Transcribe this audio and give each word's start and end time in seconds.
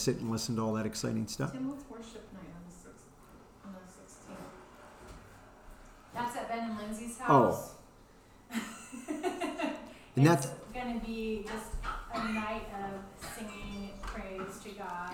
sit 0.00 0.16
and 0.18 0.30
listen 0.30 0.56
to 0.56 0.62
all 0.62 0.72
that 0.74 0.86
exciting 0.86 1.26
stuff. 1.26 1.52
Tim, 1.52 1.68
what's 1.68 1.84
worship 1.90 2.24
night 2.32 2.50
on 2.56 2.62
the 2.66 2.72
sixth, 2.74 3.06
on 3.64 3.72
the 3.72 3.92
sixteenth? 3.92 4.38
That's 6.14 6.36
at 6.36 6.48
Ben 6.48 6.70
and 6.70 6.78
Lindsay's 6.78 7.18
Oh. 7.20 7.24
house. 7.24 7.74
And 10.16 10.26
that's 10.26 10.46
It's 10.46 10.54
gonna 10.74 10.98
be 11.06 11.44
just 11.46 11.70
a 12.12 12.32
night 12.32 12.66
of 12.74 13.00
singing 13.32 13.90
praise 14.02 14.58
to 14.64 14.70
God, 14.70 15.12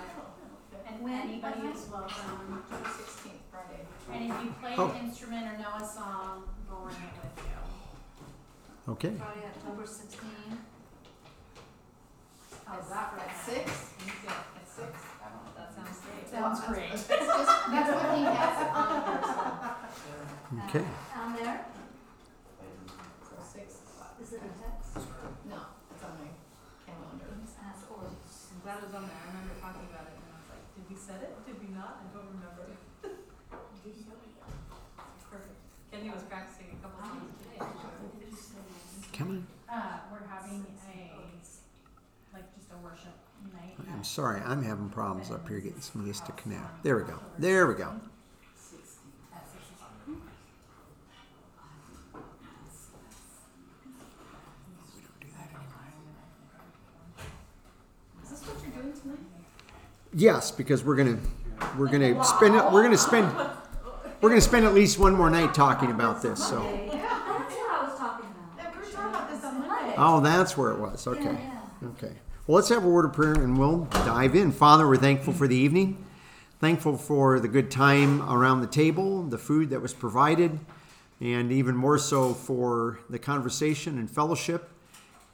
and 0.86 1.02
When? 1.02 1.12
anybody 1.20 1.60
What 1.60 1.76
is 1.76 1.82
night? 1.82 1.92
welcome. 1.92 2.64
October 2.64 2.90
sixteenth, 2.96 3.42
Friday. 3.50 3.86
And 4.10 4.30
if 4.32 4.42
you 4.44 4.50
play 4.58 4.74
Oh. 4.78 4.90
an 4.90 4.96
instrument 5.06 5.46
or 5.52 5.58
know 5.58 5.74
a 5.76 5.86
song, 5.86 6.44
bring 6.66 6.96
it 6.96 7.12
with 7.22 7.44
you. 7.46 8.92
okay. 8.94 9.14
Friday, 9.16 9.46
October 9.54 9.86
sixteen. 9.86 10.58
How's 12.64 12.88
that 12.88 13.12
for 13.12 13.20
At 13.20 13.36
six? 13.44 13.70
Yeah, 14.24 14.32
at 14.32 14.65
six. 14.76 14.92
I 15.24 15.32
don't 15.32 15.40
know. 15.48 15.56
That 15.56 15.72
sounds 15.72 15.96
great. 16.04 16.24
Well, 16.28 16.52
Sounds 16.52 16.60
great. 16.68 16.92
That's 16.92 17.08
just, 17.08 17.48
that's 17.72 17.90
what 17.96 18.12
he 18.12 18.24
has 18.28 18.56
on 18.76 18.88
here, 19.08 19.20
so, 19.24 20.12
Okay. 20.68 20.84
On 21.16 21.30
there, 21.36 21.58
so 23.24 23.34
six 23.40 23.80
o'clock. 23.80 24.14
is 24.20 24.30
it 24.36 24.42
a 24.44 24.52
text? 24.60 25.00
No, 25.48 25.60
it's 25.90 26.04
on 26.04 26.12
my 26.20 26.28
calendar. 26.84 27.28
Let's 27.40 27.56
ask 27.64 27.88
or. 27.88 28.04
I'm 28.04 28.60
glad 28.62 28.78
it 28.84 28.92
was 28.92 28.94
on 29.00 29.04
there. 29.08 29.16
I 29.16 29.26
remember 29.32 29.56
talking 29.64 29.86
about 29.88 30.06
it 30.12 30.14
and 30.20 30.28
I 30.28 30.36
was 30.44 30.48
like, 30.52 30.64
did 30.76 30.84
we 30.92 30.96
set 30.96 31.20
it? 31.24 31.32
Did 31.48 31.56
we 31.62 31.72
not? 31.72 32.04
I 32.04 32.06
don't 32.12 32.28
remember. 32.36 32.68
Perfect. 35.30 35.56
Kenny 35.90 36.10
was 36.10 36.22
practicing 36.28 36.68
a 36.74 36.78
couple 36.84 37.00
songs 37.00 37.32
today. 37.42 37.58
Come 39.16 39.28
on. 39.30 39.46
Uh, 39.72 39.98
we're 40.12 40.26
having 40.28 40.66
a, 40.92 41.16
like, 42.34 42.46
just 42.54 42.68
a 42.70 42.78
worship 42.84 43.06
night. 43.14 43.25
I'm 43.92 44.04
sorry, 44.04 44.40
I'm 44.44 44.62
having 44.62 44.88
problems 44.88 45.30
up 45.30 45.48
here 45.48 45.60
getting 45.60 45.80
some 45.80 46.00
of 46.02 46.06
this 46.06 46.20
to 46.20 46.32
connect. 46.32 46.82
There 46.82 46.96
we 46.96 47.04
go. 47.04 47.18
There 47.38 47.66
we 47.66 47.74
go. 47.74 47.88
At 49.34 49.48
six 49.48 49.62
o'clock. 49.74 49.92
Is 58.22 58.30
this 58.30 58.40
what 58.42 58.56
you're 58.62 58.82
doing 58.82 59.00
tonight? 59.00 59.18
Yes, 60.12 60.50
because 60.50 60.84
we're 60.84 60.96
gonna 60.96 61.18
we're 61.78 61.88
gonna 61.88 62.22
spend 62.24 62.54
it. 62.54 62.64
We're 62.72 62.82
gonna 62.82 62.96
spend 62.98 63.32
we're 64.20 64.28
gonna 64.30 64.40
spend 64.40 64.66
at 64.66 64.74
least 64.74 64.98
one 64.98 65.14
more 65.14 65.30
night 65.30 65.54
talking 65.54 65.90
about 65.90 66.22
this. 66.22 66.44
So. 66.46 66.60
Monday. 66.60 66.88
That's 66.92 67.54
what 67.54 67.70
I 67.70 67.88
was 67.88 67.98
talking 67.98 68.26
about. 68.26 68.58
Yeah, 68.58 68.70
we 68.72 68.78
were 68.78 68.84
talking 68.92 69.10
about 69.10 69.30
this 69.30 69.44
on 69.44 69.60
Monday. 69.60 69.94
Oh, 69.98 70.20
that's 70.20 70.56
where 70.56 70.72
it 70.72 70.78
was. 70.78 71.06
Okay. 71.06 71.22
Yeah, 71.22 71.60
yeah. 71.82 71.88
Okay. 71.88 72.12
Well, 72.46 72.54
let's 72.54 72.68
have 72.68 72.84
a 72.84 72.88
word 72.88 73.04
of 73.04 73.12
prayer 73.12 73.32
and 73.32 73.58
we'll 73.58 73.86
dive 73.90 74.36
in. 74.36 74.52
Father, 74.52 74.86
we're 74.86 74.98
thankful 74.98 75.32
for 75.32 75.48
the 75.48 75.56
evening. 75.56 76.06
Thankful 76.60 76.96
for 76.96 77.40
the 77.40 77.48
good 77.48 77.72
time 77.72 78.22
around 78.22 78.60
the 78.60 78.68
table, 78.68 79.24
the 79.24 79.36
food 79.36 79.70
that 79.70 79.82
was 79.82 79.92
provided, 79.92 80.56
and 81.20 81.50
even 81.50 81.74
more 81.74 81.98
so 81.98 82.32
for 82.34 83.00
the 83.10 83.18
conversation 83.18 83.98
and 83.98 84.08
fellowship. 84.08 84.70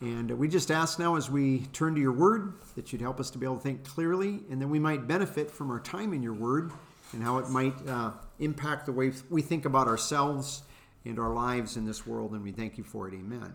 And 0.00 0.30
we 0.38 0.48
just 0.48 0.70
ask 0.70 0.98
now 0.98 1.16
as 1.16 1.30
we 1.30 1.66
turn 1.74 1.94
to 1.96 2.00
your 2.00 2.12
word 2.12 2.55
that 2.77 2.94
you'd 2.94 3.02
help 3.02 3.20
us 3.20 3.28
to 3.33 3.38
be 3.38 3.44
able 3.44 3.56
to 3.56 3.62
think 3.62 3.84
clearly 3.84 4.40
and 4.50 4.58
that 4.62 4.68
we 4.68 4.78
might 4.78 5.06
benefit 5.06 5.50
from 5.50 5.70
our 5.70 5.80
time 5.80 6.14
in 6.14 6.22
your 6.22 6.33
word 6.33 6.72
and 7.12 7.22
how 7.22 7.36
it 7.36 7.50
might 7.50 7.74
uh, 7.86 8.12
impact 8.38 8.86
the 8.86 8.92
way 8.92 9.12
we 9.28 9.42
think 9.42 9.66
about 9.66 9.86
ourselves 9.86 10.62
and 11.05 11.18
our 11.18 11.34
lives 11.34 11.77
in 11.77 11.84
this 11.84 12.06
world. 12.06 12.33
And 12.33 12.42
we 12.42 12.52
thank 12.52 12.78
you 12.78 12.84
for 12.84 13.06
it. 13.06 13.12
Amen. 13.12 13.52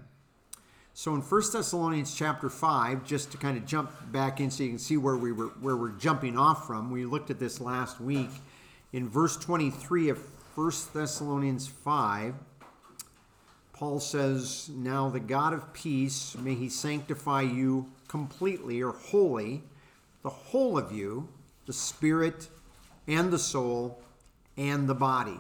So 1.00 1.14
in 1.14 1.22
1 1.22 1.42
Thessalonians 1.54 2.16
chapter 2.16 2.50
5, 2.50 3.06
just 3.06 3.32
to 3.32 3.38
kind 3.38 3.56
of 3.56 3.68
jump 3.68 3.92
back 4.12 4.40
in 4.40 4.50
so 4.50 4.64
you 4.64 4.70
can 4.70 4.80
see 4.80 4.98
where 4.98 5.16
we 5.16 5.32
were 5.32 5.50
where 5.62 5.78
we're 5.78 5.92
jumping 5.92 6.40
off 6.40 6.66
from, 6.66 6.90
we 6.90 7.06
looked 7.06 7.30
at 7.30 7.38
this 7.38 7.62
last 7.62 8.02
week. 8.02 8.32
In 8.94 9.08
verse 9.08 9.38
23 9.38 10.10
of 10.10 10.18
1 10.56 10.72
Thessalonians 10.96 11.68
5, 11.68 12.34
Paul 13.74 14.00
says, 14.00 14.72
Now 14.74 15.08
the 15.08 15.20
God 15.20 15.54
of 15.54 15.72
peace, 15.72 16.36
may 16.36 16.56
he 16.56 16.68
sanctify 16.68 17.42
you 17.44 17.92
completely 18.08 18.82
or 18.82 18.94
wholly, 18.94 19.62
the 20.24 20.32
whole 20.32 20.80
of 20.80 20.92
you, 20.92 21.30
the 21.68 21.74
spirit 21.74 22.48
and 23.08 23.32
the 23.32 23.38
soul 23.38 24.02
and 24.58 24.90
the 24.90 24.96
body. 24.96 25.40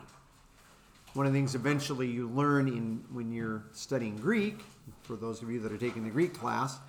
One 1.16 1.26
of 1.26 1.34
the 1.34 1.40
things 1.40 1.56
eventually 1.56 2.06
you 2.06 2.30
learn 2.30 2.68
in 2.68 3.04
when 3.12 3.32
you're 3.32 3.64
studying 3.74 4.18
Greek, 4.18 4.60
for 5.04 5.16
those 5.16 5.42
of 5.42 5.50
you 5.50 5.60
that 5.62 5.72
are 5.72 5.78
taking 5.78 6.04
the 6.04 6.10
Greek 6.10 6.34
class, 6.34 6.80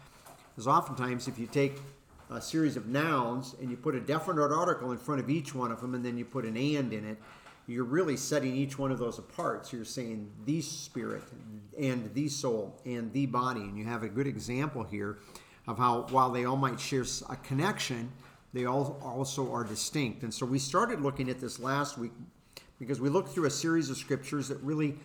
is 0.57 0.67
oftentimes 0.67 1.29
if 1.29 1.39
you 1.39 1.47
take 1.47 1.81
a 2.31 2.41
series 2.41 2.77
of 2.77 2.87
nouns 2.87 3.55
and 3.61 3.71
you 3.71 3.77
put 3.77 3.95
a 3.95 4.01
definite 4.01 4.53
article 4.53 4.93
in 4.93 4.99
front 4.99 5.21
of 5.21 5.31
each 5.31 5.55
one 5.55 5.71
of 5.71 5.81
them 5.81 5.95
and 5.95 6.05
then 6.05 6.19
you 6.19 6.25
put 6.25 6.45
an 6.45 6.57
and 6.57 6.93
in 6.93 7.05
it, 7.05 7.17
you're 7.67 7.85
really 7.85 8.17
setting 8.17 8.57
each 8.57 8.79
one 8.79 8.91
of 8.91 8.99
those 8.99 9.19
apart. 9.19 9.67
So 9.67 9.77
you're 9.77 9.85
saying 9.85 10.31
the 10.47 10.61
spirit 10.63 11.23
and 11.79 12.13
the 12.15 12.29
soul 12.29 12.81
and 12.87 13.13
the 13.13 13.27
body. 13.27 13.61
And 13.61 13.79
you 13.79 13.85
have 13.85 14.03
a 14.03 14.09
good 14.09 14.27
example 14.27 14.83
here 14.83 15.19
of 15.67 15.77
how 15.77 16.07
while 16.11 16.31
they 16.31 16.47
all 16.47 16.57
might 16.57 16.81
share 16.81 17.05
a 17.29 17.37
connection, 17.37 18.11
they 18.55 18.65
all 18.65 18.99
also 19.03 19.53
are 19.53 19.65
distinct. 19.65 20.23
And 20.23 20.33
so 20.33 20.47
we 20.47 20.59
started 20.59 21.03
looking 21.03 21.29
at 21.29 21.41
this 21.41 21.61
last 21.61 21.99
week 21.99 22.13
because 22.79 23.01
we 23.01 23.11
looked 23.11 23.35
through 23.35 23.47
a 23.47 23.51
series 23.51 23.91
of 23.91 23.99
scriptures 23.99 24.49
that 24.49 24.59
really 24.63 24.97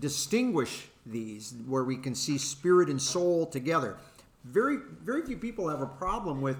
distinguish 0.00 0.88
these, 1.10 1.54
where 1.66 1.84
we 1.84 1.96
can 1.96 2.14
see 2.14 2.38
spirit 2.38 2.88
and 2.88 3.00
soul 3.00 3.46
together. 3.46 3.96
Very, 4.44 4.78
very 5.02 5.22
few 5.24 5.36
people 5.36 5.68
have 5.68 5.80
a 5.80 5.86
problem 5.86 6.40
with 6.40 6.56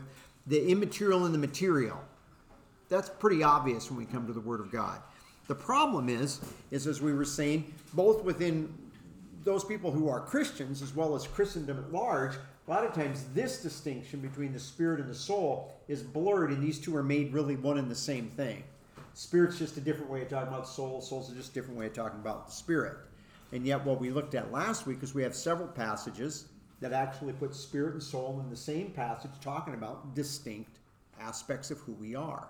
the 0.47 0.69
immaterial 0.69 1.25
and 1.25 1.35
the 1.35 1.39
material. 1.39 2.01
That's 2.89 3.09
pretty 3.09 3.43
obvious 3.43 3.91
when 3.91 3.99
we 3.99 4.07
come 4.07 4.27
to 4.27 4.33
the 4.33 4.41
Word 4.41 4.61
of 4.61 4.73
God. 4.73 5.01
The 5.47 5.55
problem 5.55 6.09
is, 6.09 6.41
is 6.71 6.87
as 6.87 7.01
we 7.01 7.13
were 7.13 7.25
saying, 7.25 7.73
both 7.95 8.23
within 8.25 8.73
those 9.45 9.65
people 9.65 9.91
who 9.91 10.09
are 10.09 10.21
Christians 10.21 10.83
as 10.83 10.95
well 10.95 11.15
as 11.15 11.27
Christendom 11.27 11.79
at 11.79 11.93
large, 11.93 12.35
a 12.35 12.71
lot 12.71 12.85
of 12.85 12.93
times 12.93 13.25
this 13.35 13.63
distinction 13.63 14.21
between 14.21 14.53
the 14.53 14.61
spirit 14.61 15.01
and 15.01 15.09
the 15.09 15.15
soul 15.15 15.73
is 15.89 16.03
blurred, 16.03 16.51
and 16.51 16.63
these 16.63 16.79
two 16.79 16.95
are 16.97 17.03
made 17.03 17.33
really 17.33 17.57
one 17.57 17.79
and 17.79 17.91
the 17.91 17.95
same 17.95 18.29
thing. 18.29 18.63
Spirit's 19.15 19.59
just 19.59 19.77
a 19.79 19.81
different 19.81 20.11
way 20.11 20.23
of 20.23 20.29
talking 20.29 20.49
about 20.49 20.69
soul. 20.69 21.01
Soul's 21.01 21.33
just 21.33 21.51
a 21.51 21.55
different 21.55 21.79
way 21.79 21.87
of 21.87 21.95
talking 21.95 22.21
about 22.21 22.47
the 22.47 22.53
spirit. 22.53 22.99
And 23.53 23.67
yet, 23.67 23.85
what 23.85 24.01
we 24.01 24.11
looked 24.11 24.35
at 24.35 24.53
last 24.53 24.87
week 24.87 25.03
is 25.03 25.15
we 25.15 25.23
have 25.23 25.35
several 25.35 25.69
passages 25.69 26.47
that 26.81 26.93
actually 26.93 27.33
put 27.33 27.55
spirit 27.55 27.95
and 27.95 28.03
soul 28.03 28.41
in 28.43 28.51
the 28.51 28.57
same 28.57 28.91
passage, 28.91 29.31
talking 29.41 29.75
about 29.75 30.15
distinct 30.15 30.79
aspects 31.21 31.71
of 31.71 31.79
who 31.81 31.93
we 31.93 32.15
are. 32.15 32.49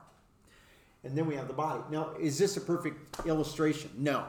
And 1.05 1.17
then 1.17 1.27
we 1.27 1.37
have 1.37 1.49
the 1.49 1.55
body. 1.55 1.83
Now, 1.91 2.11
is 2.21 2.39
this 2.39 2.57
a 2.57 2.61
perfect 2.61 3.27
illustration? 3.27 3.91
No. 3.97 4.25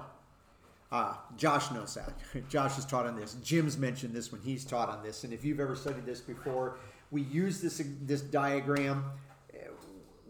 Uh, 0.91 1.15
Josh 1.37 1.71
knows 1.71 1.95
that. 1.95 2.13
Josh 2.49 2.75
has 2.75 2.85
taught 2.85 3.05
on 3.05 3.15
this. 3.15 3.35
Jim's 3.43 3.77
mentioned 3.77 4.13
this 4.13 4.31
when 4.31 4.41
he's 4.41 4.65
taught 4.65 4.89
on 4.89 5.03
this. 5.03 5.23
And 5.23 5.33
if 5.33 5.43
you've 5.43 5.59
ever 5.59 5.75
studied 5.75 6.05
this 6.05 6.21
before, 6.21 6.77
we 7.11 7.23
use 7.23 7.61
this 7.61 7.81
this 8.01 8.21
diagram. 8.21 9.03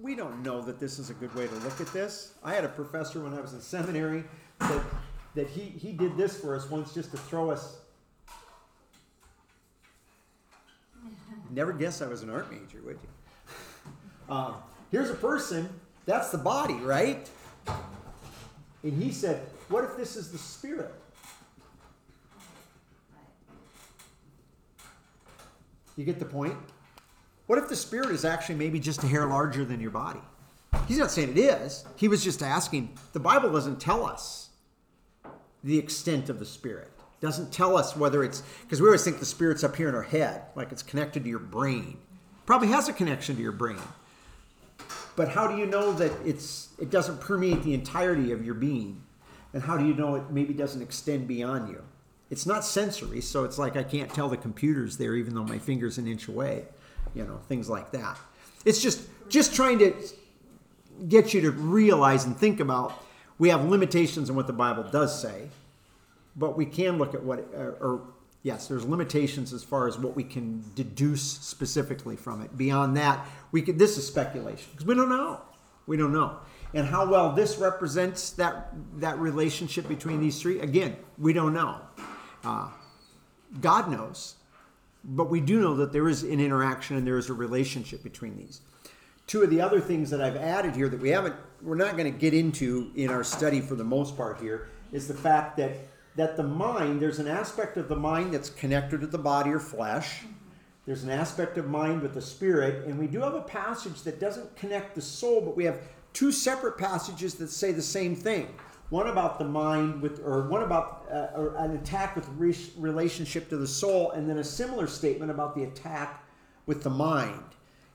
We 0.02 0.16
don't 0.16 0.42
know 0.42 0.62
that 0.62 0.80
this 0.80 0.98
is 0.98 1.10
a 1.10 1.14
good 1.14 1.34
way 1.36 1.46
to 1.48 1.56
look 1.56 1.82
at 1.82 1.92
this. 1.92 2.34
I 2.42 2.54
had 2.54 2.64
a 2.64 2.70
professor 2.70 3.20
when 3.20 3.34
I 3.34 3.42
was 3.42 3.54
in 3.54 3.60
seminary 3.60 4.24
that 4.60 4.82
that 5.36 5.48
he 5.48 5.62
he 5.62 5.92
did 5.92 6.18
this 6.18 6.40
for 6.40 6.56
us 6.56 6.70
once 6.70 6.94
just 6.94 7.12
to 7.12 7.18
throw 7.18 7.52
us. 7.52 7.78
Never 11.52 11.74
guess 11.74 12.02
I 12.02 12.08
was 12.08 12.22
an 12.22 12.30
art 12.30 12.52
major, 12.52 12.82
would 12.86 13.00
you? 13.02 13.10
Uh, 14.30 14.54
here's 14.92 15.10
a 15.10 15.16
person. 15.16 15.68
That's 16.06 16.30
the 16.30 16.38
body, 16.38 16.76
right? 16.76 17.30
And 18.84 19.02
he 19.02 19.12
said, 19.12 19.42
What 19.70 19.84
if 19.84 19.98
this 19.98 20.16
is 20.16 20.32
the 20.32 20.38
spirit? 20.38 20.94
You 25.98 26.06
get 26.06 26.20
the 26.20 26.26
point? 26.26 26.56
What 27.48 27.58
if 27.58 27.68
the 27.68 27.76
spirit 27.76 28.12
is 28.12 28.24
actually 28.24 28.56
maybe 28.56 28.80
just 28.80 29.04
a 29.04 29.08
hair 29.08 29.26
larger 29.26 29.66
than 29.66 29.82
your 29.82 29.92
body? 29.92 30.22
He's 30.88 30.98
not 30.98 31.12
saying 31.12 31.32
it 31.32 31.38
is. 31.38 31.84
He 31.96 32.08
was 32.08 32.24
just 32.24 32.42
asking. 32.42 32.98
The 33.14 33.20
Bible 33.20 33.52
doesn't 33.52 33.82
tell 33.82 34.06
us 34.06 34.49
the 35.64 35.78
extent 35.78 36.30
of 36.30 36.40
the 36.40 36.46
spirit. 36.46 36.92
Doesn't 37.22 37.52
tell 37.52 37.76
us 37.76 37.96
whether 37.96 38.24
it's 38.24 38.42
because 38.62 38.82
we 38.82 38.88
always 38.88 39.04
think 39.04 39.20
the 39.20 39.26
spirit's 39.26 39.64
up 39.64 39.76
here 39.76 39.90
in 39.90 39.96
our 39.96 40.04
head, 40.04 40.44
like 40.56 40.72
it's 40.72 40.84
connected 40.84 41.24
to 41.24 41.30
your 41.30 41.40
brain. 41.40 41.98
Probably 42.46 42.70
has 42.70 42.88
a 42.88 42.94
connection 42.94 43.36
to 43.36 43.42
your 43.42 43.52
brain. 43.52 43.82
But 45.16 45.30
how 45.30 45.48
do 45.48 45.58
you 45.58 45.66
know 45.66 45.92
that 45.94 46.14
it's 46.26 46.70
it 46.80 46.90
doesn't 46.90 47.20
permeate 47.20 47.64
the 47.64 47.74
entirety 47.74 48.32
of 48.32 48.46
your 48.46 48.54
being? 48.54 49.02
And 49.54 49.62
how 49.64 49.78
do 49.78 49.86
you 49.86 49.94
know 49.94 50.16
it 50.16 50.32
maybe 50.32 50.54
doesn't 50.54 50.82
extend 50.82 51.28
beyond 51.28 51.70
you? 51.70 51.84
It's 52.30 52.46
not 52.46 52.64
sensory, 52.64 53.20
so 53.20 53.44
it's 53.44 53.58
like 53.58 53.76
I 53.76 53.84
can't 53.84 54.14
tell 54.14 54.30
the 54.30 54.38
computer's 54.38 54.98
there 54.98 55.16
even 55.16 55.34
though 55.34 55.44
my 55.44 55.58
finger's 55.58 55.98
an 55.98 56.08
inch 56.08 56.28
away. 56.28 56.66
You 57.14 57.26
know, 57.26 57.40
things 57.50 57.70
like 57.70 57.92
that. 57.92 58.18
It's 58.64 58.82
just 58.82 59.02
just 59.28 59.54
trying 59.54 59.80
to 59.80 59.94
get 61.08 61.34
you 61.34 61.42
to 61.42 61.52
realize 61.52 62.26
and 62.26 62.38
think 62.38 62.60
about 62.60 63.04
we 63.40 63.50
have 63.50 63.66
limitations 63.66 64.30
in 64.30 64.36
what 64.36 64.46
the 64.46 64.54
Bible 64.54 64.84
does 64.84 65.20
say, 65.20 65.50
but 66.36 66.56
we 66.56 66.66
can 66.66 66.98
look 66.98 67.16
at 67.16 67.24
what 67.24 67.40
uh, 67.56 67.72
or 67.82 68.02
yes, 68.44 68.68
there's 68.68 68.86
limitations 68.86 69.54
as 69.54 69.64
far 69.64 69.88
as 69.88 69.98
what 69.98 70.16
we 70.16 70.24
can 70.24 70.64
deduce 70.76 71.24
specifically 71.24 72.16
from 72.16 72.42
it. 72.42 72.56
Beyond 72.58 72.98
that, 72.98 73.26
we 73.52 73.62
could. 73.62 73.80
This 73.80 73.98
is 73.98 74.06
speculation 74.06 74.70
because 74.72 74.86
we 74.86 74.94
don't 74.94 75.10
know. 75.10 75.42
We 75.88 75.98
don't 75.98 76.14
know. 76.14 76.38
And 76.74 76.86
how 76.86 77.10
well 77.10 77.34
this 77.34 77.58
represents 77.58 78.32
that 78.32 78.70
that 78.98 79.18
relationship 79.18 79.88
between 79.88 80.20
these 80.20 80.40
three, 80.40 80.60
again, 80.60 80.98
we 81.18 81.34
don't 81.34 81.54
know. 81.54 81.82
Uh, 82.44 82.70
God 83.60 83.90
knows, 83.90 84.36
but 85.04 85.30
we 85.30 85.42
do 85.42 85.60
know 85.60 85.76
that 85.78 85.92
there 85.92 86.08
is 86.08 86.24
an 86.24 86.40
interaction 86.40 86.98
and 86.98 87.08
there 87.08 87.18
is 87.18 87.30
a 87.30 87.34
relationship 87.34 88.04
between 88.04 88.38
these. 88.38 88.62
Two 89.30 89.44
of 89.44 89.52
the 89.52 89.62
other 89.62 89.80
things 89.80 90.10
that 90.10 90.24
I've 90.24 90.38
added 90.38 90.76
here 90.76 90.90
that 90.90 91.00
we 91.00 91.10
haven't, 91.10 91.36
we're 91.62 91.76
not 91.76 91.96
going 91.96 92.12
to 92.12 92.20
get 92.20 92.34
into 92.34 92.90
in 92.96 93.12
our 93.12 93.24
study 93.24 93.62
for 93.62 93.76
the 93.76 93.84
most 93.84 94.18
part 94.18 94.42
here, 94.42 94.70
is 94.92 95.08
the 95.08 95.14
fact 95.14 95.56
that 95.58 95.78
that 96.16 96.36
the 96.36 96.42
mind, 96.42 97.00
there's 97.00 97.20
an 97.20 97.28
aspect 97.28 97.78
of 97.78 97.88
the 97.88 97.96
mind 97.96 98.34
that's 98.34 98.50
connected 98.50 99.02
to 99.02 99.08
the 99.08 99.20
body 99.20 99.52
or 99.52 99.60
flesh. 99.60 100.24
There's 100.88 101.04
an 101.04 101.12
aspect 101.12 101.60
of 101.60 101.68
mind 101.68 102.02
with 102.02 102.16
the 102.16 102.22
spirit, 102.24 102.88
and 102.88 102.98
we 102.98 103.06
do 103.06 103.22
have 103.22 103.36
a 103.36 103.44
passage 103.44 104.02
that 104.02 104.20
doesn't 104.20 104.56
connect 104.56 104.96
the 104.96 105.02
soul, 105.02 105.42
but 105.42 105.56
we 105.56 105.64
have 105.64 105.80
two 106.12 106.32
separate 106.32 106.80
passages 106.80 107.36
that 107.36 107.50
say 107.50 107.72
the 107.72 107.84
same 107.84 108.16
thing. 108.16 108.48
One 108.90 109.10
about 109.10 109.38
the 109.38 109.46
mind 109.46 110.02
with, 110.02 110.26
or 110.26 110.50
one 110.50 110.64
about 110.64 111.06
uh, 111.12 111.38
or 111.40 111.56
an 111.58 111.76
attack 111.76 112.16
with 112.16 112.28
re- 112.30 112.72
relationship 112.80 113.48
to 113.50 113.58
the 113.58 113.68
soul, 113.68 114.10
and 114.14 114.28
then 114.28 114.40
a 114.40 114.44
similar 114.44 114.88
statement 114.88 115.30
about 115.30 115.54
the 115.54 115.66
attack 115.66 116.26
with 116.66 116.82
the 116.82 116.90
mind. 116.90 117.44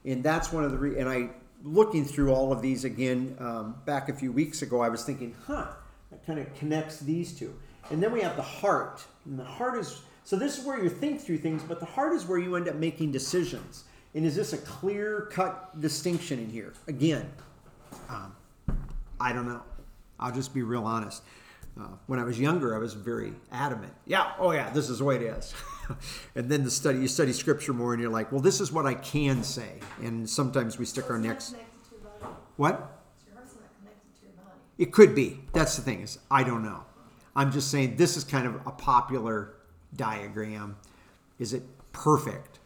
And 0.05 0.23
that's 0.23 0.53
one 0.53 0.65
of 0.65 0.71
the, 0.71 0.79
re- 0.79 0.99
and 0.99 1.09
I, 1.09 1.31
looking 1.62 2.05
through 2.05 2.33
all 2.33 2.53
of 2.53 2.61
these 2.61 2.85
again 2.85 3.37
um, 3.39 3.77
back 3.87 4.09
a 4.09 4.12
few 4.12 4.33
weeks 4.33 4.62
ago, 4.62 4.81
I 4.81 4.89
was 4.89 5.05
thinking, 5.05 5.35
huh, 5.47 5.69
that 6.11 6.25
kind 6.27 6.39
of 6.39 6.55
connects 6.55 7.01
these 7.01 7.33
two. 7.33 7.55
And 7.91 8.03
then 8.03 8.12
we 8.12 8.21
have 8.21 8.37
the 8.37 8.43
heart. 8.43 9.05
And 9.25 9.39
the 9.39 9.45
heart 9.45 9.79
is, 9.79 10.03
so 10.25 10.37
this 10.37 10.59
is 10.59 10.65
where 10.65 10.83
you 10.83 10.91
think 10.91 11.21
through 11.21 11.39
things, 11.39 11.62
but 11.62 11.81
the 11.81 11.87
heart 11.87 12.12
is 12.12 12.27
where 12.27 12.39
you 12.39 12.56
end 12.56 12.69
up 12.69 12.77
making 12.77 13.12
decisions. 13.12 13.85
And 14.15 14.25
is 14.25 14.37
this 14.37 14.53
a 14.53 14.59
clear 14.59 15.29
cut 15.33 15.81
distinction 15.81 16.39
in 16.39 16.51
here? 16.51 16.73
Again, 16.87 17.31
um, 18.09 18.35
I 19.19 19.33
don't 19.33 19.49
know. 19.49 19.62
I'll 20.21 20.33
just 20.33 20.55
be 20.55 20.62
real 20.62 20.85
honest. 20.85 21.23
Uh, 21.79 21.87
when 22.06 22.21
I 22.21 22.25
was 22.25 22.38
younger, 22.38 22.75
I 22.75 22.79
was 22.79 22.94
very 22.94 23.32
adamant. 23.50 23.93
Yeah, 24.06 24.32
oh 24.38 24.53
yeah, 24.53 24.71
this 24.71 24.88
is 24.88 24.99
the 24.99 25.05
way 25.05 25.17
it 25.17 25.23
is. 25.23 25.53
and 26.37 26.49
then 26.49 26.62
the 26.62 26.71
study, 26.71 27.00
you 27.00 27.09
study 27.09 27.32
scripture 27.32 27.73
more, 27.73 27.93
and 27.93 28.00
you're 28.00 28.12
like, 28.12 28.31
well, 28.31 28.41
this 28.41 28.61
is 28.61 28.71
what 28.71 28.87
I 28.87 28.94
can 28.94 29.43
say. 29.43 29.81
And 30.00 30.29
sometimes 30.29 30.79
we 30.79 30.85
stick 30.85 31.11
our 31.11 31.19
necks. 31.19 31.50
Connected 31.50 31.85
to 31.85 31.91
your 31.97 32.21
body. 32.21 32.35
What? 32.56 33.03
Your 33.26 33.37
heart's 33.37 33.55
not 33.55 33.65
connected 33.81 34.21
to 34.21 34.26
your 34.26 34.44
body. 34.44 34.61
It 34.79 34.93
could 34.93 35.17
be. 35.17 35.41
That's 35.53 35.75
the 35.75 35.82
thing 35.82 36.03
is, 36.03 36.19
I 36.31 36.44
don't 36.44 36.62
know. 36.62 36.85
I'm 37.35 37.50
just 37.50 37.71
saying 37.71 37.97
this 37.97 38.17
is 38.17 38.23
kind 38.23 38.47
of 38.47 38.55
a 38.67 38.70
popular 38.70 39.55
diagram. 39.97 40.77
Is 41.41 41.53
it 41.53 41.65
perfect? 41.93 42.61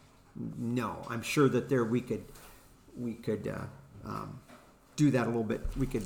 No. 0.59 1.07
I'm 1.09 1.23
sure 1.23 1.49
that 1.49 1.71
there 1.71 1.85
we 1.85 2.03
could 2.03 2.25
we 2.95 3.15
could 3.15 3.49
uh, 3.49 4.09
um, 4.09 4.39
do 4.97 5.11
that 5.13 5.25
a 5.25 5.27
little 5.27 5.45
bit. 5.45 5.63
We 5.79 5.87
could 5.87 6.05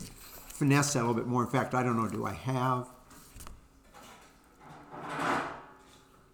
finesse 0.62 0.92
that 0.92 1.00
a 1.00 1.02
little 1.02 1.14
bit 1.14 1.26
more. 1.26 1.42
In 1.42 1.48
fact, 1.48 1.74
I 1.74 1.82
don't 1.82 1.96
know. 1.96 2.08
Do 2.08 2.24
I 2.24 2.34
have? 2.34 2.86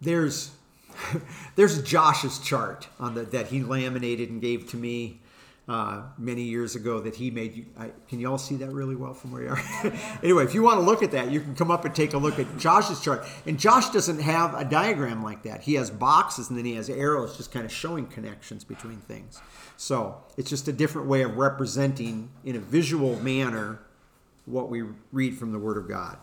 There's 0.01 0.51
there's 1.55 1.81
Josh's 1.81 2.37
chart 2.37 2.87
on 2.99 3.15
the 3.15 3.23
that 3.23 3.47
he 3.47 3.63
laminated 3.63 4.29
and 4.29 4.39
gave 4.39 4.69
to 4.69 4.77
me 4.77 5.19
uh, 5.67 6.03
many 6.19 6.43
years 6.43 6.75
ago 6.75 6.99
that 6.99 7.15
he 7.15 7.31
made. 7.31 7.55
You, 7.55 7.65
I, 7.75 7.89
can 8.07 8.19
you 8.19 8.29
all 8.29 8.37
see 8.37 8.55
that 8.57 8.71
really 8.71 8.95
well 8.95 9.15
from 9.15 9.31
where 9.31 9.41
you 9.41 9.49
are? 9.49 9.63
anyway, 10.23 10.43
if 10.43 10.53
you 10.53 10.61
want 10.61 10.79
to 10.79 10.85
look 10.85 11.01
at 11.01 11.09
that, 11.13 11.31
you 11.31 11.41
can 11.41 11.55
come 11.55 11.71
up 11.71 11.83
and 11.85 11.95
take 11.95 12.13
a 12.13 12.19
look 12.19 12.37
at 12.37 12.59
Josh's 12.59 13.01
chart. 13.01 13.25
And 13.47 13.59
Josh 13.59 13.89
doesn't 13.89 14.19
have 14.19 14.53
a 14.53 14.63
diagram 14.63 15.23
like 15.23 15.41
that. 15.43 15.61
He 15.61 15.73
has 15.73 15.89
boxes 15.89 16.49
and 16.49 16.57
then 16.57 16.65
he 16.65 16.75
has 16.75 16.87
arrows 16.87 17.35
just 17.35 17.51
kind 17.51 17.65
of 17.65 17.71
showing 17.71 18.05
connections 18.05 18.63
between 18.63 18.97
things. 18.97 19.41
So 19.75 20.23
it's 20.37 20.51
just 20.51 20.67
a 20.67 20.73
different 20.73 21.07
way 21.07 21.23
of 21.23 21.35
representing 21.35 22.29
in 22.45 22.55
a 22.55 22.59
visual 22.59 23.19
manner 23.21 23.79
what 24.49 24.69
we 24.69 24.83
read 25.11 25.37
from 25.37 25.51
the 25.51 25.59
Word 25.59 25.77
of 25.77 25.87
God. 25.87 26.17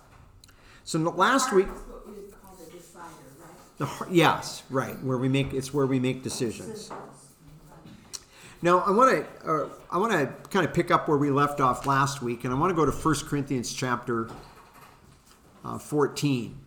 So 0.84 0.98
last 0.98 1.52
week, 1.52 1.66
That's 1.66 1.80
what 1.80 2.06
we 2.06 2.12
would 2.12 2.42
call 2.42 2.54
the 2.56 2.70
decider, 2.76 3.06
right? 3.40 3.78
the, 3.78 3.86
heart- 3.86 4.10
yes, 4.10 4.62
right, 4.70 5.00
where 5.02 5.18
we 5.18 5.28
make 5.28 5.52
it's 5.52 5.72
where 5.72 5.86
we 5.86 5.98
make 5.98 6.22
decisions. 6.22 6.90
Now, 8.62 8.80
I 8.80 8.90
want 8.90 9.10
to 9.42 9.50
uh, 9.50 9.68
I 9.90 9.98
want 9.98 10.12
to 10.12 10.48
kind 10.48 10.66
of 10.66 10.72
pick 10.74 10.90
up 10.90 11.08
where 11.08 11.18
we 11.18 11.30
left 11.30 11.60
off 11.60 11.86
last 11.86 12.22
week, 12.22 12.44
and 12.44 12.52
I 12.52 12.56
want 12.56 12.70
to 12.70 12.74
go 12.74 12.84
to 12.84 12.92
1 12.92 13.14
Corinthians 13.26 13.72
chapter 13.72 14.28
uh, 15.64 15.78
14. 15.78 16.58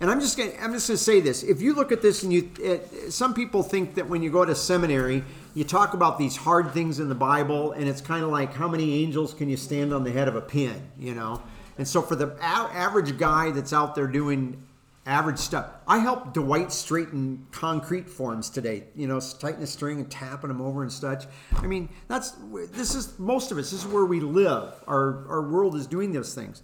And 0.00 0.10
I'm 0.10 0.20
just 0.20 0.36
going 0.36 0.52
I'm 0.60 0.72
just 0.72 0.88
going 0.88 0.98
to 0.98 1.02
say 1.02 1.20
this: 1.20 1.42
if 1.42 1.62
you 1.62 1.74
look 1.74 1.92
at 1.92 2.02
this, 2.02 2.22
and 2.22 2.32
you, 2.32 2.50
it, 2.60 3.12
some 3.12 3.32
people 3.34 3.62
think 3.62 3.94
that 3.94 4.08
when 4.08 4.22
you 4.22 4.30
go 4.30 4.44
to 4.44 4.54
seminary, 4.54 5.24
you 5.56 5.64
talk 5.64 5.94
about 5.94 6.18
these 6.18 6.36
hard 6.36 6.72
things 6.72 7.00
in 7.00 7.08
the 7.08 7.14
Bible, 7.14 7.72
and 7.72 7.88
it's 7.88 8.02
kind 8.02 8.22
of 8.22 8.28
like 8.28 8.52
how 8.52 8.68
many 8.68 9.02
angels 9.02 9.32
can 9.32 9.48
you 9.48 9.56
stand 9.56 9.90
on 9.90 10.04
the 10.04 10.12
head 10.12 10.28
of 10.28 10.36
a 10.36 10.40
pin, 10.42 10.82
you 10.98 11.14
know? 11.14 11.42
And 11.78 11.88
so, 11.88 12.02
for 12.02 12.14
the 12.14 12.36
a- 12.36 12.70
average 12.74 13.16
guy 13.16 13.52
that's 13.52 13.72
out 13.72 13.94
there 13.94 14.06
doing 14.06 14.62
average 15.06 15.38
stuff. 15.38 15.70
I 15.88 15.98
helped 15.98 16.34
Dwight 16.34 16.72
straighten 16.72 17.46
concrete 17.52 18.10
forms 18.10 18.50
today. 18.50 18.84
You 18.94 19.06
know, 19.06 19.18
tighten 19.18 19.62
a 19.62 19.66
string 19.66 19.98
and 19.98 20.10
tapping 20.10 20.48
them 20.48 20.60
over 20.60 20.82
and 20.82 20.92
such. 20.92 21.24
I 21.54 21.66
mean, 21.66 21.88
that's 22.06 22.32
this 22.72 22.94
is 22.94 23.18
most 23.18 23.50
of 23.50 23.56
us. 23.56 23.70
This 23.70 23.84
is 23.84 23.90
where 23.90 24.04
we 24.04 24.20
live. 24.20 24.74
Our 24.86 25.26
our 25.30 25.42
world 25.42 25.74
is 25.74 25.86
doing 25.86 26.12
those 26.12 26.34
things. 26.34 26.62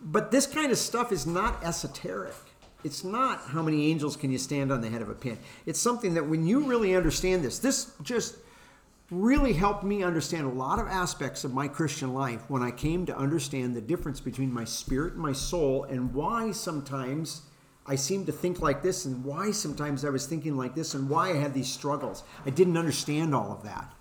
But 0.00 0.30
this 0.30 0.46
kind 0.46 0.70
of 0.70 0.78
stuff 0.78 1.10
is 1.10 1.26
not 1.26 1.64
esoteric. 1.64 2.34
It's 2.84 3.04
not 3.04 3.40
how 3.46 3.62
many 3.62 3.90
angels 3.90 4.16
can 4.16 4.30
you 4.30 4.38
stand 4.38 4.72
on 4.72 4.80
the 4.80 4.90
head 4.90 5.02
of 5.02 5.08
a 5.08 5.14
pin. 5.14 5.38
It's 5.66 5.80
something 5.80 6.14
that 6.14 6.26
when 6.26 6.46
you 6.46 6.64
really 6.64 6.94
understand 6.94 7.44
this, 7.44 7.58
this 7.58 7.92
just 8.02 8.36
really 9.10 9.52
helped 9.52 9.84
me 9.84 10.02
understand 10.02 10.46
a 10.46 10.50
lot 10.50 10.78
of 10.78 10.86
aspects 10.88 11.44
of 11.44 11.52
my 11.52 11.68
Christian 11.68 12.14
life 12.14 12.48
when 12.48 12.62
I 12.62 12.70
came 12.70 13.04
to 13.06 13.16
understand 13.16 13.76
the 13.76 13.80
difference 13.80 14.20
between 14.20 14.52
my 14.52 14.64
spirit 14.64 15.12
and 15.12 15.22
my 15.22 15.32
soul 15.32 15.84
and 15.84 16.14
why 16.14 16.50
sometimes 16.50 17.42
I 17.86 17.96
seem 17.96 18.24
to 18.26 18.32
think 18.32 18.60
like 18.60 18.82
this 18.82 19.04
and 19.04 19.24
why 19.24 19.50
sometimes 19.50 20.04
I 20.04 20.10
was 20.10 20.26
thinking 20.26 20.56
like 20.56 20.74
this 20.74 20.94
and 20.94 21.10
why 21.10 21.30
I 21.30 21.34
had 21.34 21.52
these 21.52 21.70
struggles. 21.70 22.24
I 22.46 22.50
didn't 22.50 22.76
understand 22.76 23.34
all 23.34 23.52
of 23.52 23.62
that. 23.64 23.92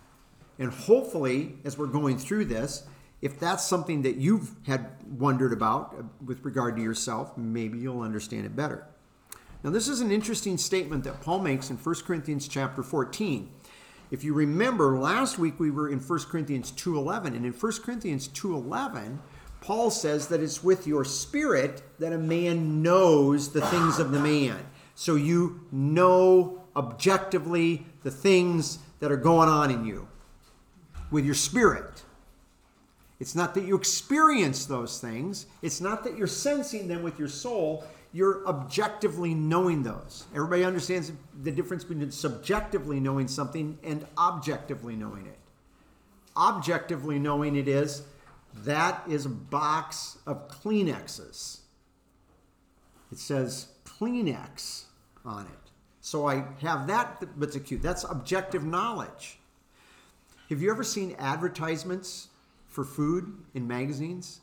And 0.59 0.71
hopefully, 0.71 1.57
as 1.65 1.77
we're 1.77 1.87
going 1.87 2.17
through 2.17 2.45
this, 2.45 2.83
if 3.21 3.39
that's 3.39 3.65
something 3.65 4.01
that 4.01 4.15
you've 4.15 4.55
had 4.65 4.87
wondered 5.05 5.53
about 5.53 5.95
uh, 5.97 6.03
with 6.25 6.43
regard 6.43 6.75
to 6.75 6.81
yourself, 6.81 7.37
maybe 7.37 7.77
you'll 7.77 8.01
understand 8.01 8.45
it 8.45 8.55
better. 8.55 8.87
Now, 9.63 9.69
this 9.69 9.87
is 9.87 10.01
an 10.01 10.11
interesting 10.11 10.57
statement 10.57 11.03
that 11.03 11.21
Paul 11.21 11.39
makes 11.39 11.69
in 11.69 11.77
1 11.77 11.95
Corinthians 12.05 12.47
chapter 12.47 12.81
14. 12.81 13.51
If 14.09 14.23
you 14.23 14.33
remember, 14.33 14.97
last 14.97 15.37
week 15.37 15.59
we 15.59 15.71
were 15.71 15.87
in 15.87 15.99
1 15.99 16.19
Corinthians 16.29 16.71
2:11, 16.71 17.35
and 17.35 17.45
in 17.45 17.53
1 17.53 17.81
Corinthians 17.83 18.27
2:11, 18.27 19.19
Paul 19.61 19.91
says 19.91 20.27
that 20.27 20.41
it's 20.41 20.63
with 20.63 20.87
your 20.87 21.05
spirit 21.05 21.83
that 21.99 22.11
a 22.11 22.17
man 22.17 22.81
knows 22.81 23.49
the 23.49 23.61
things 23.61 23.99
of 23.99 24.11
the 24.11 24.19
man. 24.19 24.57
So 24.95 25.15
you 25.15 25.61
know 25.71 26.63
objectively 26.75 27.85
the 28.01 28.11
things 28.11 28.79
that 28.99 29.11
are 29.11 29.17
going 29.17 29.47
on 29.47 29.69
in 29.69 29.85
you 29.85 30.07
with 31.11 31.23
your 31.23 31.35
spirit. 31.35 32.03
It's 33.21 33.35
not 33.35 33.53
that 33.53 33.65
you 33.65 33.75
experience 33.75 34.65
those 34.65 34.99
things. 34.99 35.45
It's 35.61 35.79
not 35.79 36.03
that 36.05 36.17
you're 36.17 36.25
sensing 36.25 36.87
them 36.87 37.03
with 37.03 37.19
your 37.19 37.27
soul. 37.27 37.83
You're 38.13 38.43
objectively 38.47 39.35
knowing 39.35 39.83
those. 39.83 40.25
Everybody 40.33 40.63
understands 40.63 41.11
the 41.43 41.51
difference 41.51 41.83
between 41.83 42.09
subjectively 42.09 42.99
knowing 42.99 43.27
something 43.27 43.77
and 43.83 44.07
objectively 44.17 44.95
knowing 44.95 45.27
it. 45.27 45.37
Objectively 46.35 47.19
knowing 47.19 47.55
it 47.55 47.67
is 47.67 48.01
that 48.63 49.03
is 49.07 49.27
a 49.27 49.29
box 49.29 50.17
of 50.25 50.47
Kleenexes. 50.47 51.59
It 53.11 53.19
says 53.19 53.67
Kleenex 53.85 54.85
on 55.23 55.45
it. 55.45 55.71
So 56.01 56.27
I 56.27 56.43
have 56.61 56.87
that, 56.87 57.23
but 57.39 57.55
it's 57.55 57.67
cute. 57.67 57.83
That's 57.83 58.03
objective 58.03 58.63
knowledge. 58.63 59.37
Have 60.49 60.59
you 60.59 60.71
ever 60.71 60.83
seen 60.83 61.15
advertisements 61.19 62.29
for 62.71 62.83
food 62.83 63.31
in 63.53 63.67
magazines? 63.67 64.41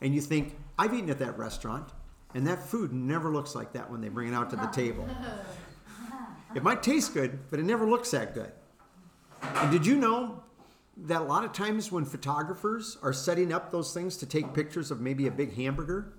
And 0.00 0.14
you 0.14 0.20
think, 0.20 0.56
I've 0.78 0.94
eaten 0.94 1.10
at 1.10 1.18
that 1.18 1.38
restaurant, 1.38 1.90
and 2.34 2.46
that 2.46 2.62
food 2.62 2.92
never 2.92 3.30
looks 3.30 3.54
like 3.54 3.72
that 3.74 3.90
when 3.90 4.00
they 4.00 4.08
bring 4.08 4.28
it 4.28 4.34
out 4.34 4.50
to 4.50 4.56
the 4.56 4.66
table. 4.66 5.08
It 6.54 6.62
might 6.62 6.84
taste 6.84 7.14
good, 7.14 7.50
but 7.50 7.58
it 7.58 7.64
never 7.64 7.84
looks 7.84 8.12
that 8.12 8.32
good. 8.32 8.52
And 9.42 9.72
did 9.72 9.84
you 9.84 9.96
know 9.96 10.42
that 10.96 11.20
a 11.20 11.24
lot 11.24 11.44
of 11.44 11.52
times 11.52 11.90
when 11.90 12.04
photographers 12.04 12.96
are 13.02 13.12
setting 13.12 13.52
up 13.52 13.72
those 13.72 13.92
things 13.92 14.16
to 14.18 14.26
take 14.26 14.54
pictures 14.54 14.92
of 14.92 15.00
maybe 15.00 15.26
a 15.26 15.32
big 15.32 15.56
hamburger, 15.56 16.14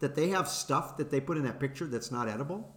that 0.00 0.14
they 0.14 0.28
have 0.28 0.46
stuff 0.46 0.98
that 0.98 1.10
they 1.10 1.20
put 1.20 1.38
in 1.38 1.44
that 1.44 1.58
picture 1.58 1.86
that's 1.86 2.10
not 2.10 2.28
edible? 2.28 2.76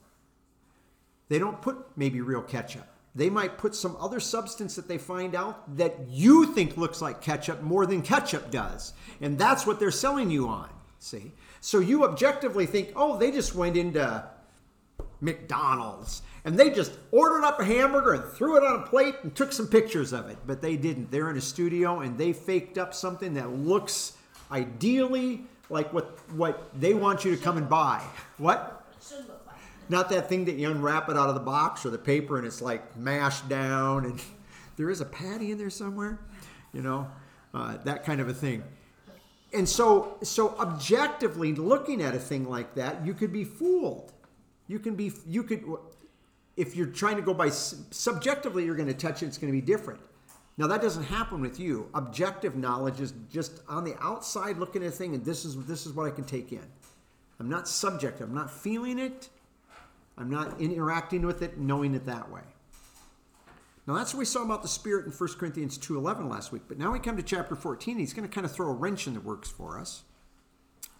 They 1.27 1.37
don't 1.37 1.61
put 1.61 1.85
maybe 1.97 2.21
real 2.21 2.41
ketchup. 2.41 2.87
They 3.13 3.29
might 3.29 3.57
put 3.57 3.75
some 3.75 3.97
other 3.99 4.19
substance 4.19 4.75
that 4.75 4.87
they 4.87 4.97
find 4.97 5.35
out 5.35 5.75
that 5.77 6.07
you 6.07 6.53
think 6.53 6.77
looks 6.77 7.01
like 7.01 7.21
ketchup 7.21 7.61
more 7.61 7.85
than 7.85 8.01
ketchup 8.01 8.51
does. 8.51 8.93
And 9.19 9.37
that's 9.37 9.65
what 9.65 9.79
they're 9.79 9.91
selling 9.91 10.31
you 10.31 10.47
on. 10.47 10.69
See? 10.99 11.33
So 11.59 11.79
you 11.79 12.05
objectively 12.05 12.65
think, 12.65 12.93
oh, 12.95 13.17
they 13.17 13.31
just 13.31 13.53
went 13.53 13.75
into 13.75 14.23
McDonald's. 15.19 16.21
And 16.45 16.57
they 16.57 16.69
just 16.69 16.93
ordered 17.11 17.43
up 17.43 17.59
a 17.59 17.65
hamburger 17.65 18.13
and 18.13 18.23
threw 18.23 18.57
it 18.57 18.63
on 18.63 18.79
a 18.79 18.87
plate 18.87 19.15
and 19.23 19.35
took 19.35 19.51
some 19.51 19.67
pictures 19.67 20.13
of 20.13 20.29
it. 20.29 20.37
But 20.47 20.61
they 20.61 20.77
didn't. 20.77 21.11
They're 21.11 21.29
in 21.29 21.37
a 21.37 21.41
studio 21.41 21.99
and 21.99 22.17
they 22.17 22.33
faked 22.33 22.77
up 22.77 22.93
something 22.93 23.33
that 23.35 23.51
looks 23.51 24.13
ideally 24.51 25.43
like 25.69 25.93
what, 25.93 26.17
what 26.31 26.69
they 26.79 26.93
want 26.93 27.23
you 27.25 27.35
to 27.35 27.41
come 27.41 27.57
and 27.57 27.69
buy. 27.69 28.01
What? 28.37 28.85
Should 29.01 29.27
look. 29.27 29.40
Not 29.91 30.07
that 30.11 30.29
thing 30.29 30.45
that 30.45 30.55
you 30.55 30.71
unwrap 30.71 31.09
it 31.09 31.17
out 31.17 31.27
of 31.27 31.35
the 31.35 31.41
box 31.41 31.85
or 31.85 31.89
the 31.89 31.97
paper 31.97 32.37
and 32.37 32.47
it's 32.47 32.61
like 32.61 32.95
mashed 32.95 33.49
down 33.49 34.05
and 34.05 34.21
there 34.77 34.89
is 34.89 35.01
a 35.01 35.05
patty 35.05 35.51
in 35.51 35.57
there 35.57 35.69
somewhere, 35.69 36.17
you 36.71 36.81
know, 36.81 37.11
uh, 37.53 37.75
that 37.83 38.05
kind 38.05 38.21
of 38.21 38.29
a 38.29 38.33
thing. 38.33 38.63
And 39.53 39.67
so, 39.67 40.17
so 40.23 40.55
objectively 40.59 41.53
looking 41.53 42.01
at 42.01 42.15
a 42.15 42.19
thing 42.19 42.49
like 42.49 42.73
that, 42.75 43.05
you 43.05 43.13
could 43.13 43.33
be 43.33 43.43
fooled. 43.43 44.13
You 44.69 44.79
can 44.79 44.95
be, 44.95 45.11
you 45.27 45.43
could, 45.43 45.65
if 46.55 46.73
you're 46.73 46.87
trying 46.87 47.17
to 47.17 47.21
go 47.21 47.33
by 47.33 47.49
subjectively, 47.49 48.63
you're 48.63 48.77
going 48.77 48.87
to 48.87 48.93
touch 48.93 49.21
it. 49.21 49.25
It's 49.25 49.37
going 49.37 49.51
to 49.51 49.59
be 49.59 49.65
different. 49.65 49.99
Now 50.57 50.67
that 50.67 50.81
doesn't 50.81 51.03
happen 51.03 51.41
with 51.41 51.59
you. 51.59 51.89
Objective 51.95 52.55
knowledge 52.55 53.01
is 53.01 53.13
just 53.29 53.59
on 53.67 53.83
the 53.83 53.95
outside 53.99 54.57
looking 54.57 54.83
at 54.83 54.87
a 54.87 54.91
thing, 54.91 55.15
and 55.15 55.25
this 55.25 55.43
is 55.43 55.65
this 55.65 55.85
is 55.85 55.91
what 55.91 56.07
I 56.07 56.11
can 56.11 56.23
take 56.23 56.53
in. 56.53 56.63
I'm 57.41 57.49
not 57.49 57.67
subjective. 57.67 58.29
I'm 58.29 58.35
not 58.35 58.51
feeling 58.51 58.97
it. 58.97 59.27
I'm 60.21 60.29
not 60.29 60.61
interacting 60.61 61.25
with 61.25 61.41
it, 61.41 61.57
knowing 61.57 61.95
it 61.95 62.05
that 62.05 62.31
way. 62.31 62.41
Now 63.87 63.95
that's 63.95 64.13
what 64.13 64.19
we 64.19 64.25
saw 64.25 64.43
about 64.43 64.61
the 64.61 64.67
Spirit 64.67 65.05
in 65.05 65.11
1 65.11 65.29
Corinthians 65.39 65.77
2.11 65.77 66.29
last 66.29 66.51
week. 66.51 66.61
But 66.67 66.77
now 66.77 66.91
we 66.91 66.99
come 66.99 67.17
to 67.17 67.23
chapter 67.23 67.55
14. 67.55 67.97
He's 67.97 68.13
going 68.13 68.27
to 68.27 68.33
kind 68.33 68.45
of 68.45 68.51
throw 68.51 68.67
a 68.67 68.73
wrench 68.73 69.07
in 69.07 69.15
the 69.15 69.19
works 69.19 69.49
for 69.49 69.79
us. 69.79 70.03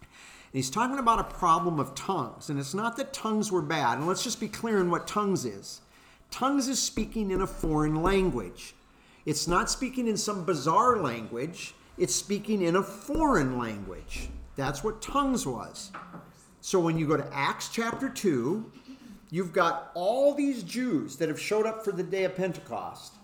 And 0.00 0.58
he's 0.58 0.70
talking 0.70 0.98
about 0.98 1.20
a 1.20 1.24
problem 1.24 1.78
of 1.78 1.94
tongues. 1.94 2.50
And 2.50 2.58
it's 2.58 2.74
not 2.74 2.96
that 2.96 3.12
tongues 3.12 3.52
were 3.52 3.62
bad. 3.62 3.98
And 3.98 4.06
let's 4.06 4.24
just 4.24 4.40
be 4.40 4.48
clear 4.48 4.80
on 4.80 4.90
what 4.90 5.06
tongues 5.06 5.44
is. 5.44 5.80
Tongues 6.30 6.66
is 6.66 6.82
speaking 6.82 7.30
in 7.30 7.42
a 7.42 7.46
foreign 7.46 8.02
language. 8.02 8.74
It's 9.24 9.46
not 9.46 9.70
speaking 9.70 10.08
in 10.08 10.16
some 10.16 10.44
bizarre 10.44 10.98
language. 10.98 11.74
It's 11.96 12.14
speaking 12.14 12.62
in 12.62 12.74
a 12.74 12.82
foreign 12.82 13.56
language. 13.56 14.28
That's 14.56 14.82
what 14.82 15.00
tongues 15.00 15.46
was. 15.46 15.92
So 16.60 16.78
when 16.78 16.98
you 16.98 17.06
go 17.06 17.16
to 17.16 17.28
Acts 17.32 17.68
chapter 17.68 18.08
2, 18.08 18.70
you've 19.32 19.52
got 19.52 19.90
all 19.94 20.34
these 20.34 20.62
Jews 20.62 21.16
that 21.16 21.28
have 21.28 21.40
showed 21.40 21.66
up 21.66 21.84
for 21.84 21.90
the 21.90 22.02
day 22.02 22.24
of 22.24 22.36
Pentecost. 22.36 23.14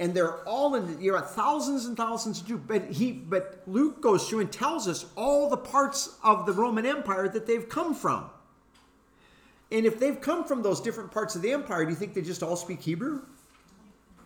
And 0.00 0.14
they're 0.14 0.38
all 0.48 0.74
in, 0.74 0.98
you're 0.98 1.20
thousands 1.20 1.84
and 1.84 1.94
thousands 1.94 2.40
of 2.40 2.46
Jews. 2.48 2.60
But 2.66 2.90
he, 2.90 3.12
but 3.12 3.62
Luke 3.66 4.00
goes 4.00 4.26
through 4.26 4.40
and 4.40 4.50
tells 4.50 4.88
us 4.88 5.04
all 5.14 5.50
the 5.50 5.58
parts 5.58 6.16
of 6.24 6.46
the 6.46 6.54
Roman 6.54 6.86
Empire 6.86 7.28
that 7.28 7.46
they've 7.46 7.68
come 7.68 7.94
from. 7.94 8.30
And 9.70 9.84
if 9.84 10.00
they've 10.00 10.18
come 10.18 10.44
from 10.44 10.62
those 10.62 10.80
different 10.80 11.12
parts 11.12 11.36
of 11.36 11.42
the 11.42 11.52
empire, 11.52 11.84
do 11.84 11.90
you 11.90 11.96
think 11.96 12.14
they 12.14 12.22
just 12.22 12.42
all 12.42 12.56
speak 12.56 12.80
Hebrew? 12.80 13.20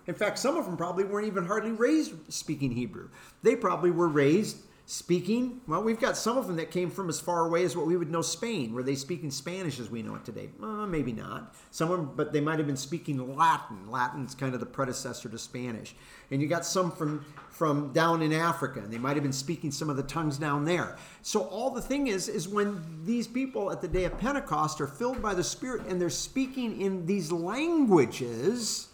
In 0.07 0.15
fact, 0.15 0.39
some 0.39 0.57
of 0.57 0.65
them 0.67 0.77
probably 0.77 1.05
weren't 1.05 1.27
even 1.27 1.45
hardly 1.45 1.73
raised 1.73 2.13
speaking 2.33 2.71
Hebrew. 2.71 3.09
They 3.43 3.57
probably 3.57 3.91
were 3.91 4.09
raised 4.09 4.59
speaking. 4.87 5.61
Well, 5.67 5.83
we've 5.83 5.99
got 5.99 6.17
some 6.17 6.37
of 6.37 6.47
them 6.47 6.57
that 6.57 6.71
came 6.71 6.91
from 6.91 7.09
as 7.09 7.19
far 7.19 7.47
away 7.47 7.65
as 7.65 7.77
what 7.77 7.87
we 7.87 7.97
would 7.97 8.11
know 8.11 8.21
Spain. 8.21 8.75
Were 8.75 8.83
they 8.83 8.95
speaking 8.95 9.31
Spanish 9.31 9.81
as 9.81 9.91
we 9.91 10.03
know 10.03 10.15
it 10.15 10.25
today? 10.25 10.51
Uh, 10.63 10.87
maybe 10.87 11.13
not. 11.13 11.55
Some 11.71 11.91
of 11.91 11.99
them, 11.99 12.13
but 12.15 12.33
they 12.33 12.41
might 12.41 12.59
have 12.59 12.67
been 12.67 12.77
speaking 12.77 13.37
Latin. 13.37 13.91
Latin's 13.91 14.35
kind 14.35 14.53
of 14.53 14.61
the 14.61 14.67
predecessor 14.67 15.29
to 15.29 15.39
Spanish. 15.39 15.95
And 16.31 16.43
you 16.43 16.49
got 16.49 16.67
some 16.67 16.91
from 16.91 17.25
from 17.49 17.93
down 17.93 18.21
in 18.21 18.33
Africa, 18.33 18.81
and 18.81 18.93
they 18.93 18.99
might 18.99 19.15
have 19.15 19.23
been 19.23 19.33
speaking 19.33 19.71
some 19.71 19.89
of 19.89 19.97
the 19.97 20.03
tongues 20.03 20.39
down 20.39 20.65
there. 20.65 20.97
So 21.23 21.43
all 21.43 21.71
the 21.71 21.81
thing 21.81 22.09
is, 22.09 22.29
is 22.29 22.49
when 22.49 22.83
these 23.05 23.29
people 23.29 23.71
at 23.71 23.81
the 23.81 23.87
day 23.87 24.05
of 24.05 24.19
Pentecost 24.19 24.81
are 24.81 24.89
filled 24.89 25.23
by 25.23 25.35
the 25.35 25.45
Spirit 25.45 25.87
and 25.87 26.01
they're 26.01 26.11
speaking 26.11 26.81
in 26.81 27.07
these 27.07 27.31
languages 27.31 28.89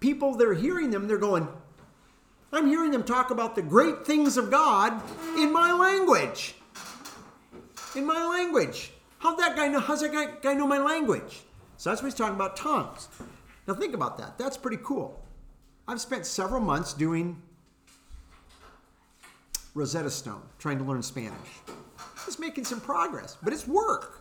people 0.00 0.34
they're 0.34 0.54
hearing 0.54 0.90
them, 0.90 1.08
they're 1.08 1.18
going, 1.18 1.48
I'm 2.52 2.66
hearing 2.66 2.90
them 2.90 3.02
talk 3.02 3.30
about 3.30 3.54
the 3.54 3.62
great 3.62 4.06
things 4.06 4.36
of 4.36 4.50
God 4.50 5.02
in 5.36 5.52
my 5.52 5.72
language. 5.72 6.54
In 7.94 8.06
my 8.06 8.26
language. 8.26 8.92
How'd 9.18 9.38
that 9.38 9.56
guy 9.56 9.68
know? 9.68 9.80
How's 9.80 10.00
that 10.02 10.12
guy, 10.12 10.26
guy 10.40 10.54
know 10.54 10.66
my 10.66 10.78
language? 10.78 11.42
So 11.76 11.90
that's 11.90 12.02
what 12.02 12.08
he's 12.08 12.14
talking 12.14 12.36
about 12.36 12.56
tongues. 12.56 13.08
Now 13.66 13.74
think 13.74 13.94
about 13.94 14.16
that. 14.18 14.38
That's 14.38 14.56
pretty 14.56 14.78
cool. 14.82 15.20
I've 15.88 16.00
spent 16.00 16.26
several 16.26 16.60
months 16.60 16.94
doing 16.94 17.40
Rosetta 19.74 20.10
Stone, 20.10 20.42
trying 20.58 20.78
to 20.78 20.84
learn 20.84 21.02
Spanish. 21.02 21.50
It's 22.26 22.38
making 22.38 22.64
some 22.64 22.80
progress, 22.80 23.36
but 23.42 23.52
it's 23.52 23.66
work. 23.66 24.20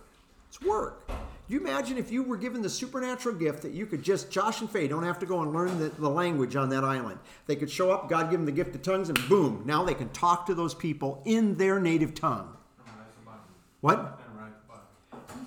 It's 0.50 0.62
work 0.62 1.10
you 1.48 1.60
imagine 1.60 1.98
if 1.98 2.12
you 2.12 2.24
were 2.24 2.38
given 2.38 2.62
the 2.62 2.70
supernatural 2.70 3.36
gift 3.36 3.62
that 3.62 3.72
you 3.72 3.86
could 3.86 4.02
just, 4.02 4.32
Josh 4.32 4.62
and 4.62 4.70
Faye 4.70 4.88
don't 4.88 5.04
have 5.04 5.20
to 5.20 5.26
go 5.26 5.42
and 5.42 5.54
learn 5.54 5.78
the, 5.78 5.90
the 5.90 6.10
language 6.10 6.56
on 6.56 6.70
that 6.70 6.84
island. 6.84 7.20
They 7.46 7.56
could 7.56 7.70
show 7.70 7.92
up, 7.92 8.10
God 8.10 8.32
give 8.32 8.40
them 8.40 8.46
the 8.46 8.52
gift 8.52 8.74
of 8.74 8.82
tongues, 8.82 9.10
and 9.10 9.30
boom, 9.30 9.64
now 9.66 9.84
they 9.84 9.94
can 9.94 10.10
talk 10.10 10.48
to 10.48 10.56
those 10.56 10.74
people 10.74 11.22
in 11.26 11.56
their 11.56 11.80
native 11.80 12.16
tongue. 12.16 12.56
What? 13.82 14.20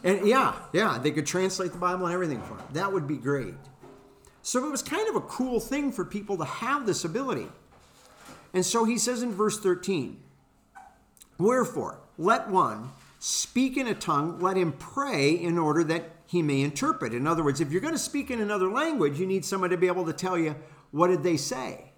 And 0.04 0.26
yeah, 0.26 0.54
yeah, 0.72 0.98
they 1.02 1.10
could 1.10 1.26
translate 1.26 1.72
the 1.72 1.78
Bible 1.78 2.06
and 2.06 2.14
everything 2.14 2.40
for 2.42 2.54
them. 2.54 2.66
That 2.72 2.92
would 2.92 3.08
be 3.08 3.16
great. 3.16 3.54
So 4.42 4.64
it 4.64 4.70
was 4.70 4.82
kind 4.82 5.08
of 5.08 5.16
a 5.16 5.20
cool 5.22 5.58
thing 5.58 5.90
for 5.90 6.04
people 6.04 6.36
to 6.38 6.44
have 6.44 6.86
this 6.86 7.04
ability. 7.04 7.48
And 8.54 8.64
so 8.64 8.84
he 8.84 8.96
says 8.96 9.22
in 9.22 9.32
verse 9.32 9.58
13, 9.58 10.20
Wherefore, 11.38 11.98
let 12.16 12.48
one 12.48 12.90
speak 13.18 13.76
in 13.76 13.86
a 13.86 13.94
tongue, 13.94 14.38
let 14.40 14.56
him 14.56 14.72
pray 14.72 15.30
in 15.30 15.58
order 15.58 15.82
that 15.84 16.10
he 16.26 16.42
may 16.42 16.60
interpret. 16.60 17.14
In 17.14 17.26
other 17.26 17.42
words, 17.42 17.60
if 17.60 17.72
you're 17.72 17.80
going 17.80 17.94
to 17.94 17.98
speak 17.98 18.30
in 18.30 18.40
another 18.40 18.70
language, 18.70 19.18
you 19.18 19.26
need 19.26 19.44
someone 19.44 19.70
to 19.70 19.76
be 19.76 19.86
able 19.86 20.04
to 20.06 20.12
tell 20.12 20.38
you 20.38 20.54
what 20.90 21.08
did 21.08 21.22
they 21.22 21.36
say. 21.36 21.90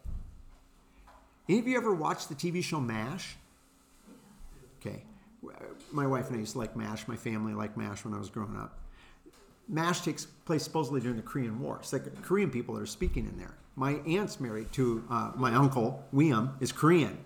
Any 1.48 1.58
of 1.58 1.66
you 1.66 1.76
ever 1.76 1.92
watched 1.92 2.28
the 2.28 2.34
TV 2.34 2.62
show 2.62 2.80
MASH? 2.80 3.36
Okay. 4.80 5.02
My 5.92 6.06
wife 6.06 6.28
and 6.28 6.36
I 6.36 6.40
used 6.40 6.52
to 6.52 6.58
like 6.58 6.76
MASH. 6.76 7.08
My 7.08 7.16
family 7.16 7.54
liked 7.54 7.76
MASH 7.76 8.04
when 8.04 8.14
I 8.14 8.18
was 8.18 8.30
growing 8.30 8.56
up. 8.56 8.78
MASH 9.68 10.02
takes 10.02 10.26
place 10.44 10.62
supposedly 10.62 11.00
during 11.00 11.16
the 11.16 11.22
Korean 11.22 11.60
War. 11.60 11.78
It's 11.80 11.92
like 11.92 12.22
Korean 12.22 12.50
people 12.50 12.74
that 12.74 12.82
are 12.82 12.86
speaking 12.86 13.26
in 13.26 13.36
there. 13.36 13.54
My 13.76 13.94
aunt's 14.06 14.40
married 14.40 14.72
to 14.72 15.04
uh, 15.10 15.32
my 15.36 15.54
uncle, 15.54 16.04
William, 16.12 16.56
is 16.60 16.72
Korean. 16.72 17.18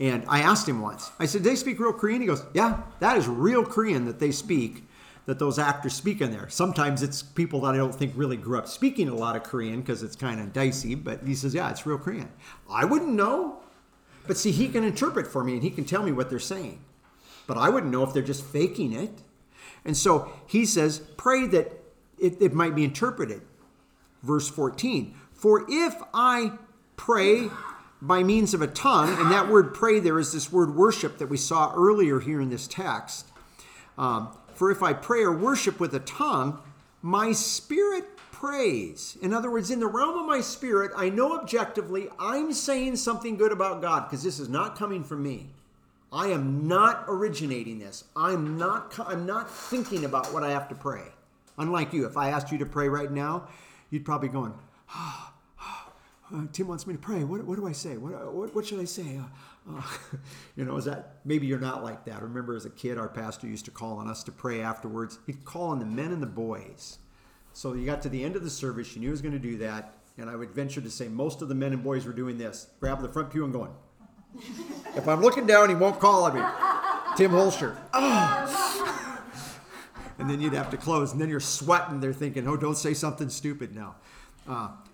And 0.00 0.24
I 0.28 0.40
asked 0.40 0.68
him 0.68 0.80
once, 0.80 1.10
I 1.18 1.26
said, 1.26 1.42
they 1.42 1.56
speak 1.56 1.80
real 1.80 1.92
Korean? 1.92 2.20
He 2.20 2.26
goes, 2.26 2.44
yeah, 2.54 2.82
that 3.00 3.16
is 3.16 3.26
real 3.26 3.64
Korean 3.64 4.04
that 4.04 4.20
they 4.20 4.30
speak, 4.30 4.84
that 5.26 5.40
those 5.40 5.58
actors 5.58 5.92
speak 5.92 6.20
in 6.20 6.30
there. 6.30 6.48
Sometimes 6.48 7.02
it's 7.02 7.22
people 7.22 7.62
that 7.62 7.74
I 7.74 7.78
don't 7.78 7.94
think 7.94 8.12
really 8.14 8.36
grew 8.36 8.58
up 8.58 8.68
speaking 8.68 9.08
a 9.08 9.14
lot 9.14 9.34
of 9.34 9.42
Korean 9.42 9.80
because 9.80 10.04
it's 10.04 10.14
kind 10.14 10.40
of 10.40 10.52
dicey, 10.52 10.94
but 10.94 11.24
he 11.26 11.34
says, 11.34 11.52
yeah, 11.52 11.68
it's 11.70 11.84
real 11.84 11.98
Korean. 11.98 12.30
I 12.70 12.84
wouldn't 12.84 13.12
know. 13.12 13.58
But 14.28 14.36
see, 14.36 14.52
he 14.52 14.68
can 14.68 14.84
interpret 14.84 15.26
for 15.26 15.42
me 15.42 15.54
and 15.54 15.62
he 15.62 15.70
can 15.70 15.84
tell 15.84 16.02
me 16.02 16.12
what 16.12 16.30
they're 16.30 16.38
saying. 16.38 16.80
But 17.48 17.56
I 17.56 17.68
wouldn't 17.68 17.90
know 17.90 18.04
if 18.04 18.12
they're 18.12 18.22
just 18.22 18.44
faking 18.44 18.92
it. 18.92 19.22
And 19.84 19.96
so 19.96 20.30
he 20.46 20.64
says, 20.64 21.00
pray 21.16 21.46
that 21.48 21.72
it, 22.18 22.40
it 22.40 22.52
might 22.52 22.74
be 22.74 22.84
interpreted. 22.84 23.42
Verse 24.22 24.48
14, 24.48 25.14
for 25.32 25.64
if 25.68 25.94
I 26.12 26.52
pray 26.96 27.48
by 28.00 28.22
means 28.22 28.54
of 28.54 28.62
a 28.62 28.66
tongue, 28.66 29.10
and 29.18 29.30
that 29.32 29.48
word 29.48 29.74
pray 29.74 30.00
there 30.00 30.18
is 30.18 30.32
this 30.32 30.52
word 30.52 30.74
worship 30.74 31.18
that 31.18 31.28
we 31.28 31.36
saw 31.36 31.72
earlier 31.74 32.20
here 32.20 32.40
in 32.40 32.50
this 32.50 32.66
text. 32.66 33.26
Um, 33.96 34.28
For 34.54 34.70
if 34.70 34.82
I 34.82 34.92
pray 34.92 35.22
or 35.22 35.32
worship 35.32 35.80
with 35.80 35.94
a 35.94 36.00
tongue, 36.00 36.60
my 37.02 37.32
spirit 37.32 38.04
prays. 38.32 39.16
In 39.20 39.32
other 39.32 39.50
words, 39.50 39.70
in 39.70 39.80
the 39.80 39.86
realm 39.86 40.16
of 40.16 40.26
my 40.26 40.40
spirit, 40.40 40.92
I 40.96 41.08
know 41.08 41.36
objectively 41.36 42.08
I'm 42.20 42.52
saying 42.52 42.96
something 42.96 43.36
good 43.36 43.50
about 43.50 43.82
God 43.82 44.08
because 44.08 44.22
this 44.22 44.38
is 44.38 44.48
not 44.48 44.78
coming 44.78 45.02
from 45.02 45.22
me. 45.22 45.48
I 46.12 46.28
am 46.28 46.68
not 46.68 47.04
originating 47.08 47.78
this. 47.78 48.04
I'm 48.16 48.56
not 48.56 48.98
I'm 48.98 49.26
not 49.26 49.50
thinking 49.50 50.04
about 50.04 50.32
what 50.32 50.44
I 50.44 50.50
have 50.50 50.68
to 50.68 50.74
pray. 50.74 51.02
Unlike 51.58 51.92
you, 51.92 52.06
if 52.06 52.16
I 52.16 52.30
asked 52.30 52.52
you 52.52 52.58
to 52.58 52.66
pray 52.66 52.88
right 52.88 53.10
now, 53.10 53.48
you'd 53.90 54.04
probably 54.04 54.28
going, 54.28 54.54
oh, 54.94 55.27
uh, 56.34 56.42
Tim 56.52 56.68
wants 56.68 56.86
me 56.86 56.92
to 56.92 56.98
pray. 56.98 57.24
What, 57.24 57.44
what 57.44 57.56
do 57.56 57.66
I 57.66 57.72
say? 57.72 57.96
What, 57.96 58.14
uh, 58.14 58.30
what, 58.30 58.54
what 58.54 58.66
should 58.66 58.80
I 58.80 58.84
say? 58.84 59.18
Uh, 59.18 59.76
uh, 59.76 59.82
you 60.56 60.64
know, 60.64 60.76
is 60.76 60.84
that 60.84 61.16
maybe 61.24 61.46
you're 61.46 61.58
not 61.58 61.82
like 61.82 62.04
that? 62.04 62.16
I 62.16 62.20
Remember, 62.20 62.54
as 62.54 62.66
a 62.66 62.70
kid, 62.70 62.98
our 62.98 63.08
pastor 63.08 63.46
used 63.46 63.64
to 63.66 63.70
call 63.70 63.98
on 63.98 64.08
us 64.08 64.22
to 64.24 64.32
pray 64.32 64.60
afterwards. 64.60 65.18
He'd 65.26 65.44
call 65.44 65.70
on 65.70 65.78
the 65.78 65.86
men 65.86 66.12
and 66.12 66.22
the 66.22 66.26
boys. 66.26 66.98
So 67.52 67.72
you 67.72 67.86
got 67.86 68.02
to 68.02 68.08
the 68.08 68.22
end 68.22 68.36
of 68.36 68.44
the 68.44 68.50
service, 68.50 68.94
you 68.94 69.00
knew 69.00 69.08
he 69.08 69.10
was 69.10 69.22
going 69.22 69.32
to 69.32 69.38
do 69.38 69.56
that, 69.58 69.94
and 70.16 70.28
I 70.28 70.36
would 70.36 70.50
venture 70.50 70.80
to 70.80 70.90
say 70.90 71.08
most 71.08 71.42
of 71.42 71.48
the 71.48 71.54
men 71.54 71.72
and 71.72 71.82
boys 71.82 72.04
were 72.04 72.12
doing 72.12 72.38
this: 72.38 72.68
grab 72.78 73.00
the 73.00 73.08
front 73.08 73.30
pew 73.30 73.44
and 73.44 73.52
going. 73.52 73.72
if 74.94 75.08
I'm 75.08 75.22
looking 75.22 75.46
down, 75.46 75.68
he 75.68 75.74
won't 75.74 75.98
call 75.98 76.24
on 76.24 76.34
me. 76.34 76.42
Tim 77.16 77.32
Holscher. 77.32 77.76
Oh. 77.94 79.24
and 80.18 80.28
then 80.28 80.40
you'd 80.40 80.52
have 80.52 80.70
to 80.70 80.76
close, 80.76 81.12
and 81.12 81.20
then 81.20 81.28
you're 81.28 81.40
sweating. 81.40 82.00
They're 82.00 82.12
thinking, 82.12 82.46
"Oh, 82.46 82.56
don't 82.56 82.76
say 82.76 82.94
something 82.94 83.28
stupid 83.30 83.74
now." 83.74 83.96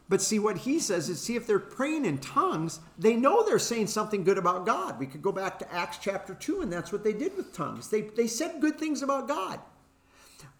But 0.08 0.20
see, 0.20 0.38
what 0.38 0.58
he 0.58 0.78
says 0.80 1.08
is 1.08 1.20
see 1.20 1.34
if 1.34 1.46
they're 1.46 1.58
praying 1.58 2.04
in 2.04 2.18
tongues, 2.18 2.80
they 2.98 3.16
know 3.16 3.42
they're 3.42 3.58
saying 3.58 3.86
something 3.86 4.22
good 4.22 4.36
about 4.36 4.66
God. 4.66 4.98
We 4.98 5.06
could 5.06 5.22
go 5.22 5.32
back 5.32 5.58
to 5.60 5.74
Acts 5.74 5.98
chapter 5.98 6.34
2, 6.34 6.60
and 6.60 6.72
that's 6.72 6.92
what 6.92 7.04
they 7.04 7.12
did 7.14 7.36
with 7.36 7.54
tongues. 7.54 7.88
They, 7.88 8.02
they 8.02 8.26
said 8.26 8.60
good 8.60 8.78
things 8.78 9.02
about 9.02 9.28
God. 9.28 9.60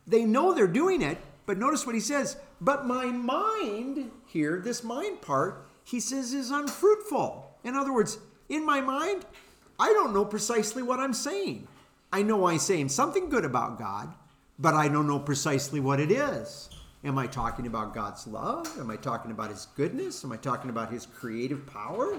They 0.07 0.25
know 0.25 0.55
they're 0.55 0.67
doing 0.67 1.03
it, 1.03 1.19
But 1.47 1.59
notice 1.59 1.85
what 1.85 1.95
he 1.95 2.01
says. 2.01 2.37
But 2.61 2.87
my 2.87 3.07
mind 3.07 4.11
here, 4.27 4.61
this 4.61 4.83
mind 4.83 5.21
part, 5.21 5.67
he 5.85 6.01
says 6.01 6.33
is 6.33 6.51
unfruitful. 6.51 7.59
In 7.65 7.75
other 7.75 7.93
words, 7.93 8.19
in 8.49 8.65
my 8.65 8.81
mind, 8.81 9.27
I 9.79 9.89
don't 9.89 10.15
know 10.15 10.25
precisely 10.25 10.83
what 10.83 11.01
I'm 11.01 11.13
saying. 11.13 11.67
I 12.13 12.23
know 12.23 12.47
I'm 12.47 12.59
saying 12.59 12.89
something 12.91 13.29
good 13.29 13.45
about 13.45 13.79
God, 13.79 14.15
but 14.59 14.75
I 14.75 14.89
don't 14.89 15.07
know 15.07 15.19
precisely 15.19 15.81
what 15.81 16.01
it 16.01 16.11
is. 16.11 16.71
Am 17.05 17.19
I 17.19 17.27
talking 17.27 17.67
about 17.67 17.95
God's 17.95 18.27
love? 18.27 18.67
Am 18.79 18.91
I 18.91 18.97
talking 18.97 19.31
about 19.31 19.51
his 19.51 19.67
goodness? 19.77 20.25
Am 20.25 20.33
I 20.33 20.39
talking 20.39 20.71
about 20.71 20.91
his 20.91 21.05
creative 21.05 21.67
power? 21.67 22.19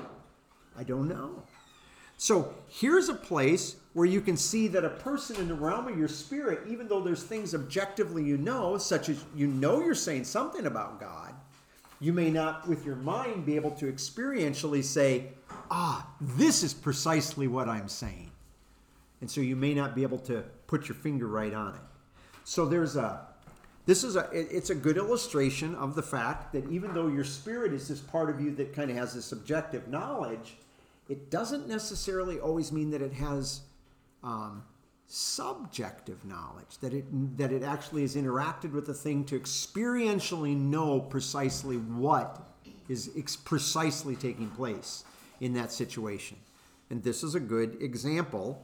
I 0.77 0.83
don't 0.83 1.07
know. 1.07 1.41
So 2.17 2.53
here's 2.67 3.09
a 3.09 3.15
place 3.15 3.77
where 3.93 4.05
you 4.05 4.21
can 4.21 4.37
see 4.37 4.67
that 4.69 4.85
a 4.85 4.89
person 4.89 5.37
in 5.37 5.47
the 5.47 5.55
realm 5.55 5.87
of 5.87 5.97
your 5.97 6.07
spirit, 6.07 6.67
even 6.67 6.87
though 6.87 7.01
there's 7.01 7.23
things 7.23 7.55
objectively 7.55 8.23
you 8.23 8.37
know, 8.37 8.77
such 8.77 9.09
as 9.09 9.23
you 9.35 9.47
know 9.47 9.81
you're 9.81 9.95
saying 9.95 10.23
something 10.23 10.67
about 10.67 10.99
God, 10.99 11.33
you 11.99 12.13
may 12.13 12.29
not, 12.29 12.67
with 12.67 12.85
your 12.85 12.95
mind, 12.97 13.45
be 13.45 13.55
able 13.55 13.71
to 13.71 13.91
experientially 13.91 14.83
say, 14.83 15.29
ah, 15.71 16.07
this 16.21 16.61
is 16.61 16.73
precisely 16.73 17.47
what 17.47 17.67
I'm 17.67 17.87
saying. 17.87 18.31
And 19.21 19.31
so 19.31 19.41
you 19.41 19.55
may 19.55 19.73
not 19.73 19.95
be 19.95 20.03
able 20.03 20.19
to 20.19 20.43
put 20.67 20.87
your 20.87 20.95
finger 20.95 21.27
right 21.27 21.53
on 21.53 21.73
it. 21.73 21.81
So 22.43 22.65
there's 22.65 22.95
a, 22.95 23.25
this 23.85 24.03
is 24.03 24.15
a, 24.15 24.27
it's 24.31 24.71
a 24.71 24.75
good 24.75 24.97
illustration 24.97 25.75
of 25.75 25.95
the 25.95 26.01
fact 26.01 26.53
that 26.53 26.69
even 26.71 26.93
though 26.93 27.07
your 27.07 27.23
spirit 27.23 27.71
is 27.71 27.87
this 27.87 27.99
part 27.99 28.29
of 28.29 28.41
you 28.41 28.51
that 28.55 28.73
kind 28.73 28.89
of 28.89 28.97
has 28.97 29.13
this 29.13 29.25
subjective 29.25 29.87
knowledge, 29.87 30.57
it 31.07 31.29
doesn't 31.29 31.67
necessarily 31.67 32.39
always 32.39 32.71
mean 32.71 32.89
that 32.91 33.01
it 33.01 33.13
has 33.13 33.61
um, 34.23 34.63
subjective 35.07 36.25
knowledge 36.25 36.79
that 36.81 36.91
it 36.91 37.05
that 37.37 37.51
it 37.51 37.61
actually 37.61 38.01
has 38.01 38.15
interacted 38.15 38.71
with 38.71 38.87
the 38.87 38.93
thing 38.93 39.23
to 39.23 39.39
experientially 39.39 40.57
know 40.57 40.99
precisely 40.99 41.77
what 41.77 42.41
is 42.89 43.11
ex- 43.15 43.35
precisely 43.35 44.15
taking 44.15 44.49
place 44.51 45.03
in 45.41 45.53
that 45.53 45.71
situation. 45.71 46.37
And 46.89 47.03
this 47.03 47.23
is 47.23 47.35
a 47.35 47.39
good 47.39 47.81
example 47.81 48.63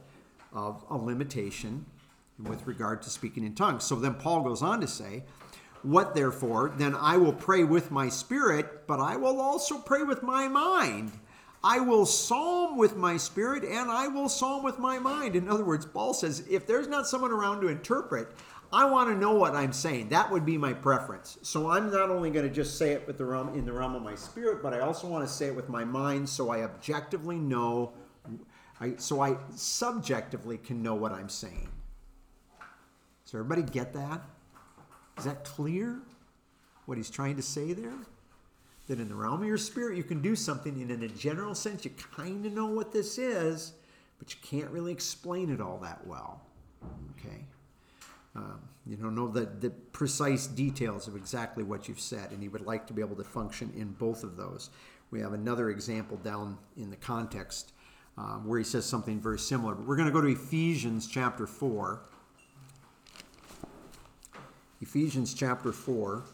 of 0.52 0.84
a 0.90 0.96
limitation 0.96 1.86
with 2.38 2.66
regard 2.66 3.02
to 3.02 3.10
speaking 3.10 3.44
in 3.44 3.54
tongues 3.54 3.84
so 3.84 3.94
then 3.96 4.14
paul 4.14 4.42
goes 4.42 4.62
on 4.62 4.80
to 4.80 4.86
say 4.86 5.22
what 5.82 6.14
therefore 6.14 6.72
then 6.76 6.94
i 6.96 7.16
will 7.16 7.32
pray 7.32 7.64
with 7.64 7.90
my 7.90 8.08
spirit 8.08 8.86
but 8.86 9.00
i 9.00 9.16
will 9.16 9.40
also 9.40 9.78
pray 9.78 10.02
with 10.02 10.22
my 10.22 10.48
mind 10.48 11.12
I 11.64 11.78
will 11.78 12.06
psalm 12.06 12.76
with 12.76 12.96
my 12.96 13.16
spirit 13.16 13.62
and 13.62 13.88
I 13.88 14.08
will 14.08 14.28
psalm 14.28 14.64
with 14.64 14.80
my 14.80 14.98
mind. 14.98 15.36
In 15.36 15.48
other 15.48 15.64
words, 15.64 15.86
Paul 15.86 16.12
says, 16.12 16.44
if 16.50 16.66
there's 16.66 16.88
not 16.88 17.06
someone 17.06 17.30
around 17.30 17.60
to 17.60 17.68
interpret, 17.68 18.32
I 18.72 18.86
want 18.86 19.10
to 19.10 19.16
know 19.16 19.34
what 19.34 19.54
I'm 19.54 19.72
saying. 19.72 20.08
That 20.08 20.30
would 20.30 20.44
be 20.44 20.56
my 20.56 20.72
preference. 20.72 21.38
So 21.42 21.70
I'm 21.70 21.92
not 21.92 22.10
only 22.10 22.30
going 22.30 22.48
to 22.48 22.52
just 22.52 22.78
say 22.78 22.92
it 22.92 23.06
with 23.06 23.18
the 23.18 23.24
realm 23.26 23.54
in 23.54 23.64
the 23.64 23.72
realm 23.72 23.94
of 23.94 24.02
my 24.02 24.14
spirit, 24.14 24.62
but 24.62 24.72
I 24.72 24.80
also 24.80 25.06
want 25.06 25.26
to 25.26 25.32
say 25.32 25.46
it 25.46 25.54
with 25.54 25.68
my 25.68 25.84
mind 25.84 26.28
so 26.28 26.50
I 26.50 26.62
objectively 26.62 27.36
know 27.36 27.92
I, 28.80 28.94
so 28.96 29.20
I 29.20 29.36
subjectively 29.54 30.58
can 30.58 30.82
know 30.82 30.94
what 30.94 31.12
I'm 31.12 31.28
saying. 31.28 31.68
Does 33.32 33.40
everybody 33.40 33.62
get 33.62 33.94
that? 33.94 34.20
Is 35.18 35.24
that 35.24 35.42
clear? 35.42 35.98
What 36.84 36.98
he's 36.98 37.10
trying 37.10 37.36
to 37.36 37.42
say 37.42 37.72
there? 37.72 37.96
that 38.88 39.00
in 39.00 39.08
the 39.08 39.14
realm 39.14 39.40
of 39.40 39.48
your 39.48 39.58
spirit 39.58 39.96
you 39.96 40.02
can 40.02 40.20
do 40.20 40.34
something 40.34 40.80
and 40.82 40.90
in 40.90 41.02
a 41.02 41.08
general 41.08 41.54
sense 41.54 41.84
you 41.84 41.90
kind 42.14 42.44
of 42.44 42.52
know 42.52 42.66
what 42.66 42.92
this 42.92 43.16
is 43.16 43.74
but 44.18 44.34
you 44.34 44.40
can't 44.42 44.70
really 44.70 44.92
explain 44.92 45.50
it 45.50 45.60
all 45.60 45.78
that 45.78 46.04
well 46.06 46.42
okay 47.16 47.44
um, 48.34 48.60
you 48.86 48.96
don't 48.96 49.14
know 49.14 49.28
the, 49.28 49.46
the 49.60 49.70
precise 49.70 50.46
details 50.46 51.06
of 51.06 51.16
exactly 51.16 51.62
what 51.62 51.88
you've 51.88 52.00
said 52.00 52.30
and 52.32 52.42
you 52.42 52.50
would 52.50 52.66
like 52.66 52.86
to 52.86 52.92
be 52.92 53.00
able 53.00 53.16
to 53.16 53.24
function 53.24 53.72
in 53.76 53.88
both 53.92 54.24
of 54.24 54.36
those 54.36 54.70
we 55.10 55.20
have 55.20 55.32
another 55.32 55.70
example 55.70 56.16
down 56.18 56.58
in 56.76 56.90
the 56.90 56.96
context 56.96 57.72
um, 58.18 58.46
where 58.46 58.58
he 58.58 58.64
says 58.64 58.84
something 58.84 59.20
very 59.20 59.38
similar 59.38 59.74
but 59.74 59.86
we're 59.86 59.96
going 59.96 60.08
to 60.08 60.12
go 60.12 60.20
to 60.20 60.28
ephesians 60.28 61.06
chapter 61.06 61.46
4 61.46 62.02
ephesians 64.82 65.32
chapter 65.32 65.72
4 65.72 66.24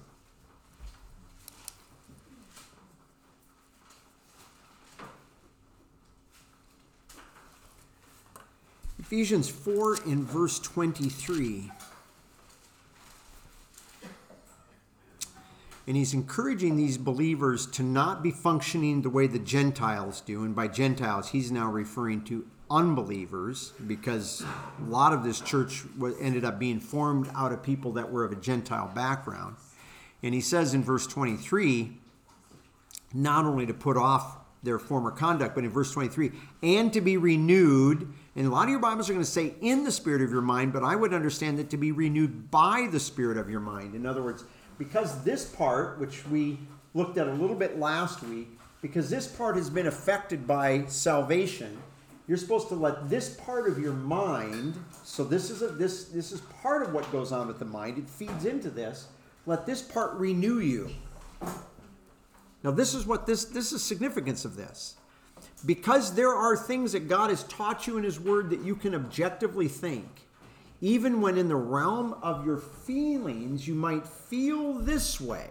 Ephesians 8.98 9.48
4 9.48 10.00
in 10.06 10.22
verse 10.22 10.58
23. 10.58 11.70
And 15.86 15.96
he's 15.96 16.12
encouraging 16.12 16.76
these 16.76 16.98
believers 16.98 17.66
to 17.68 17.82
not 17.82 18.22
be 18.22 18.30
functioning 18.30 19.00
the 19.00 19.08
way 19.08 19.26
the 19.26 19.38
Gentiles 19.38 20.20
do. 20.20 20.44
And 20.44 20.54
by 20.54 20.68
Gentiles, 20.68 21.30
he's 21.30 21.50
now 21.50 21.70
referring 21.70 22.22
to 22.24 22.46
unbelievers 22.70 23.72
because 23.86 24.42
a 24.42 24.90
lot 24.90 25.12
of 25.12 25.24
this 25.24 25.40
church 25.40 25.84
ended 26.20 26.44
up 26.44 26.58
being 26.58 26.80
formed 26.80 27.30
out 27.34 27.52
of 27.52 27.62
people 27.62 27.92
that 27.92 28.10
were 28.10 28.24
of 28.24 28.32
a 28.32 28.36
Gentile 28.36 28.90
background. 28.94 29.56
And 30.22 30.34
he 30.34 30.40
says 30.40 30.74
in 30.74 30.82
verse 30.82 31.06
23 31.06 31.98
not 33.14 33.44
only 33.44 33.66
to 33.66 33.74
put 33.74 33.96
off 33.96 34.36
their 34.62 34.78
former 34.78 35.10
conduct, 35.10 35.54
but 35.54 35.64
in 35.64 35.70
verse 35.70 35.92
23, 35.92 36.32
and 36.62 36.92
to 36.92 37.00
be 37.00 37.16
renewed. 37.16 38.12
And 38.36 38.46
a 38.46 38.50
lot 38.50 38.64
of 38.64 38.70
your 38.70 38.80
Bibles 38.80 39.08
are 39.08 39.12
going 39.12 39.24
to 39.24 39.30
say 39.30 39.54
in 39.60 39.84
the 39.84 39.92
spirit 39.92 40.20
of 40.20 40.30
your 40.30 40.42
mind, 40.42 40.72
but 40.72 40.82
I 40.82 40.96
would 40.96 41.14
understand 41.14 41.58
that 41.58 41.70
to 41.70 41.76
be 41.76 41.92
renewed 41.92 42.50
by 42.50 42.88
the 42.90 43.00
spirit 43.00 43.38
of 43.38 43.48
your 43.48 43.60
mind. 43.60 43.94
In 43.94 44.04
other 44.04 44.22
words, 44.22 44.44
because 44.78 45.22
this 45.24 45.44
part, 45.44 45.98
which 45.98 46.26
we 46.26 46.58
looked 46.94 47.18
at 47.18 47.28
a 47.28 47.32
little 47.32 47.56
bit 47.56 47.78
last 47.78 48.22
week, 48.24 48.48
because 48.82 49.10
this 49.10 49.26
part 49.26 49.56
has 49.56 49.70
been 49.70 49.86
affected 49.86 50.46
by 50.46 50.84
salvation, 50.86 51.78
you're 52.28 52.36
supposed 52.36 52.68
to 52.68 52.74
let 52.74 53.08
this 53.08 53.30
part 53.30 53.66
of 53.66 53.78
your 53.78 53.94
mind, 53.94 54.76
so 55.02 55.24
this 55.24 55.48
is 55.48 55.62
a 55.62 55.68
this 55.68 56.04
this 56.04 56.30
is 56.30 56.42
part 56.62 56.82
of 56.82 56.92
what 56.92 57.10
goes 57.10 57.32
on 57.32 57.48
with 57.48 57.58
the 57.58 57.64
mind. 57.64 57.96
It 57.96 58.08
feeds 58.08 58.44
into 58.44 58.68
this. 58.68 59.06
Let 59.46 59.64
this 59.64 59.80
part 59.80 60.12
renew 60.12 60.58
you. 60.58 60.90
Now 62.62 62.70
this 62.70 62.92
is 62.92 63.06
what 63.06 63.26
this 63.26 63.46
this 63.46 63.72
is 63.72 63.82
significance 63.82 64.44
of 64.44 64.56
this. 64.56 64.96
Because 65.64 66.14
there 66.14 66.34
are 66.34 66.54
things 66.54 66.92
that 66.92 67.08
God 67.08 67.30
has 67.30 67.44
taught 67.44 67.86
you 67.86 67.96
in 67.96 68.04
his 68.04 68.20
word 68.20 68.50
that 68.50 68.60
you 68.60 68.76
can 68.76 68.94
objectively 68.94 69.66
think. 69.66 70.06
Even 70.82 71.22
when 71.22 71.38
in 71.38 71.48
the 71.48 71.56
realm 71.56 72.14
of 72.22 72.44
your 72.44 72.58
feelings 72.58 73.66
you 73.66 73.74
might 73.74 74.06
feel 74.06 74.74
this 74.74 75.18
way. 75.18 75.50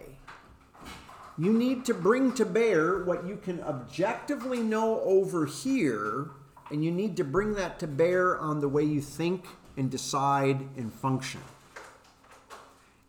You 1.36 1.52
need 1.52 1.84
to 1.86 1.94
bring 1.94 2.32
to 2.34 2.44
bear 2.44 3.02
what 3.04 3.26
you 3.26 3.36
can 3.36 3.60
objectively 3.62 4.60
know 4.60 5.00
over 5.00 5.44
here 5.44 6.30
and 6.70 6.84
you 6.84 6.90
need 6.90 7.16
to 7.16 7.24
bring 7.24 7.54
that 7.54 7.78
to 7.80 7.86
bear 7.86 8.38
on 8.38 8.60
the 8.60 8.68
way 8.68 8.84
you 8.84 9.00
think 9.00 9.46
and 9.76 9.90
decide 9.90 10.60
and 10.76 10.92
function. 10.92 11.40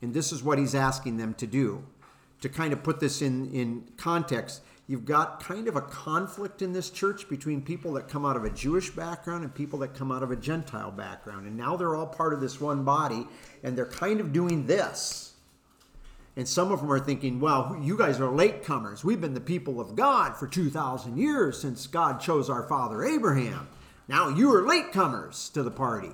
And 0.01 0.13
this 0.13 0.31
is 0.31 0.43
what 0.43 0.57
he's 0.57 0.75
asking 0.75 1.17
them 1.17 1.33
to 1.35 1.47
do. 1.47 1.83
To 2.41 2.49
kind 2.49 2.71
of 2.71 2.83
put 2.83 3.01
this 3.01 3.21
in, 3.21 3.51
in 3.51 3.83
context, 3.97 4.61
you've 4.87 5.03
got 5.03 5.43
kind 5.43 5.67
of 5.67 5.75
a 5.75 5.81
conflict 5.81 6.61
in 6.61 6.71
this 6.71 6.89
church 6.89 7.27
between 7.27 7.61
people 7.61 7.93
that 7.93 8.07
come 8.07 8.25
out 8.25 8.37
of 8.37 8.45
a 8.45 8.49
Jewish 8.49 8.91
background 8.91 9.43
and 9.43 9.53
people 9.53 9.79
that 9.79 9.93
come 9.93 10.11
out 10.11 10.23
of 10.23 10.31
a 10.31 10.37
Gentile 10.37 10.91
background. 10.91 11.47
And 11.47 11.57
now 11.57 11.75
they're 11.75 11.95
all 11.95 12.07
part 12.07 12.33
of 12.33 12.39
this 12.39 12.61
one 12.61 12.85
body, 12.85 13.27
and 13.63 13.77
they're 13.77 13.85
kind 13.85 14.21
of 14.21 14.31
doing 14.31 14.65
this. 14.65 15.28
And 16.35 16.47
some 16.47 16.71
of 16.71 16.79
them 16.79 16.91
are 16.91 16.99
thinking, 16.99 17.39
well, 17.39 17.77
you 17.81 17.97
guys 17.97 18.19
are 18.19 18.31
latecomers. 18.31 19.03
We've 19.03 19.19
been 19.19 19.33
the 19.33 19.41
people 19.41 19.81
of 19.81 19.95
God 19.95 20.37
for 20.37 20.47
2,000 20.47 21.17
years 21.17 21.59
since 21.59 21.87
God 21.87 22.21
chose 22.21 22.49
our 22.49 22.63
father 22.63 23.03
Abraham. 23.03 23.67
Now 24.07 24.29
you 24.29 24.53
are 24.53 24.61
latecomers 24.61 25.51
to 25.53 25.63
the 25.63 25.71
party. 25.71 26.11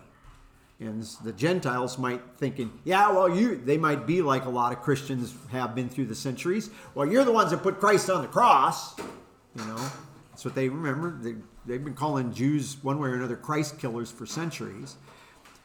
And 0.80 1.04
the 1.24 1.32
Gentiles 1.32 1.98
might 1.98 2.22
thinking, 2.38 2.80
yeah, 2.84 3.10
well, 3.10 3.34
you 3.34 3.56
they 3.56 3.78
might 3.78 4.06
be 4.06 4.22
like 4.22 4.44
a 4.44 4.50
lot 4.50 4.74
of 4.74 4.82
Christians 4.82 5.34
have 5.52 5.74
been 5.74 5.88
through 5.88 6.08
the 6.08 6.16
centuries. 6.16 6.70
Well, 6.94 7.08
you're 7.08 7.24
the 7.24 7.32
ones 7.32 7.52
that 7.52 7.64
put 7.64 7.80
Christ 7.80 8.10
on 8.10 8.22
the 8.22 8.28
cross. 8.28 8.98
You 9.00 9.64
know, 9.66 9.90
that's 10.32 10.44
what 10.44 10.54
they 10.54 10.68
remember. 10.68 11.18
They, 11.22 11.36
they've 11.66 11.84
been 11.84 11.94
calling 11.94 12.34
Jews 12.34 12.76
one 12.84 13.00
way 13.00 13.08
or 13.08 13.16
another 13.16 13.38
Christ 13.38 13.80
killers 13.80 14.12
for 14.12 14.26
centuries. 14.26 14.98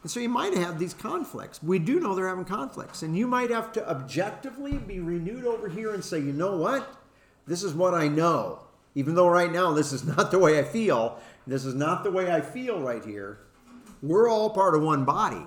And 0.02 0.10
so 0.10 0.20
you 0.20 0.28
might 0.28 0.54
have 0.56 0.78
these 0.78 0.94
conflicts. 0.94 1.62
We 1.62 1.78
do 1.78 2.00
know 2.00 2.14
they're 2.14 2.28
having 2.28 2.44
conflicts. 2.44 3.02
And 3.02 3.16
you 3.16 3.26
might 3.26 3.50
have 3.50 3.72
to 3.72 3.88
objectively 3.88 4.78
be 4.78 4.98
renewed 5.00 5.44
over 5.44 5.68
here 5.68 5.92
and 5.92 6.02
say, 6.02 6.18
you 6.18 6.32
know 6.32 6.56
what? 6.56 6.96
This 7.46 7.62
is 7.62 7.74
what 7.74 7.94
I 7.94 8.08
know. 8.08 8.60
Even 8.94 9.14
though 9.14 9.28
right 9.28 9.52
now 9.52 9.72
this 9.72 9.92
is 9.92 10.04
not 10.16 10.30
the 10.30 10.38
way 10.38 10.58
I 10.58 10.62
feel, 10.62 11.20
this 11.46 11.64
is 11.64 11.74
not 11.74 12.02
the 12.02 12.10
way 12.10 12.32
I 12.32 12.40
feel 12.40 12.80
right 12.80 13.04
here. 13.04 13.38
We're 14.02 14.28
all 14.28 14.50
part 14.50 14.74
of 14.74 14.82
one 14.82 15.04
body. 15.04 15.46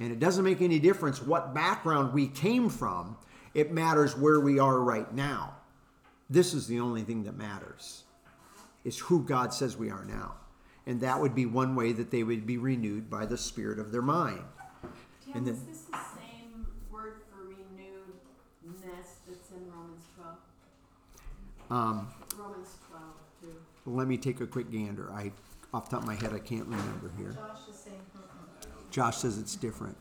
And 0.00 0.12
it 0.12 0.20
doesn't 0.20 0.44
make 0.44 0.60
any 0.60 0.78
difference 0.78 1.22
what 1.22 1.54
background 1.54 2.12
we 2.12 2.28
came 2.28 2.68
from, 2.68 3.16
it 3.54 3.72
matters 3.72 4.16
where 4.16 4.40
we 4.40 4.58
are 4.58 4.78
right 4.78 5.12
now. 5.14 5.54
This 6.28 6.52
is 6.52 6.66
the 6.66 6.80
only 6.80 7.02
thing 7.02 7.24
that 7.24 7.36
matters, 7.36 8.04
is 8.84 8.98
who 8.98 9.22
God 9.22 9.54
says 9.54 9.76
we 9.76 9.90
are 9.90 10.04
now 10.04 10.34
and 10.86 11.00
that 11.00 11.20
would 11.20 11.34
be 11.34 11.46
one 11.46 11.74
way 11.74 11.92
that 11.92 12.10
they 12.10 12.22
would 12.22 12.46
be 12.46 12.56
renewed 12.56 13.10
by 13.10 13.26
the 13.26 13.36
spirit 13.36 13.78
of 13.78 13.92
their 13.92 14.02
mind. 14.02 14.42
Tim, 15.24 15.34
and 15.34 15.46
then, 15.46 15.54
is 15.54 15.62
this 15.62 15.80
the 15.82 15.98
same 16.16 16.66
word 16.90 17.20
for 17.30 17.42
renewedness 17.44 19.06
that's 19.28 19.50
in 19.50 19.70
Romans 19.70 20.04
12? 20.16 20.36
Um, 21.70 22.08
Romans 22.38 22.76
12, 22.88 23.04
too. 23.40 23.56
Let 23.86 24.06
me 24.06 24.16
take 24.16 24.40
a 24.40 24.46
quick 24.46 24.70
gander. 24.70 25.10
I, 25.12 25.32
off 25.74 25.88
top 25.88 26.02
of 26.02 26.06
my 26.06 26.14
head, 26.14 26.32
I 26.32 26.38
can't 26.38 26.66
remember 26.66 27.10
here. 27.18 27.32
Josh 27.32 27.68
is 27.68 27.76
saying. 27.76 27.96
Josh 28.90 29.18
says 29.18 29.38
it's 29.38 29.56
different. 29.56 29.96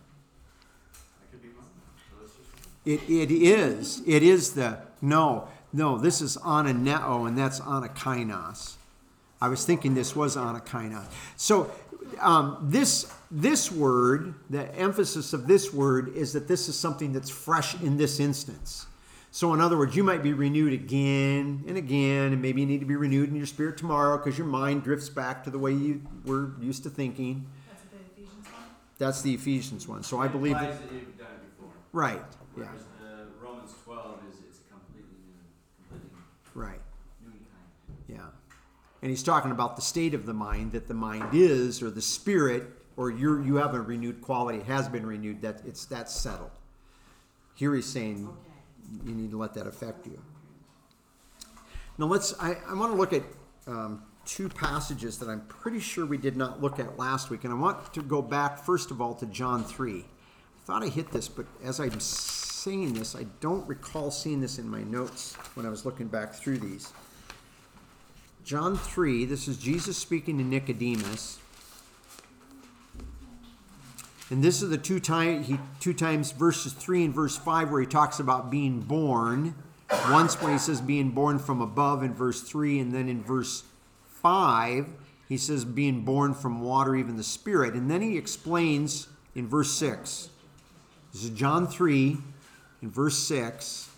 It, 2.86 3.02
it 3.10 3.32
is. 3.32 4.02
It 4.06 4.21
is 4.21 4.54
the 4.54 4.78
no, 5.02 5.48
no. 5.74 5.98
This 5.98 6.21
is 6.21 6.38
ananeo, 6.38 7.04
oh, 7.04 7.26
and 7.26 7.38
that's 7.38 7.60
anakainos. 7.60 8.76
I 9.41 9.50
was 9.50 9.65
thinking 9.65 9.93
this 9.93 10.15
was 10.15 10.36
anakainos. 10.36 11.06
So 11.36 11.71
um, 12.21 12.58
this 12.62 13.12
this 13.32 13.71
word, 13.71 14.36
the 14.50 14.74
emphasis 14.76 15.34
of 15.34 15.48
this 15.48 15.74
word 15.74 16.15
is 16.15 16.34
that 16.34 16.48
this 16.48 16.69
is 16.69 16.78
something 16.78 17.12
that's 17.12 17.30
fresh 17.30 17.80
in 17.82 17.98
this 17.98 18.19
instance. 18.19 18.86
So 19.32 19.54
in 19.54 19.60
other 19.60 19.78
words, 19.78 19.95
you 19.98 20.04
might 20.04 20.24
be 20.24 20.32
renewed 20.32 20.71
again 20.71 21.65
and 21.67 21.76
again, 21.76 22.32
and 22.32 22.41
maybe 22.41 22.62
you 22.62 22.67
need 22.67 22.80
to 22.80 22.86
be 22.86 22.95
renewed 22.95 23.28
in 23.28 23.36
your 23.36 23.45
spirit 23.45 23.78
tomorrow 23.78 24.17
because 24.17 24.38
your 24.38 24.48
mind 24.48 24.84
drifts 24.84 25.10
back 25.10 25.43
to 25.43 25.50
the 25.50 25.60
way 25.60 25.74
you 25.74 26.02
were 26.26 26.52
used 26.62 26.84
to 26.84 26.89
thinking. 26.89 27.45
That's 27.67 27.82
the 27.84 27.98
Ephesians 28.24 28.45
one? 28.45 28.63
That's 28.98 29.21
the 29.21 29.34
Ephesians 29.34 29.88
one. 29.89 30.04
So 30.04 30.21
I 30.21 30.30
believe 30.30 30.54
that 30.54 30.80
that 30.80 30.93
you've 30.93 31.17
done 31.17 31.28
it 31.28 31.58
before. 31.58 31.74
right. 31.91 32.15
Yeah. 32.58 32.63
Whereas 32.63 32.84
the 33.02 33.28
Romans 33.45 33.74
twelve 33.84 34.19
is 34.32 34.39
it's 34.48 34.60
a 34.60 34.71
completely 34.71 35.19
new, 35.28 35.43
completely 35.89 36.10
new 36.15 36.62
kind. 36.62 36.80
And 39.06 39.12
he's 39.12 39.22
talking 39.22 39.52
about 39.52 39.76
the 39.76 39.84
state 39.84 40.15
of 40.15 40.26
the 40.26 40.34
mind 40.34 40.72
that 40.72 40.88
the 40.88 40.96
mind 40.96 41.30
is, 41.32 41.84
or 41.84 41.91
the 41.91 42.02
spirit, 42.02 42.63
or 42.98 43.12
you're, 43.12 43.39
you 43.39 43.58
have 43.58 43.76
a 43.76 43.80
renewed 43.80 44.20
quality, 44.20 44.63
has 44.63 44.89
been 44.89 45.06
renewed, 45.06 45.44
that 45.44 45.62
it's 45.63 45.86
that's 45.86 46.12
settled. 46.12 46.50
Here 47.54 47.76
he's 47.76 47.86
saying 47.86 48.28
you 49.06 49.13
need 49.13 49.30
to 49.30 49.38
let 49.38 49.54
that 49.54 49.68
affect 49.68 50.08
you. 50.08 50.20
Now 52.00 52.08
let's 52.08 52.34
I, 52.39 52.58
I 52.68 52.74
want 52.74 52.94
to 52.94 52.98
look 52.98 53.13
at 53.13 53.22
um, 53.68 54.02
two 54.26 54.50
passages 54.50 55.20
that 55.20 55.30
I'm 55.30 55.41
pretty 55.41 55.82
sure 55.82 56.08
we 56.08 56.18
did 56.18 56.36
not 56.36 56.60
look 56.60 56.80
at 56.80 56.98
last 56.98 57.30
week, 57.30 57.44
and 57.44 57.54
I 57.54 57.58
want 57.58 57.94
to 57.94 58.02
go 58.02 58.24
back 58.24 58.58
first 58.58 58.89
of 58.89 59.02
all 59.02 59.13
to 59.13 59.28
John 59.28 59.63
3. 59.63 60.00
I 60.00 60.04
thought 60.65 60.82
I 60.82 60.88
hit 60.88 61.12
this, 61.12 61.28
but 61.28 61.46
as 61.63 61.80
I'm 61.80 62.00
saying 62.00 62.96
this, 62.96 63.15
I 63.15 63.28
don't 63.39 63.68
recall 63.68 64.10
seeing 64.10 64.41
this 64.41 64.58
in 64.58 64.68
my 64.68 64.82
notes 64.82 65.36
when 65.54 65.68
I 65.68 65.70
was 65.70 65.86
looking 65.86 66.08
back 66.08 66.34
through 66.34 66.58
these. 66.58 66.91
John 68.45 68.77
3, 68.77 69.25
this 69.25 69.47
is 69.47 69.58
Jesus 69.58 69.97
speaking 69.97 70.38
to 70.38 70.43
Nicodemus. 70.43 71.39
And 74.29 74.43
this 74.43 74.62
is 74.62 74.69
the 74.69 74.77
two 74.77 74.99
time 74.99 75.41
he 75.41 75.58
two 75.79 75.95
times 75.95 76.31
verses 76.31 76.71
3 76.73 77.05
and 77.05 77.13
verse 77.13 77.36
5 77.36 77.71
where 77.71 77.81
he 77.81 77.88
talks 77.88 78.19
about 78.19 78.51
being 78.51 78.81
born. 78.81 79.55
Once 80.12 80.39
when 80.39 80.51
he 80.51 80.60
says 80.60 80.79
being 80.79 81.10
born 81.10 81.39
from 81.39 81.60
above 81.60 82.03
in 82.03 82.13
verse 82.13 82.41
3 82.41 82.79
and 82.79 82.93
then 82.93 83.10
in 83.10 83.23
verse 83.23 83.63
5 84.21 84.89
he 85.27 85.38
says 85.38 85.65
being 85.65 86.01
born 86.01 86.36
from 86.36 86.62
water 86.62 86.95
even 86.95 87.17
the 87.17 87.23
spirit. 87.23 87.73
And 87.73 87.89
then 87.89 88.01
he 88.01 88.15
explains 88.15 89.08
in 89.34 89.47
verse 89.47 89.73
6. 89.73 90.29
This 91.13 91.23
is 91.23 91.31
John 91.31 91.67
3 91.67 92.17
in 92.84 92.91
verse 92.91 93.17
6 93.17 93.89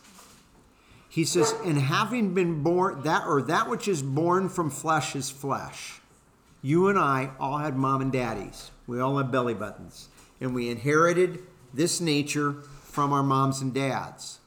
he 1.18 1.26
says, 1.26 1.56
and 1.66 1.80
having 1.80 2.36
been 2.36 2.62
born, 2.62 3.02
that 3.02 3.26
or 3.26 3.42
that 3.42 3.68
which 3.68 3.88
is 3.88 4.04
born 4.04 4.50
from 4.50 4.70
flesh 4.70 5.16
is 5.16 5.32
flesh. 5.32 6.00
You 6.62 6.90
and 6.90 7.00
I 7.00 7.32
all 7.40 7.58
had 7.58 7.76
mom 7.76 8.02
and 8.02 8.12
daddies. 8.12 8.70
We 8.86 9.00
all 9.00 9.18
had 9.18 9.32
belly 9.32 9.56
buttons. 9.56 10.10
And 10.40 10.54
we 10.54 10.70
inherited 10.70 11.40
this 11.74 12.00
nature 12.00 12.62
from 12.84 13.14
our 13.14 13.24
moms 13.24 13.64
and 13.64 13.74
dads. 13.74 14.42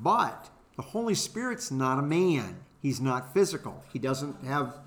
But 0.00 0.48
the 0.76 0.82
Holy 0.82 1.14
Spirit's 1.14 1.70
not 1.70 1.98
a 1.98 2.02
man. 2.02 2.60
He's 2.80 3.02
not 3.02 3.34
physical. 3.34 3.84
He 3.92 3.98
doesn't 3.98 4.46
have 4.46 4.78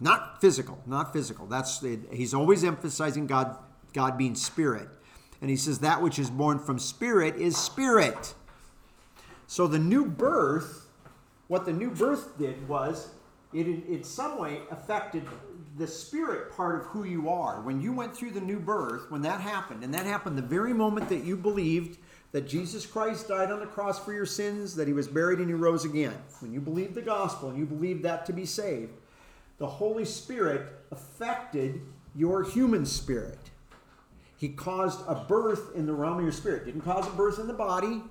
not 0.00 0.40
physical, 0.40 0.82
not 0.86 1.12
physical. 1.12 1.44
That's 1.44 1.84
he's 2.10 2.32
always 2.32 2.64
emphasizing 2.64 3.26
God 3.26 3.54
God 3.92 4.16
being 4.16 4.34
spirit. 4.34 4.88
And 5.42 5.50
he 5.50 5.56
says 5.56 5.80
that 5.80 6.00
which 6.00 6.18
is 6.18 6.30
born 6.30 6.58
from 6.58 6.78
spirit 6.78 7.36
is 7.36 7.58
spirit. 7.58 8.32
So 9.48 9.66
the 9.66 9.78
new 9.78 10.04
birth, 10.04 10.86
what 11.48 11.64
the 11.64 11.72
new 11.72 11.90
birth 11.90 12.36
did 12.38 12.68
was 12.68 13.08
it 13.54 13.66
in, 13.66 14.04
some 14.04 14.38
way 14.38 14.60
affected 14.70 15.26
the 15.78 15.86
spirit 15.86 16.52
part 16.54 16.78
of 16.78 16.86
who 16.88 17.04
you 17.04 17.30
are. 17.30 17.62
When 17.62 17.80
you 17.80 17.94
went 17.94 18.14
through 18.14 18.32
the 18.32 18.42
new 18.42 18.60
birth, 18.60 19.10
when 19.10 19.22
that 19.22 19.40
happened, 19.40 19.82
and 19.82 19.94
that 19.94 20.04
happened 20.04 20.36
the 20.36 20.42
very 20.42 20.74
moment 20.74 21.08
that 21.08 21.24
you 21.24 21.34
believed 21.34 21.98
that 22.32 22.46
Jesus 22.46 22.84
Christ 22.84 23.28
died 23.28 23.50
on 23.50 23.58
the 23.60 23.66
cross 23.66 23.98
for 23.98 24.12
your 24.12 24.26
sins, 24.26 24.76
that 24.76 24.86
he 24.86 24.92
was 24.92 25.08
buried 25.08 25.38
and 25.38 25.48
he 25.48 25.54
rose 25.54 25.86
again. 25.86 26.14
When 26.40 26.52
you 26.52 26.60
believed 26.60 26.94
the 26.94 27.00
gospel 27.00 27.48
and 27.48 27.58
you 27.58 27.64
believed 27.64 28.02
that 28.02 28.26
to 28.26 28.34
be 28.34 28.44
saved, 28.44 28.92
the 29.56 29.66
Holy 29.66 30.04
Spirit 30.04 30.68
affected 30.90 31.80
your 32.14 32.44
human 32.44 32.84
spirit. 32.84 33.38
He 34.36 34.50
caused 34.50 35.00
a 35.08 35.14
birth 35.14 35.74
in 35.74 35.86
the 35.86 35.94
realm 35.94 36.18
of 36.18 36.22
your 36.22 36.32
spirit. 36.32 36.66
Didn't 36.66 36.82
cause 36.82 37.06
a 37.06 37.12
birth 37.12 37.38
in 37.38 37.46
the 37.46 37.54
body, 37.54 38.02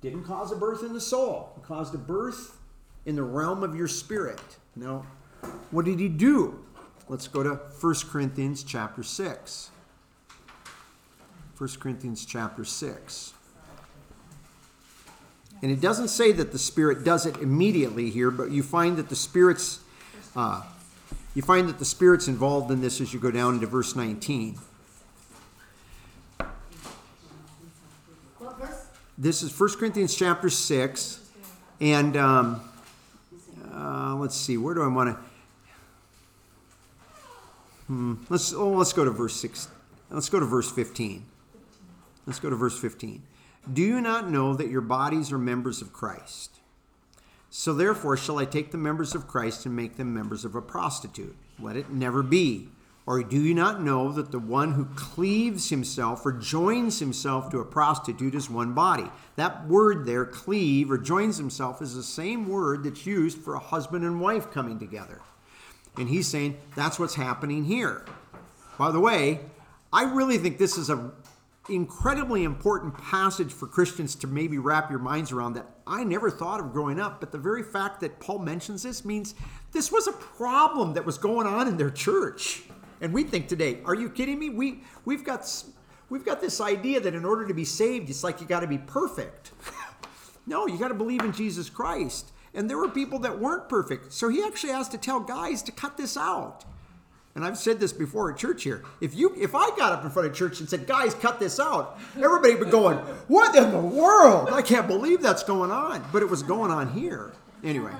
didn't 0.00 0.24
cause 0.24 0.52
a 0.52 0.56
birth 0.56 0.82
in 0.82 0.92
the 0.92 1.00
soul. 1.00 1.52
He 1.56 1.62
caused 1.62 1.94
a 1.94 1.98
birth 1.98 2.56
in 3.06 3.16
the 3.16 3.22
realm 3.22 3.62
of 3.62 3.74
your 3.74 3.88
spirit. 3.88 4.40
Now, 4.76 5.06
what 5.70 5.84
did 5.84 5.98
he 5.98 6.08
do? 6.08 6.64
Let's 7.08 7.26
go 7.26 7.42
to 7.42 7.54
1 7.80 7.94
Corinthians 8.10 8.62
chapter 8.62 9.02
6. 9.02 9.70
1 11.56 11.68
Corinthians 11.80 12.24
chapter 12.24 12.64
6. 12.64 13.32
And 15.60 15.72
it 15.72 15.80
doesn't 15.80 16.08
say 16.08 16.30
that 16.32 16.52
the 16.52 16.58
Spirit 16.58 17.04
does 17.04 17.26
it 17.26 17.36
immediately 17.38 18.10
here, 18.10 18.30
but 18.30 18.50
you 18.50 18.62
find 18.62 18.96
that 18.96 19.08
the 19.08 19.16
Spirit's 19.16 19.80
uh, 20.36 20.62
you 21.34 21.42
find 21.42 21.68
that 21.68 21.78
the 21.78 21.84
Spirit's 21.84 22.28
involved 22.28 22.70
in 22.70 22.80
this 22.80 23.00
as 23.00 23.12
you 23.12 23.20
go 23.20 23.30
down 23.30 23.54
into 23.54 23.66
verse 23.66 23.96
19. 23.96 24.58
What 28.38 28.58
verse? 28.58 28.86
This 29.20 29.42
is 29.42 29.58
1 29.58 29.70
Corinthians 29.78 30.14
chapter 30.14 30.48
6. 30.48 31.28
And 31.80 32.16
um, 32.16 32.60
uh, 33.74 34.14
let's 34.14 34.36
see, 34.36 34.56
where 34.56 34.74
do 34.74 34.82
I 34.82 34.86
want 34.86 35.16
to? 35.16 35.28
Hmm, 37.88 38.14
let's 38.28 38.52
oh, 38.52 38.68
let's 38.70 38.92
go 38.92 39.04
to 39.04 39.10
verse 39.10 39.34
six. 39.34 39.66
Let's 40.10 40.28
go 40.28 40.38
to 40.38 40.44
verse 40.44 40.70
fifteen. 40.70 41.24
Let's 42.26 42.38
go 42.38 42.50
to 42.50 42.56
verse 42.56 42.78
fifteen. 42.78 43.22
Do 43.72 43.80
you 43.80 44.02
not 44.02 44.30
know 44.30 44.52
that 44.54 44.68
your 44.68 44.82
bodies 44.82 45.32
are 45.32 45.38
members 45.38 45.80
of 45.80 45.92
Christ? 45.92 46.60
So 47.48 47.72
therefore, 47.72 48.18
shall 48.18 48.38
I 48.38 48.44
take 48.44 48.72
the 48.72 48.78
members 48.78 49.14
of 49.14 49.26
Christ 49.26 49.64
and 49.64 49.74
make 49.74 49.96
them 49.96 50.12
members 50.12 50.44
of 50.44 50.54
a 50.54 50.60
prostitute? 50.60 51.34
Let 51.58 51.76
it 51.76 51.88
never 51.88 52.22
be. 52.22 52.68
Or 53.08 53.22
do 53.22 53.40
you 53.40 53.54
not 53.54 53.80
know 53.80 54.12
that 54.12 54.32
the 54.32 54.38
one 54.38 54.72
who 54.72 54.84
cleaves 54.84 55.70
himself 55.70 56.26
or 56.26 56.32
joins 56.32 56.98
himself 56.98 57.48
to 57.48 57.58
a 57.58 57.64
prostitute 57.64 58.34
is 58.34 58.50
one 58.50 58.74
body? 58.74 59.10
That 59.36 59.66
word 59.66 60.04
there, 60.04 60.26
cleave 60.26 60.90
or 60.90 60.98
joins 60.98 61.38
himself, 61.38 61.80
is 61.80 61.94
the 61.94 62.02
same 62.02 62.50
word 62.50 62.84
that's 62.84 63.06
used 63.06 63.38
for 63.38 63.54
a 63.54 63.58
husband 63.58 64.04
and 64.04 64.20
wife 64.20 64.50
coming 64.50 64.78
together. 64.78 65.22
And 65.96 66.10
he's 66.10 66.28
saying 66.28 66.58
that's 66.76 66.98
what's 66.98 67.14
happening 67.14 67.64
here. 67.64 68.04
By 68.76 68.90
the 68.90 69.00
way, 69.00 69.40
I 69.90 70.02
really 70.02 70.36
think 70.36 70.58
this 70.58 70.76
is 70.76 70.90
an 70.90 71.10
incredibly 71.70 72.44
important 72.44 72.98
passage 72.98 73.54
for 73.54 73.66
Christians 73.66 74.16
to 74.16 74.26
maybe 74.26 74.58
wrap 74.58 74.90
your 74.90 74.98
minds 74.98 75.32
around 75.32 75.54
that 75.54 75.64
I 75.86 76.04
never 76.04 76.30
thought 76.30 76.60
of 76.60 76.74
growing 76.74 77.00
up, 77.00 77.20
but 77.20 77.32
the 77.32 77.38
very 77.38 77.62
fact 77.62 78.02
that 78.02 78.20
Paul 78.20 78.40
mentions 78.40 78.82
this 78.82 79.02
means 79.02 79.34
this 79.72 79.90
was 79.90 80.06
a 80.08 80.12
problem 80.12 80.92
that 80.92 81.06
was 81.06 81.16
going 81.16 81.46
on 81.46 81.68
in 81.68 81.78
their 81.78 81.90
church. 81.90 82.64
And 83.00 83.12
we 83.12 83.24
think 83.24 83.48
today, 83.48 83.78
are 83.84 83.94
you 83.94 84.10
kidding 84.10 84.38
me? 84.38 84.50
We 84.50 84.82
we've 85.04 85.24
got 85.24 85.64
we've 86.10 86.24
got 86.24 86.40
this 86.40 86.60
idea 86.60 87.00
that 87.00 87.14
in 87.14 87.24
order 87.24 87.46
to 87.46 87.54
be 87.54 87.64
saved, 87.64 88.10
it's 88.10 88.24
like 88.24 88.40
you 88.40 88.46
got 88.46 88.60
to 88.60 88.66
be 88.66 88.78
perfect. 88.78 89.52
no, 90.46 90.66
you 90.66 90.78
got 90.78 90.88
to 90.88 90.94
believe 90.94 91.22
in 91.22 91.32
Jesus 91.32 91.70
Christ. 91.70 92.32
And 92.54 92.68
there 92.68 92.78
were 92.78 92.88
people 92.88 93.18
that 93.20 93.38
weren't 93.38 93.68
perfect. 93.68 94.12
So 94.12 94.28
he 94.28 94.42
actually 94.42 94.72
has 94.72 94.88
to 94.88 94.98
tell 94.98 95.20
guys 95.20 95.62
to 95.62 95.72
cut 95.72 95.96
this 95.96 96.16
out. 96.16 96.64
And 97.34 97.44
I've 97.44 97.58
said 97.58 97.78
this 97.78 97.92
before 97.92 98.32
at 98.32 98.38
church 98.38 98.64
here. 98.64 98.84
If 99.00 99.14
you 99.14 99.32
if 99.38 99.54
I 99.54 99.70
got 99.76 99.92
up 99.92 100.04
in 100.04 100.10
front 100.10 100.28
of 100.28 100.34
church 100.34 100.58
and 100.58 100.68
said, 100.68 100.88
"Guys, 100.88 101.14
cut 101.14 101.38
this 101.38 101.60
out," 101.60 101.98
everybody 102.16 102.56
would 102.56 102.64
be 102.64 102.70
going, 102.70 102.98
"What 103.28 103.54
in 103.54 103.70
the 103.70 103.78
world? 103.78 104.48
I 104.50 104.62
can't 104.62 104.88
believe 104.88 105.22
that's 105.22 105.44
going 105.44 105.70
on." 105.70 106.04
But 106.10 106.22
it 106.22 106.28
was 106.28 106.42
going 106.42 106.72
on 106.72 106.88
here. 106.94 107.32
Anyway, 107.62 107.92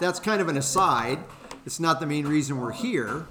that's 0.00 0.20
kind 0.20 0.40
of 0.40 0.48
an 0.48 0.56
aside. 0.56 1.18
It's 1.66 1.80
not 1.80 1.98
the 1.98 2.06
main 2.06 2.26
reason 2.28 2.60
we're 2.60 2.72
here. 2.72 3.26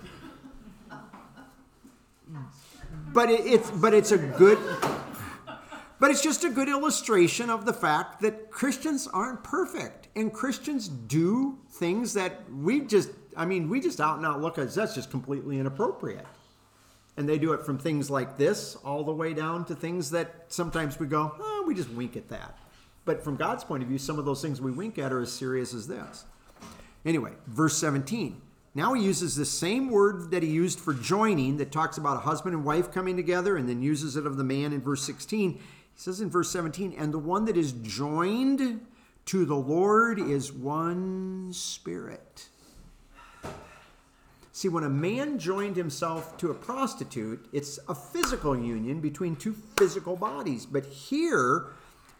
But 3.13 3.29
it, 3.29 3.45
it's 3.45 3.69
but 3.71 3.93
it's 3.93 4.11
a 4.11 4.17
good 4.17 4.57
but 5.99 6.11
it's 6.11 6.21
just 6.21 6.43
a 6.43 6.49
good 6.49 6.67
illustration 6.67 7.49
of 7.49 7.65
the 7.65 7.73
fact 7.73 8.21
that 8.21 8.51
Christians 8.51 9.07
aren't 9.07 9.43
perfect 9.43 10.09
and 10.15 10.33
Christians 10.33 10.87
do 10.89 11.57
things 11.69 12.13
that 12.13 12.41
we 12.51 12.81
just 12.81 13.11
I 13.35 13.45
mean, 13.45 13.69
we 13.69 13.79
just 13.79 13.99
out 14.01 14.17
and 14.17 14.25
out 14.25 14.41
look 14.41 14.57
at 14.57 14.73
that's 14.73 14.95
just 14.95 15.11
completely 15.11 15.59
inappropriate. 15.59 16.25
And 17.15 17.29
they 17.29 17.37
do 17.37 17.53
it 17.53 17.63
from 17.63 17.77
things 17.77 18.09
like 18.09 18.37
this 18.37 18.75
all 18.83 19.03
the 19.03 19.13
way 19.13 19.33
down 19.33 19.65
to 19.65 19.75
things 19.75 20.09
that 20.11 20.45
sometimes 20.47 20.99
we 20.99 21.05
go, 21.05 21.35
oh, 21.39 21.63
we 21.67 21.75
just 21.75 21.89
wink 21.91 22.17
at 22.17 22.27
that. 22.29 22.57
But 23.05 23.23
from 23.23 23.35
God's 23.35 23.63
point 23.63 23.83
of 23.83 23.89
view, 23.89 23.99
some 23.99 24.17
of 24.17 24.25
those 24.25 24.41
things 24.41 24.59
we 24.59 24.71
wink 24.71 24.97
at 24.97 25.11
are 25.11 25.21
as 25.21 25.31
serious 25.31 25.73
as 25.73 25.87
this. 25.87 26.25
Anyway, 27.05 27.33
verse 27.47 27.77
17. 27.77 28.41
Now 28.75 28.93
he 28.93 29.03
uses 29.03 29.35
the 29.35 29.45
same 29.45 29.89
word 29.89 30.31
that 30.31 30.41
he 30.41 30.49
used 30.49 30.79
for 30.79 30.93
joining, 30.93 31.57
that 31.57 31.71
talks 31.71 31.97
about 31.97 32.17
a 32.17 32.21
husband 32.21 32.55
and 32.55 32.65
wife 32.65 32.91
coming 32.91 33.15
together, 33.15 33.55
and 33.55 33.69
then 33.69 33.81
uses 33.83 34.15
it 34.15 34.25
of 34.25 34.37
the 34.37 34.43
man 34.43 34.73
in 34.73 34.81
verse 34.81 35.03
16. 35.03 35.53
He 35.53 35.59
says 35.95 36.21
in 36.21 36.29
verse 36.29 36.49
17, 36.49 36.95
and 36.97 37.13
the 37.13 37.19
one 37.19 37.45
that 37.45 37.55
is 37.55 37.71
joined 37.71 38.81
to 39.25 39.45
the 39.45 39.55
Lord 39.55 40.19
is 40.19 40.51
one 40.51 41.49
spirit. 41.53 42.49
See, 44.55 44.69
when 44.69 44.83
a 44.83 44.89
man 44.89 45.39
joined 45.39 45.75
himself 45.75 46.37
to 46.37 46.51
a 46.51 46.53
prostitute, 46.53 47.47
it's 47.51 47.79
a 47.87 47.95
physical 47.95 48.57
union 48.57 49.01
between 49.01 49.35
two 49.35 49.53
physical 49.77 50.15
bodies. 50.15 50.65
But 50.65 50.85
here, 50.85 51.67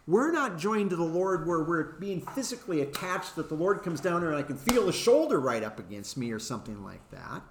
we're 0.06 0.32
not 0.32 0.58
joined 0.58 0.90
to 0.90 0.96
the 0.96 1.02
Lord 1.02 1.46
where 1.46 1.62
we're 1.62 1.92
being 1.94 2.20
physically 2.20 2.82
attached, 2.82 3.36
that 3.36 3.48
the 3.48 3.54
Lord 3.54 3.82
comes 3.82 4.00
down 4.00 4.20
here 4.20 4.30
and 4.30 4.38
I 4.38 4.42
can 4.42 4.58
feel 4.58 4.86
the 4.86 4.92
shoulder 4.92 5.40
right 5.40 5.62
up 5.62 5.78
against 5.78 6.16
me 6.16 6.30
or 6.30 6.38
something 6.38 6.84
like 6.84 7.10
that. 7.10 7.42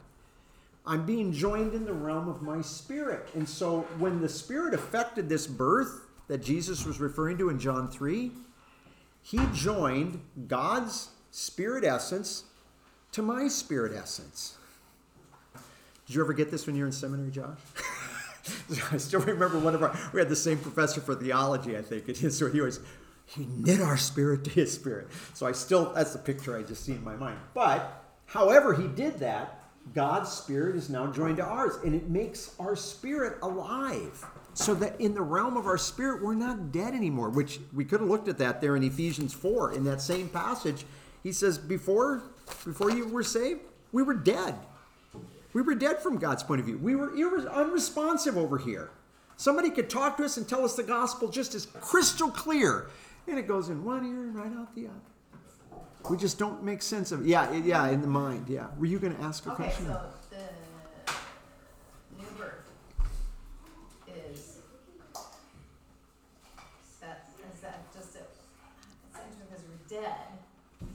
I'm 0.85 1.05
being 1.05 1.31
joined 1.31 1.73
in 1.73 1.85
the 1.85 1.93
realm 1.93 2.27
of 2.27 2.41
my 2.41 2.61
spirit. 2.61 3.29
And 3.33 3.47
so 3.47 3.81
when 3.97 4.21
the 4.21 4.29
spirit 4.29 4.73
affected 4.73 5.29
this 5.29 5.47
birth 5.47 6.01
that 6.27 6.43
Jesus 6.43 6.85
was 6.85 6.99
referring 6.99 7.37
to 7.39 7.49
in 7.49 7.57
John 7.57 7.89
3, 7.89 8.31
he 9.21 9.39
joined 9.53 10.21
God's 10.47 11.09
spirit 11.31 11.83
essence 11.83 12.43
to 13.13 13.21
my 13.21 13.47
spirit 13.47 13.93
essence. 13.95 14.57
Did 16.05 16.15
you 16.15 16.21
ever 16.21 16.33
get 16.33 16.51
this 16.51 16.67
when 16.67 16.75
you 16.75 16.81
were 16.81 16.87
in 16.87 16.91
seminary, 16.91 17.31
Josh? 17.31 17.57
I 18.91 18.97
still 18.97 19.21
remember 19.21 19.57
one 19.59 19.75
of 19.75 19.83
our, 19.83 19.97
we 20.13 20.19
had 20.19 20.29
the 20.29 20.35
same 20.35 20.59
professor 20.59 21.01
for 21.01 21.15
theology, 21.15 21.77
I 21.77 21.81
think, 21.81 22.07
and 22.07 22.17
so 22.33 22.49
he 22.49 22.61
was, 22.61 22.79
he 23.25 23.45
knit 23.45 23.81
our 23.81 23.97
spirit 23.97 24.43
to 24.45 24.49
his 24.49 24.73
spirit. 24.73 25.07
So 25.33 25.45
I 25.45 25.51
still, 25.53 25.93
that's 25.93 26.13
the 26.13 26.19
picture 26.19 26.57
I 26.57 26.63
just 26.63 26.85
see 26.85 26.93
in 26.93 27.03
my 27.03 27.15
mind. 27.15 27.39
But, 27.53 28.03
however, 28.25 28.73
he 28.73 28.87
did 28.87 29.19
that, 29.19 29.59
God's 29.93 30.31
spirit 30.31 30.75
is 30.75 30.89
now 30.89 31.07
joined 31.07 31.37
to 31.37 31.45
ours, 31.45 31.77
and 31.83 31.93
it 31.93 32.09
makes 32.09 32.55
our 32.59 32.75
spirit 32.75 33.37
alive. 33.41 34.25
So 34.55 34.75
that 34.75 35.01
in 35.01 35.15
the 35.15 35.21
realm 35.21 35.57
of 35.57 35.65
our 35.65 35.79
spirit, 35.79 36.21
we're 36.21 36.35
not 36.35 36.71
dead 36.71 36.93
anymore, 36.93 37.29
which 37.29 37.59
we 37.73 37.83
could 37.83 38.01
have 38.01 38.09
looked 38.09 38.27
at 38.27 38.37
that 38.37 38.61
there 38.61 38.75
in 38.75 38.83
Ephesians 38.83 39.33
4 39.33 39.73
in 39.73 39.83
that 39.85 39.99
same 39.99 40.29
passage. 40.29 40.85
He 41.23 41.31
says, 41.31 41.57
before, 41.57 42.23
before 42.63 42.91
you 42.91 43.07
were 43.07 43.23
saved, 43.23 43.61
we 43.91 44.03
were 44.03 44.13
dead. 44.13 44.55
We 45.53 45.61
were 45.61 45.75
dead 45.75 45.99
from 45.99 46.17
God's 46.17 46.43
point 46.43 46.59
of 46.59 46.65
view. 46.65 46.77
We 46.77 46.95
were 46.95 47.11
unresponsive 47.49 48.37
over 48.37 48.57
here. 48.57 48.89
Somebody 49.37 49.69
could 49.69 49.89
talk 49.89 50.17
to 50.17 50.25
us 50.25 50.37
and 50.37 50.47
tell 50.47 50.63
us 50.65 50.75
the 50.75 50.83
gospel 50.83 51.27
just 51.27 51.53
as 51.55 51.65
crystal 51.65 52.29
clear, 52.29 52.87
and 53.27 53.37
it 53.37 53.47
goes 53.47 53.69
in 53.69 53.83
one 53.83 54.05
ear 54.05 54.23
and 54.23 54.35
right 54.35 54.51
out 54.59 54.73
the 54.75 54.87
other. 54.87 55.73
We 56.09 56.17
just 56.17 56.37
don't 56.37 56.63
make 56.63 56.81
sense 56.81 57.11
of 57.13 57.21
it. 57.21 57.27
Yeah, 57.27 57.51
yeah, 57.53 57.87
in 57.87 58.01
the 58.01 58.07
mind. 58.07 58.49
Yeah. 58.49 58.67
Were 58.77 58.85
you 58.87 58.99
going 58.99 59.15
to 59.15 59.21
ask 59.23 59.45
a 59.45 59.51
Okay, 59.53 59.63
question? 59.63 59.85
so 59.85 60.01
the 60.31 60.43
new 62.19 62.27
birth 62.37 62.67
is, 64.11 64.59
that, 66.99 67.23
is 67.55 67.59
that 67.61 67.87
just 67.95 68.15
a, 68.19 68.23
essentially 69.15 69.47
because 69.47 69.63
you're 69.63 70.01
dead, 70.01 70.27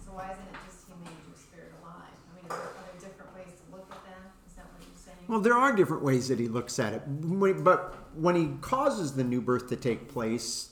so 0.05 0.13
why 0.13 0.29
isn't 0.29 0.45
it 0.45 0.61
just 0.69 0.85
he 0.87 0.93
made 1.01 1.17
your 1.25 1.41
spirit 1.41 1.73
alive? 1.81 2.13
I 2.13 2.31
mean, 2.37 2.45
is 2.45 2.53
there, 2.53 2.69
are 2.69 2.85
there 2.93 3.01
different 3.01 3.33
ways 3.33 3.49
to 3.57 3.65
look 3.73 3.89
at 3.89 4.05
that? 4.13 4.29
Is 4.45 4.61
that 4.61 4.69
what 4.77 4.85
you're 4.85 4.93
saying? 5.01 5.18
Well, 5.29 5.41
there 5.41 5.55
are 5.55 5.77
different 5.77 6.03
ways 6.03 6.29
that 6.29 6.39
he 6.41 6.49
looks 6.49 6.79
at 6.79 6.95
it, 6.95 7.03
but 7.63 7.95
when 8.15 8.35
he 8.35 8.49
causes 8.63 9.13
the 9.15 9.23
new 9.25 9.43
birth 9.43 9.69
to 9.69 9.77
take 9.77 10.09
place, 10.09 10.71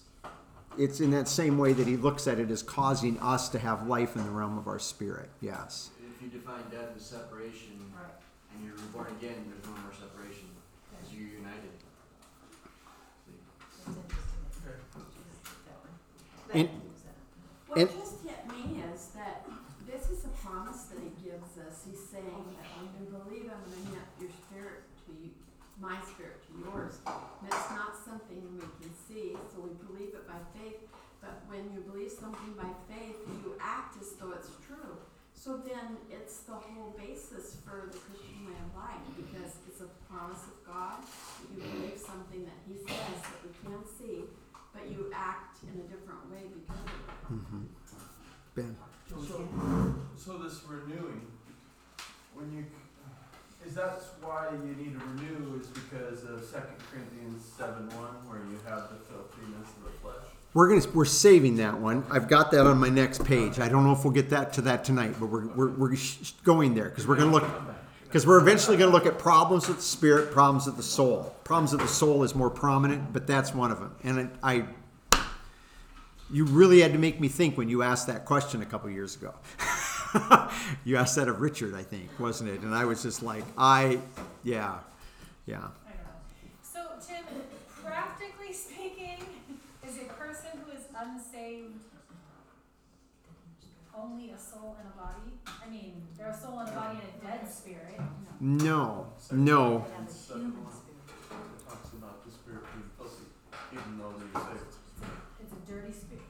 it's 0.78 1.00
in 1.00 1.10
that 1.10 1.28
same 1.28 1.58
way 1.58 1.74
that 1.74 1.86
he 1.86 1.96
looks 1.98 2.26
at 2.26 2.38
it 2.38 2.50
as 2.50 2.62
causing 2.62 3.18
us 3.20 3.50
to 3.50 3.58
have 3.58 3.86
life 3.86 4.16
in 4.16 4.24
the 4.24 4.30
realm 4.30 4.56
of 4.56 4.66
our 4.66 4.78
spirit. 4.78 5.28
Yes. 5.42 5.90
If 6.16 6.22
you 6.22 6.28
define 6.28 6.62
death 6.70 6.96
as 6.96 7.02
separation, 7.04 7.92
Right. 7.94 8.08
and 8.54 8.64
you're 8.64 8.76
reborn 8.76 9.08
again, 9.18 9.44
there's 9.52 9.64
no 9.66 9.82
more 9.82 9.92
separation, 9.92 10.48
because 10.90 11.12
you're 11.14 11.28
united. 11.28 11.76
See? 13.26 13.36
It's 13.84 13.88
interesting. 14.56 14.80
That 15.66 15.76
one. 15.84 16.60
And- 16.60 16.68
That 16.68 16.88
was 16.88 17.02
that. 17.04 17.16
What 17.68 17.78
And- 17.78 17.90
just 17.90 18.22
hit 18.24 18.48
me 18.48 18.82
is 18.94 19.08
that 19.08 19.46
this 19.86 20.10
is 20.10 20.24
a 20.24 20.28
promise 20.44 20.84
that 20.92 20.98
he 21.00 21.10
gives 21.24 21.56
us. 21.58 21.84
He's 21.88 22.00
saying 22.10 22.44
that 22.56 22.66
when 22.76 22.88
you 23.00 23.06
believe, 23.12 23.48
I'm 23.52 23.60
going 23.64 23.84
to 23.84 23.90
knit 23.92 24.08
your 24.20 24.30
spirit 24.30 24.82
to 25.06 25.12
you, 25.12 25.30
my 25.80 26.00
spirit 26.02 26.42
to 26.48 26.52
yours. 26.58 26.98
And 27.06 27.46
it's 27.48 27.70
not 27.70 27.94
something 28.04 28.42
we 28.54 28.60
can 28.82 28.92
see, 29.06 29.36
so 29.54 29.60
we 29.62 29.70
believe 29.86 30.14
it 30.14 30.26
by 30.26 30.40
faith. 30.58 30.80
But 31.20 31.42
when 31.48 31.70
you 31.72 31.80
believe 31.80 32.10
something 32.10 32.54
by 32.54 32.70
faith, 32.88 33.16
you 33.44 33.54
act 33.60 33.96
as 34.00 34.12
though 34.18 34.32
it's 34.32 34.50
true. 34.66 34.96
So 35.46 35.62
then 35.62 35.94
it's 36.10 36.38
the 36.40 36.58
whole 36.58 36.90
basis 36.98 37.62
for 37.62 37.86
the 37.86 37.98
Christian 38.02 38.50
way 38.50 38.58
of 38.66 38.74
life 38.74 38.98
because 39.14 39.54
it's 39.70 39.80
a 39.80 39.86
promise 40.10 40.42
of 40.42 40.58
God. 40.66 40.98
that 40.98 41.54
You 41.54 41.62
believe 41.62 42.02
something 42.02 42.42
that 42.42 42.58
He 42.66 42.74
says 42.82 43.22
that 43.22 43.38
we 43.46 43.54
can't 43.62 43.86
see, 43.86 44.26
but 44.74 44.90
you 44.90 45.06
act 45.14 45.62
in 45.62 45.78
a 45.78 45.86
different 45.86 46.26
way 46.34 46.50
because 46.50 46.82
of 46.82 46.90
it. 46.98 47.30
Mm-hmm. 47.30 47.62
Ben. 48.56 48.74
So, 49.06 49.46
so 50.18 50.38
this 50.42 50.66
renewing, 50.66 51.30
when 52.34 52.50
you, 52.50 52.66
is 53.64 53.76
that 53.76 54.02
why 54.20 54.50
you 54.50 54.74
need 54.74 54.98
to 54.98 55.06
renew 55.14 55.60
is 55.60 55.68
because 55.68 56.24
of 56.24 56.42
Second 56.42 56.74
Corinthians 56.90 57.46
seven 57.56 57.86
one, 57.94 58.18
where 58.26 58.42
you 58.50 58.58
have 58.66 58.90
the 58.90 58.98
filthiness 58.98 59.70
of 59.78 59.84
the 59.84 59.94
flesh? 60.02 60.26
We're 60.56 60.68
gonna 60.70 60.90
we're 60.94 61.04
saving 61.04 61.56
that 61.56 61.78
one. 61.78 62.02
I've 62.10 62.28
got 62.28 62.50
that 62.52 62.66
on 62.66 62.78
my 62.78 62.88
next 62.88 63.22
page. 63.26 63.60
I 63.60 63.68
don't 63.68 63.84
know 63.84 63.92
if 63.92 64.04
we'll 64.04 64.14
get 64.14 64.30
that 64.30 64.54
to 64.54 64.62
that 64.62 64.84
tonight, 64.84 65.14
but 65.20 65.26
we're 65.26 65.48
we're, 65.48 65.68
we're 65.68 65.94
going 66.44 66.74
there 66.74 66.86
because 66.88 67.06
we're 67.06 67.16
gonna 67.16 67.30
look 67.30 67.44
because 68.04 68.26
we're 68.26 68.40
eventually 68.40 68.78
gonna 68.78 68.90
look 68.90 69.04
at 69.04 69.18
problems 69.18 69.68
with 69.68 69.76
the 69.76 69.82
spirit, 69.82 70.32
problems 70.32 70.66
of 70.66 70.78
the 70.78 70.82
soul. 70.82 71.36
Problems 71.44 71.74
of 71.74 71.80
the 71.80 71.86
soul 71.86 72.22
is 72.22 72.34
more 72.34 72.48
prominent, 72.48 73.12
but 73.12 73.26
that's 73.26 73.52
one 73.52 73.70
of 73.70 73.80
them. 73.80 73.94
And 74.02 74.30
I, 74.42 74.64
I 75.12 75.26
you 76.30 76.46
really 76.46 76.80
had 76.80 76.94
to 76.94 76.98
make 76.98 77.20
me 77.20 77.28
think 77.28 77.58
when 77.58 77.68
you 77.68 77.82
asked 77.82 78.06
that 78.06 78.24
question 78.24 78.62
a 78.62 78.66
couple 78.66 78.88
years 78.88 79.14
ago. 79.14 79.34
you 80.86 80.96
asked 80.96 81.16
that 81.16 81.28
of 81.28 81.42
Richard, 81.42 81.74
I 81.74 81.82
think, 81.82 82.08
wasn't 82.18 82.48
it? 82.48 82.62
And 82.62 82.74
I 82.74 82.86
was 82.86 83.02
just 83.02 83.22
like, 83.22 83.44
I, 83.58 83.98
yeah, 84.42 84.78
yeah. 85.44 85.56
I 85.56 85.58
don't 85.58 85.68
know. 85.68 86.48
So, 86.62 86.80
Tim, 87.06 87.26
practically 87.84 88.54
speaking, 88.54 89.22
is 89.88 89.98
a 89.98 90.12
person 90.14 90.50
who 90.64 90.72
is 90.72 90.82
unsaved 91.46 91.84
only 93.96 94.30
a 94.30 94.38
soul 94.38 94.76
and 94.78 94.88
a 94.92 94.96
body? 94.96 95.32
I 95.64 95.70
mean, 95.70 96.02
they're 96.18 96.30
a 96.30 96.36
soul 96.36 96.58
and 96.58 96.68
a 96.68 96.72
body 96.72 96.98
and 96.98 97.22
a 97.22 97.26
dead 97.26 97.48
spirit. 97.50 97.98
No, 98.40 99.06
no. 99.32 99.84
And 99.96 100.10
seven 100.10 100.52
one, 100.62 100.72
it 100.72 101.64
talks 101.68 101.92
about 101.94 102.24
the 102.24 102.30
spirit 102.30 102.62
being 102.74 102.90
filthy, 102.98 103.24
even 103.72 103.98
though 103.98 104.12
they're 104.18 104.42
saved. 104.42 104.74
It's 105.40 105.52
a 105.52 105.72
dirty 105.72 105.92
spirit. 105.92 106.22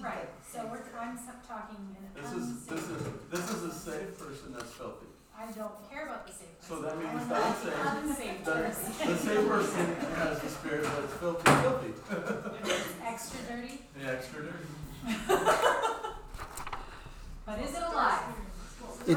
Right. 0.00 0.28
So 0.46 0.64
we're 0.70 0.84
I'm 0.96 1.16
s- 1.18 1.26
talking 1.46 1.96
an 1.98 2.22
This 2.22 2.32
is, 2.32 2.66
this 2.66 2.82
is, 2.88 3.02
this 3.32 3.50
is 3.50 3.62
a 3.64 3.74
saved 3.74 4.16
person 4.18 4.52
that's 4.54 4.70
filthy. 4.70 5.07
I 5.38 5.46
don't 5.52 5.90
care 5.90 6.04
about 6.06 6.26
the 6.26 6.32
saved 6.32 6.58
person. 6.60 6.76
So 6.76 6.82
that 6.82 6.92
I 6.92 6.96
means 6.96 7.12
wanna 7.14 7.24
the 7.24 7.34
know 7.34 7.54
the 7.62 8.08
unsaved- 8.08 8.08
unsaved 8.08 8.44
person. 8.44 9.08
the 9.08 9.16
saved 9.18 9.48
person 9.48 9.86
has 10.16 10.40
the 10.40 10.48
spirit 10.48 10.82
that's 10.84 11.12
filthy, 11.14 11.52
filthy, 11.62 11.92
Extra 13.06 13.38
dirty. 13.48 13.80
the 13.98 14.04
extra 14.12 14.42
dirty. 14.42 14.66
But 17.46 17.60
is 17.60 17.74
it 17.74 17.82
alive? 17.82 18.20
It, 19.06 19.16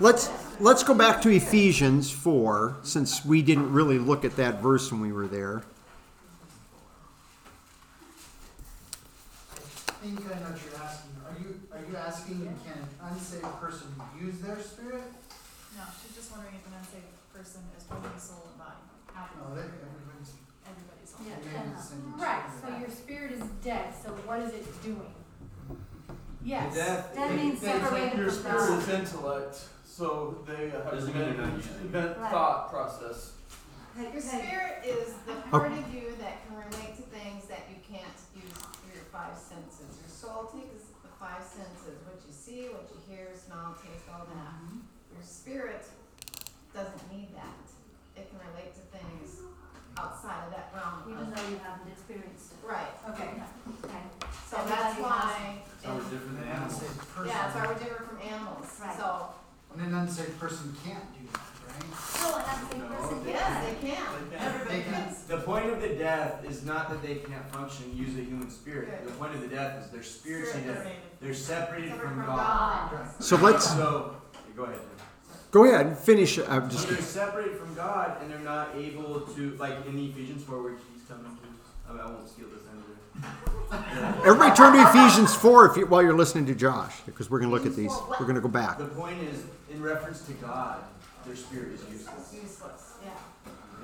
let's 0.00 0.28
let's 0.58 0.82
go 0.82 0.94
back 0.94 1.22
to 1.22 1.28
Ephesians 1.30 2.10
four, 2.10 2.74
since 2.82 3.24
we 3.24 3.40
didn't 3.40 3.72
really 3.72 4.00
look 4.00 4.24
at 4.24 4.34
that 4.34 4.60
verse 4.60 4.90
when 4.90 5.00
we 5.00 5.12
were 5.12 5.28
there. 5.28 5.62
I 9.54 9.92
think 10.02 10.18
I 10.26 10.40
know 10.42 10.50
what 10.50 10.58
you're 10.58 10.82
asking. 10.82 11.12
Are 11.22 11.38
you, 11.38 11.60
are 11.70 11.78
you 11.88 11.96
asking, 11.96 12.40
can 12.66 12.82
an 12.82 12.88
unsaved 13.12 13.44
person 13.60 13.86
use 14.20 14.40
their 14.40 14.58
spirit? 14.58 15.04
No, 15.78 15.84
she's 16.02 16.16
just 16.16 16.32
wondering 16.32 16.56
if 16.58 16.66
an 16.66 16.72
unsaved 16.82 17.06
person 18.00 18.16
is 18.16 18.30
holding 18.30 18.42
soul 18.42 18.44
and 18.48 18.58
body. 18.58 18.82
Half 19.14 19.30
No, 19.36 19.42
of 19.42 19.52
oh, 19.52 19.54
they, 19.54 19.66
everybody's, 19.68 20.32
everybody's 20.64 21.10
soul. 21.10 21.22
Yeah. 21.26 21.36
they 21.42 21.70
the 21.72 21.82
same. 21.82 22.14
Right. 22.16 22.44
So 22.60 22.66
your 22.78 22.90
spirit 22.90 23.32
is 23.32 23.44
dead. 23.62 23.92
So 23.92 24.08
what 24.26 24.40
is 24.40 24.52
it 24.54 24.64
doing? 24.82 25.12
Yes. 26.44 26.74
Death, 26.74 27.14
That 27.14 27.34
means 27.34 27.60
They- 27.60 27.66
they- 27.72 27.78
separated 27.78 28.18
Your 28.18 28.30
from 28.30 28.42
spirit 28.42 28.68
God. 28.68 28.82
is 28.82 28.88
intellect, 28.88 29.56
so 29.86 30.42
they 30.46 30.70
have 30.70 30.90
Doesn't 30.90 31.14
mean 31.14 31.22
event, 31.22 31.36
they're 31.38 31.46
not 31.46 31.56
using 31.56 31.72
it. 31.74 31.84
event 31.86 32.18
Right. 32.18 32.30
thought 32.32 32.70
process. 32.70 33.32
Your 33.94 34.20
spirit 34.20 34.82
is 34.84 35.14
the 35.26 35.36
Oh. 35.36 35.50
part 35.50 35.70
of 35.70 35.94
you 35.94 36.16
that 36.18 36.42
can 36.46 36.56
relate 36.56 36.96
to 36.96 37.02
things 37.14 37.46
that 37.46 37.68
you 37.70 37.76
can't 37.86 38.18
use 38.34 38.50
your 38.92 39.04
five 39.12 39.36
senses. 39.38 40.00
Your 40.00 40.08
soul 40.10 40.50
takes 40.50 40.88
the 41.04 41.12
five 41.20 41.44
senses, 41.44 42.00
what 42.08 42.18
you 42.26 42.32
see, 42.32 42.68
what 42.74 42.88
you 42.90 42.98
hear, 43.06 43.28
smell, 43.36 43.76
taste, 43.78 44.08
all 44.10 44.24
that. 44.26 44.34
Mm-hmm. 44.34 44.78
Your 45.14 45.22
spirit 45.22 45.84
doesn't 46.74 47.12
need 47.12 47.36
that 47.36 47.61
can 48.30 48.38
relate 48.52 48.72
to 48.74 48.82
things 48.96 49.40
outside 49.98 50.46
of 50.46 50.50
that 50.54 50.72
realm. 50.74 51.02
even 51.10 51.30
though 51.34 51.48
you 51.50 51.58
haven't 51.62 51.88
experienced 51.90 52.52
it. 52.52 52.66
Right, 52.66 52.92
Okay, 53.10 53.30
okay, 53.84 54.02
so 54.48 54.56
that's 54.68 54.98
why, 54.98 55.62
So 55.82 55.94
we're 55.94 56.10
different 56.10 56.38
An 56.42 56.48
animals. 56.48 56.78
person. 57.14 57.26
yeah, 57.26 57.52
So 57.52 57.58
we're 57.68 57.74
different 57.78 58.08
from 58.08 58.18
animals, 58.22 58.66
Right. 58.80 58.96
so, 58.96 59.28
and 59.74 59.82
an 59.86 59.94
unsaved 59.94 60.38
person 60.38 60.74
can't 60.84 61.04
do 61.12 61.26
that, 61.32 61.40
right? 61.66 62.72
an 62.72 62.78
No, 62.80 62.86
person, 62.96 63.24
they- 63.24 63.32
can, 63.32 64.66
They 64.68 64.82
can. 64.82 65.14
The 65.28 65.38
point 65.38 65.66
of 65.70 65.80
the 65.80 65.88
death 65.90 66.44
is 66.44 66.64
not 66.64 66.88
that 66.90 67.02
they 67.02 67.16
can't 67.16 67.50
function 67.52 67.84
and 67.86 67.94
use 67.94 68.16
a 68.18 68.22
human 68.22 68.50
spirit. 68.50 68.90
Good. 69.04 69.08
The 69.12 69.18
point 69.18 69.34
of 69.34 69.40
the 69.40 69.48
death 69.48 69.82
is 69.84 69.90
they're 69.90 70.02
spiritually 70.02 70.62
dead. 70.66 70.92
They're 71.20 71.34
separated 71.34 71.94
from 71.94 72.18
God. 72.24 72.90
God. 72.92 73.08
So 73.22 73.36
let's 73.36 73.68
So, 73.68 74.16
go 74.56 74.64
ahead. 74.64 74.76
Jim 74.76 74.88
go 75.52 75.64
ahead 75.64 75.86
and 75.86 75.96
finish. 75.96 76.38
uh, 76.38 76.44
I'm 76.48 76.68
just 76.68 76.88
So 76.88 76.94
they're 76.94 77.02
separated 77.02 77.56
from 77.56 77.74
God 77.74 78.20
and 78.20 78.30
they're 78.30 78.38
not 78.40 78.74
able 78.76 79.20
to, 79.20 79.50
like 79.56 79.86
in 79.86 79.94
the 79.94 80.06
Ephesians 80.06 80.42
4 80.42 80.60
where 80.62 80.72
he's 80.72 81.04
coming 81.08 81.24
to, 81.24 81.92
I, 81.92 82.02
I 82.02 82.06
won't 82.10 82.28
steal 82.28 82.46
this 82.48 82.62
either. 82.66 82.82
everybody 84.26 84.54
turn 84.56 84.72
to 84.72 84.82
Ephesians 84.88 85.34
four 85.34 85.66
if 85.66 85.76
you, 85.76 85.86
while 85.86 86.02
you're 86.02 86.16
listening 86.16 86.46
to 86.46 86.54
Josh 86.54 87.00
because 87.06 87.30
we're 87.30 87.38
going 87.38 87.50
to 87.50 87.56
look 87.56 87.66
at 87.66 87.76
these. 87.76 87.92
We're 88.08 88.26
going 88.26 88.34
to 88.34 88.40
go 88.40 88.48
back. 88.48 88.78
The 88.78 88.86
point 88.86 89.20
is, 89.22 89.44
in 89.70 89.82
reference 89.82 90.22
to 90.26 90.32
God, 90.34 90.78
their 91.26 91.36
spirit 91.36 91.74
is 91.74 91.80
useless. 91.90 92.34
Useless, 92.34 92.94
yeah. 93.04 93.10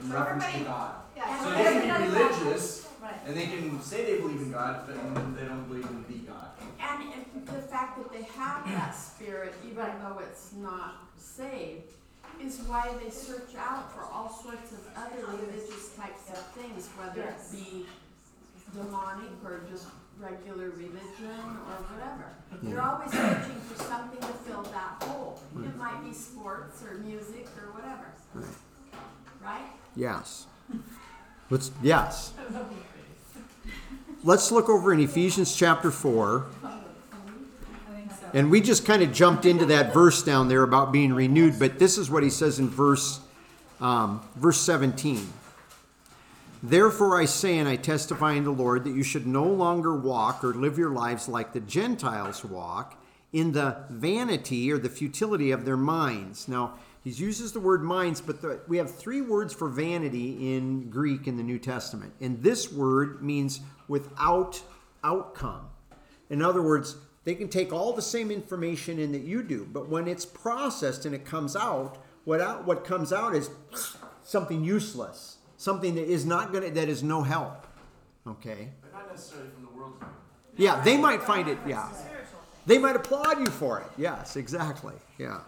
In 0.02 0.08
So 0.08 0.14
reference 0.14 0.52
to 0.52 0.60
God. 0.64 0.94
Yeah. 1.16 1.44
So 1.44 1.50
they 1.50 1.64
can 1.64 2.02
be 2.02 2.08
religious 2.08 2.88
Right. 3.00 3.14
and 3.26 3.36
they 3.36 3.46
can 3.46 3.80
say 3.80 4.04
they 4.04 4.20
believe 4.20 4.40
in 4.40 4.50
God, 4.50 4.82
but 4.86 4.96
they 5.36 5.44
don't 5.46 5.68
believe 5.68 5.84
in 5.84 6.04
the 6.08 6.26
God. 6.26 6.47
And 6.80 7.12
if 7.12 7.46
the 7.46 7.62
fact 7.62 7.98
that 7.98 8.12
they 8.12 8.22
have 8.34 8.64
that 8.66 8.92
spirit, 8.94 9.54
even 9.66 9.86
though 10.00 10.20
it's 10.20 10.52
not 10.54 11.08
saved, 11.16 11.92
is 12.40 12.60
why 12.66 12.92
they 13.02 13.10
search 13.10 13.54
out 13.58 13.92
for 13.92 14.02
all 14.02 14.30
sorts 14.30 14.72
of 14.72 14.80
other 14.96 15.26
religious 15.26 15.90
types 15.96 16.28
of 16.30 16.38
things, 16.52 16.88
whether 16.96 17.22
it 17.22 17.36
be 17.52 17.86
demonic 18.74 19.30
or 19.44 19.60
just 19.70 19.86
regular 20.20 20.70
religion 20.70 21.40
or 21.66 21.76
whatever. 21.90 22.32
They're 22.62 22.82
always 22.82 23.10
searching 23.12 23.60
for 23.60 23.82
something 23.84 24.20
to 24.20 24.26
fill 24.26 24.62
that 24.62 25.02
hole. 25.02 25.40
It 25.56 25.76
might 25.76 26.02
be 26.04 26.12
sports 26.12 26.82
or 26.82 26.94
music 26.98 27.46
or 27.56 27.72
whatever. 27.72 28.12
Right? 29.42 29.70
Yes. 29.96 30.46
Let's 31.50 31.70
yes. 31.82 32.32
Let's 34.24 34.50
look 34.50 34.68
over 34.68 34.92
in 34.92 34.98
Ephesians 35.00 35.54
chapter 35.54 35.92
4. 35.92 36.46
And 38.34 38.50
we 38.50 38.60
just 38.60 38.84
kind 38.84 39.02
of 39.02 39.12
jumped 39.12 39.46
into 39.46 39.66
that 39.66 39.92
verse 39.94 40.22
down 40.22 40.48
there 40.48 40.62
about 40.62 40.92
being 40.92 41.12
renewed, 41.12 41.58
but 41.58 41.78
this 41.78 41.98
is 41.98 42.10
what 42.10 42.22
he 42.22 42.30
says 42.30 42.58
in 42.58 42.68
verse 42.68 43.20
um, 43.80 44.20
verse 44.36 44.60
17. 44.60 45.32
Therefore 46.62 47.20
I 47.20 47.26
say 47.26 47.58
and 47.58 47.68
I 47.68 47.76
testify 47.76 48.32
in 48.32 48.44
the 48.44 48.50
Lord 48.50 48.84
that 48.84 48.94
you 48.94 49.02
should 49.02 49.26
no 49.26 49.44
longer 49.44 49.94
walk 49.94 50.42
or 50.42 50.52
live 50.54 50.76
your 50.76 50.90
lives 50.90 51.28
like 51.28 51.52
the 51.52 51.60
Gentiles 51.60 52.44
walk 52.44 53.00
in 53.32 53.52
the 53.52 53.76
vanity 53.90 54.72
or 54.72 54.78
the 54.78 54.88
futility 54.88 55.50
of 55.50 55.64
their 55.64 55.76
minds. 55.76 56.48
Now, 56.48 56.74
he 57.04 57.10
uses 57.10 57.52
the 57.52 57.60
word 57.60 57.82
minds, 57.82 58.20
but 58.20 58.42
the, 58.42 58.60
we 58.66 58.78
have 58.78 58.92
three 58.92 59.20
words 59.20 59.54
for 59.54 59.68
vanity 59.68 60.56
in 60.56 60.90
Greek 60.90 61.26
in 61.26 61.36
the 61.36 61.42
New 61.42 61.58
Testament. 61.58 62.12
And 62.20 62.42
this 62.42 62.72
word 62.72 63.22
means 63.22 63.60
without 63.86 64.60
outcome. 65.04 65.68
In 66.28 66.42
other 66.42 66.60
words, 66.60 66.96
they 67.28 67.34
can 67.34 67.50
take 67.50 67.74
all 67.74 67.92
the 67.92 68.00
same 68.00 68.30
information 68.30 68.98
in 68.98 69.12
that 69.12 69.20
you 69.20 69.42
do, 69.42 69.68
but 69.70 69.86
when 69.86 70.08
it's 70.08 70.24
processed 70.24 71.04
and 71.04 71.14
it 71.14 71.26
comes 71.26 71.54
out, 71.54 71.98
what 72.24 72.40
out 72.40 72.64
what 72.64 72.86
comes 72.86 73.12
out 73.12 73.34
is 73.34 73.50
something 74.24 74.64
useless, 74.64 75.36
something 75.58 75.94
that 75.96 76.10
is 76.10 76.24
not 76.24 76.54
gonna 76.54 76.70
that 76.70 76.88
is 76.88 77.02
no 77.02 77.20
help. 77.20 77.66
Okay. 78.26 78.70
But 78.80 78.94
not 78.94 79.10
necessarily 79.10 79.50
from 79.50 79.62
the 79.62 79.78
world's 79.78 79.98
view. 79.98 80.08
Yeah, 80.56 80.80
they 80.80 80.96
might 80.96 81.22
find 81.22 81.48
it. 81.48 81.58
Yeah, 81.66 81.92
they 82.64 82.78
might 82.78 82.96
applaud 82.96 83.40
you 83.40 83.48
for 83.48 83.80
it. 83.80 83.88
Yes, 83.98 84.36
exactly. 84.36 84.94
Yeah. 85.18 85.40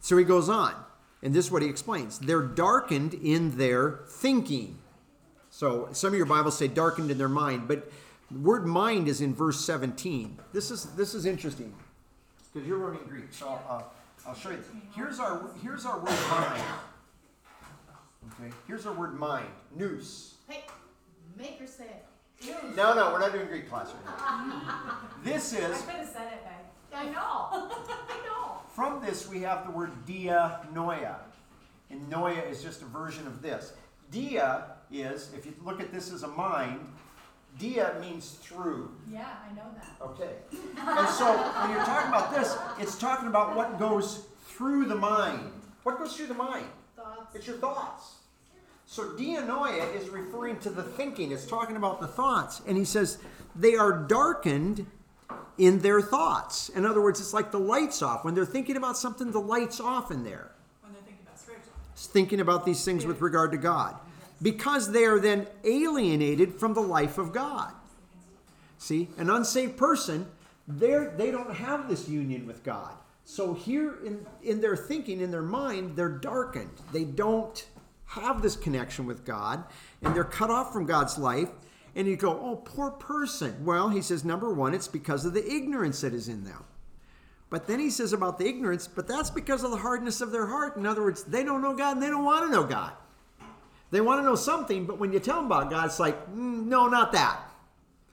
So 0.00 0.16
he 0.16 0.24
goes 0.24 0.48
on, 0.48 0.74
and 1.22 1.34
this 1.34 1.44
is 1.44 1.52
what 1.52 1.60
he 1.60 1.68
explains. 1.68 2.18
They're 2.18 2.40
darkened 2.40 3.12
in 3.12 3.58
their 3.58 4.04
thinking. 4.08 4.78
So 5.50 5.90
some 5.92 6.14
of 6.14 6.16
your 6.16 6.24
Bibles 6.24 6.56
say 6.56 6.66
darkened 6.66 7.10
in 7.10 7.18
their 7.18 7.28
mind, 7.28 7.68
but 7.68 7.92
the 8.30 8.38
word 8.38 8.66
mind 8.66 9.08
is 9.08 9.20
in 9.20 9.34
verse 9.34 9.64
17. 9.64 10.38
This 10.52 10.70
is 10.70 10.84
this 10.96 11.14
is 11.14 11.26
interesting 11.26 11.74
because 12.52 12.68
you're 12.68 12.78
learning 12.78 13.00
Greek. 13.08 13.32
So 13.32 13.58
uh, 13.68 13.82
I'll 14.26 14.34
show 14.34 14.50
you. 14.50 14.62
Here's 14.94 15.18
our 15.18 15.50
here's 15.62 15.86
our 15.86 15.98
word 15.98 16.18
mind. 16.30 16.62
Okay. 18.32 18.52
Here's 18.66 18.86
our 18.86 18.92
word 18.92 19.18
mind. 19.18 19.48
Nous. 19.76 20.34
Hey, 20.48 20.64
make 21.36 21.58
her 21.58 21.66
say 21.66 21.84
it. 21.84 22.04
No, 22.76 22.94
no, 22.94 23.12
we're 23.12 23.18
not 23.18 23.32
doing 23.32 23.46
Greek 23.46 23.68
class 23.68 23.92
right 23.92 24.04
now. 24.04 24.98
This 25.24 25.52
is 25.54 25.60
I 25.64 25.66
could 25.66 26.00
have 26.00 26.08
said 26.08 26.32
it, 26.32 26.44
babe. 26.44 26.68
I 26.94 27.04
know, 27.06 27.48
I 27.50 28.20
know. 28.26 28.60
From 28.74 29.04
this, 29.04 29.28
we 29.28 29.40
have 29.40 29.66
the 29.66 29.72
word 29.72 29.90
dia 30.06 30.60
noia. 30.72 31.16
And 31.90 32.10
noia 32.10 32.48
is 32.48 32.62
just 32.62 32.82
a 32.82 32.84
version 32.84 33.26
of 33.26 33.42
this. 33.42 33.72
Dia 34.10 34.66
is, 34.90 35.30
if 35.36 35.46
you 35.46 35.54
look 35.64 35.80
at 35.80 35.92
this 35.92 36.12
as 36.12 36.22
a 36.22 36.28
mind, 36.28 36.80
dia 37.58 37.94
means 38.00 38.38
through. 38.42 38.90
Yeah, 39.10 39.26
I 39.44 39.54
know 39.54 39.66
that. 39.74 40.04
Okay. 40.04 40.30
And 40.78 41.08
so 41.08 41.36
when 41.36 41.70
you're 41.70 41.84
talking 41.84 42.08
about 42.08 42.32
this, 42.32 42.56
it's 42.78 42.96
talking 42.96 43.28
about 43.28 43.56
what 43.56 43.78
goes 43.78 44.26
through 44.46 44.86
the 44.86 44.94
mind. 44.94 45.50
What 45.82 45.98
goes 45.98 46.16
through 46.16 46.28
the 46.28 46.34
mind? 46.34 46.66
Thoughts. 46.96 47.34
It's 47.34 47.46
your 47.46 47.56
thoughts. 47.56 48.14
So 48.86 49.10
dianoia 49.10 49.94
is 49.94 50.08
referring 50.08 50.58
to 50.60 50.70
the 50.70 50.82
thinking. 50.82 51.32
It's 51.32 51.46
talking 51.46 51.76
about 51.76 52.00
the 52.00 52.06
thoughts. 52.06 52.62
And 52.66 52.76
he 52.76 52.84
says 52.84 53.18
they 53.54 53.74
are 53.74 53.92
darkened 53.92 54.86
in 55.58 55.80
their 55.80 56.00
thoughts. 56.00 56.68
In 56.70 56.86
other 56.86 57.02
words, 57.02 57.20
it's 57.20 57.34
like 57.34 57.50
the 57.50 57.58
lights 57.58 58.00
off. 58.00 58.24
When 58.24 58.34
they're 58.34 58.46
thinking 58.46 58.76
about 58.76 58.96
something, 58.96 59.30
the 59.30 59.40
lights 59.40 59.80
off 59.80 60.10
in 60.10 60.24
there. 60.24 60.52
When 60.82 60.92
they're 60.92 61.02
thinking 61.02 61.24
about. 61.26 61.34
It's 61.92 62.06
thinking 62.06 62.40
about 62.40 62.64
these 62.64 62.84
things 62.84 63.04
with 63.04 63.20
regard 63.20 63.50
to 63.50 63.58
God. 63.58 63.98
Because 64.40 64.92
they 64.92 65.04
are 65.04 65.18
then 65.18 65.46
alienated 65.64 66.54
from 66.54 66.74
the 66.74 66.80
life 66.80 67.18
of 67.18 67.32
God. 67.32 67.72
See, 68.78 69.08
an 69.16 69.30
unsaved 69.30 69.76
person, 69.76 70.26
they 70.68 71.30
don't 71.30 71.54
have 71.54 71.88
this 71.88 72.08
union 72.08 72.46
with 72.46 72.62
God. 72.62 72.92
So 73.24 73.52
here 73.52 73.98
in, 74.04 74.24
in 74.42 74.60
their 74.60 74.76
thinking, 74.76 75.20
in 75.20 75.30
their 75.30 75.42
mind, 75.42 75.96
they're 75.96 76.08
darkened. 76.08 76.70
They 76.92 77.04
don't 77.04 77.66
have 78.06 78.40
this 78.40 78.56
connection 78.56 79.04
with 79.04 79.24
God, 79.24 79.64
and 80.02 80.14
they're 80.14 80.24
cut 80.24 80.50
off 80.50 80.72
from 80.72 80.86
God's 80.86 81.18
life. 81.18 81.50
And 81.94 82.06
you 82.06 82.16
go, 82.16 82.30
oh, 82.30 82.56
poor 82.56 82.90
person. 82.92 83.64
Well, 83.64 83.88
he 83.88 84.02
says, 84.02 84.24
number 84.24 84.52
one, 84.52 84.72
it's 84.72 84.88
because 84.88 85.24
of 85.24 85.34
the 85.34 85.44
ignorance 85.44 86.00
that 86.02 86.14
is 86.14 86.28
in 86.28 86.44
them. 86.44 86.64
But 87.50 87.66
then 87.66 87.80
he 87.80 87.90
says 87.90 88.12
about 88.12 88.38
the 88.38 88.46
ignorance, 88.46 88.86
but 88.86 89.08
that's 89.08 89.30
because 89.30 89.64
of 89.64 89.70
the 89.72 89.78
hardness 89.78 90.20
of 90.20 90.30
their 90.30 90.46
heart. 90.46 90.76
In 90.76 90.86
other 90.86 91.02
words, 91.02 91.24
they 91.24 91.42
don't 91.44 91.62
know 91.62 91.74
God 91.74 91.96
and 91.96 92.02
they 92.02 92.10
don't 92.10 92.24
want 92.24 92.46
to 92.46 92.52
know 92.52 92.64
God. 92.64 92.92
They 93.90 94.00
want 94.00 94.20
to 94.20 94.24
know 94.24 94.34
something, 94.34 94.84
but 94.84 94.98
when 94.98 95.12
you 95.12 95.18
tell 95.18 95.36
them 95.36 95.46
about 95.46 95.70
God, 95.70 95.86
it's 95.86 95.98
like, 95.98 96.26
mm, 96.30 96.66
no, 96.66 96.88
not 96.88 97.12
that. 97.12 97.40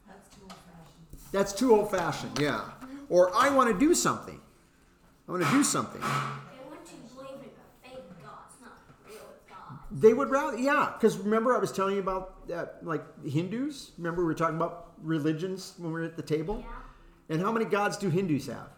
That's 0.07 0.23
too 0.35 0.41
old 0.43 0.53
fashioned. 0.53 1.31
That's 1.31 1.53
too 1.53 1.75
old 1.75 1.91
fashioned, 1.91 2.39
yeah. 2.39 2.61
Or 3.09 3.35
I 3.35 3.49
want 3.49 3.71
to 3.71 3.77
do 3.77 3.93
something. 3.93 4.39
I 5.27 5.31
want 5.31 5.43
to 5.43 5.51
do 5.51 5.63
something. 5.63 5.99
They 6.01 6.07
want 6.69 6.85
to 6.85 6.93
believe 7.15 7.29
in 7.41 7.49
a 7.49 7.89
fake 7.89 8.03
God, 8.23 8.31
it's 8.49 8.61
not 8.61 8.77
real 9.07 9.17
God. 9.49 9.79
They 9.91 10.13
would 10.13 10.29
rather, 10.29 10.57
yeah, 10.57 10.93
because 10.93 11.17
remember 11.17 11.53
I 11.55 11.59
was 11.59 11.71
telling 11.73 11.95
you 11.95 12.01
about 12.01 12.47
that, 12.47 12.77
like 12.83 13.03
Hindus. 13.25 13.91
Remember 13.97 14.21
we 14.21 14.25
were 14.27 14.33
talking 14.33 14.55
about 14.55 14.93
religions 15.01 15.73
when 15.77 15.91
we 15.91 15.99
were 15.99 16.05
at 16.05 16.15
the 16.15 16.23
table. 16.23 16.59
Yeah, 16.65 17.35
And 17.35 17.41
how 17.41 17.51
many 17.51 17.65
gods 17.65 17.97
do 17.97 18.09
Hindus 18.09 18.47
have? 18.47 18.69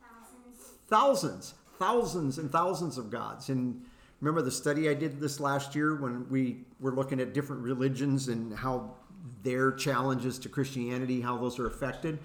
thousands. 0.00 0.78
Thousands, 0.88 1.54
thousands, 1.78 2.38
and 2.38 2.50
thousands 2.50 2.98
of 2.98 3.10
gods. 3.10 3.48
And 3.50 3.82
remember 4.20 4.42
the 4.42 4.50
study 4.50 4.88
I 4.88 4.94
did 4.94 5.20
this 5.20 5.40
last 5.40 5.74
year 5.74 5.96
when 5.96 6.28
we 6.28 6.58
were 6.78 6.92
looking 6.92 7.20
at 7.20 7.32
different 7.32 7.62
religions 7.62 8.28
and 8.28 8.54
how 8.54 8.94
their 9.42 9.72
challenges 9.72 10.38
to 10.40 10.48
Christianity, 10.48 11.20
how 11.20 11.36
those 11.36 11.58
are 11.58 11.66
affected. 11.66 12.18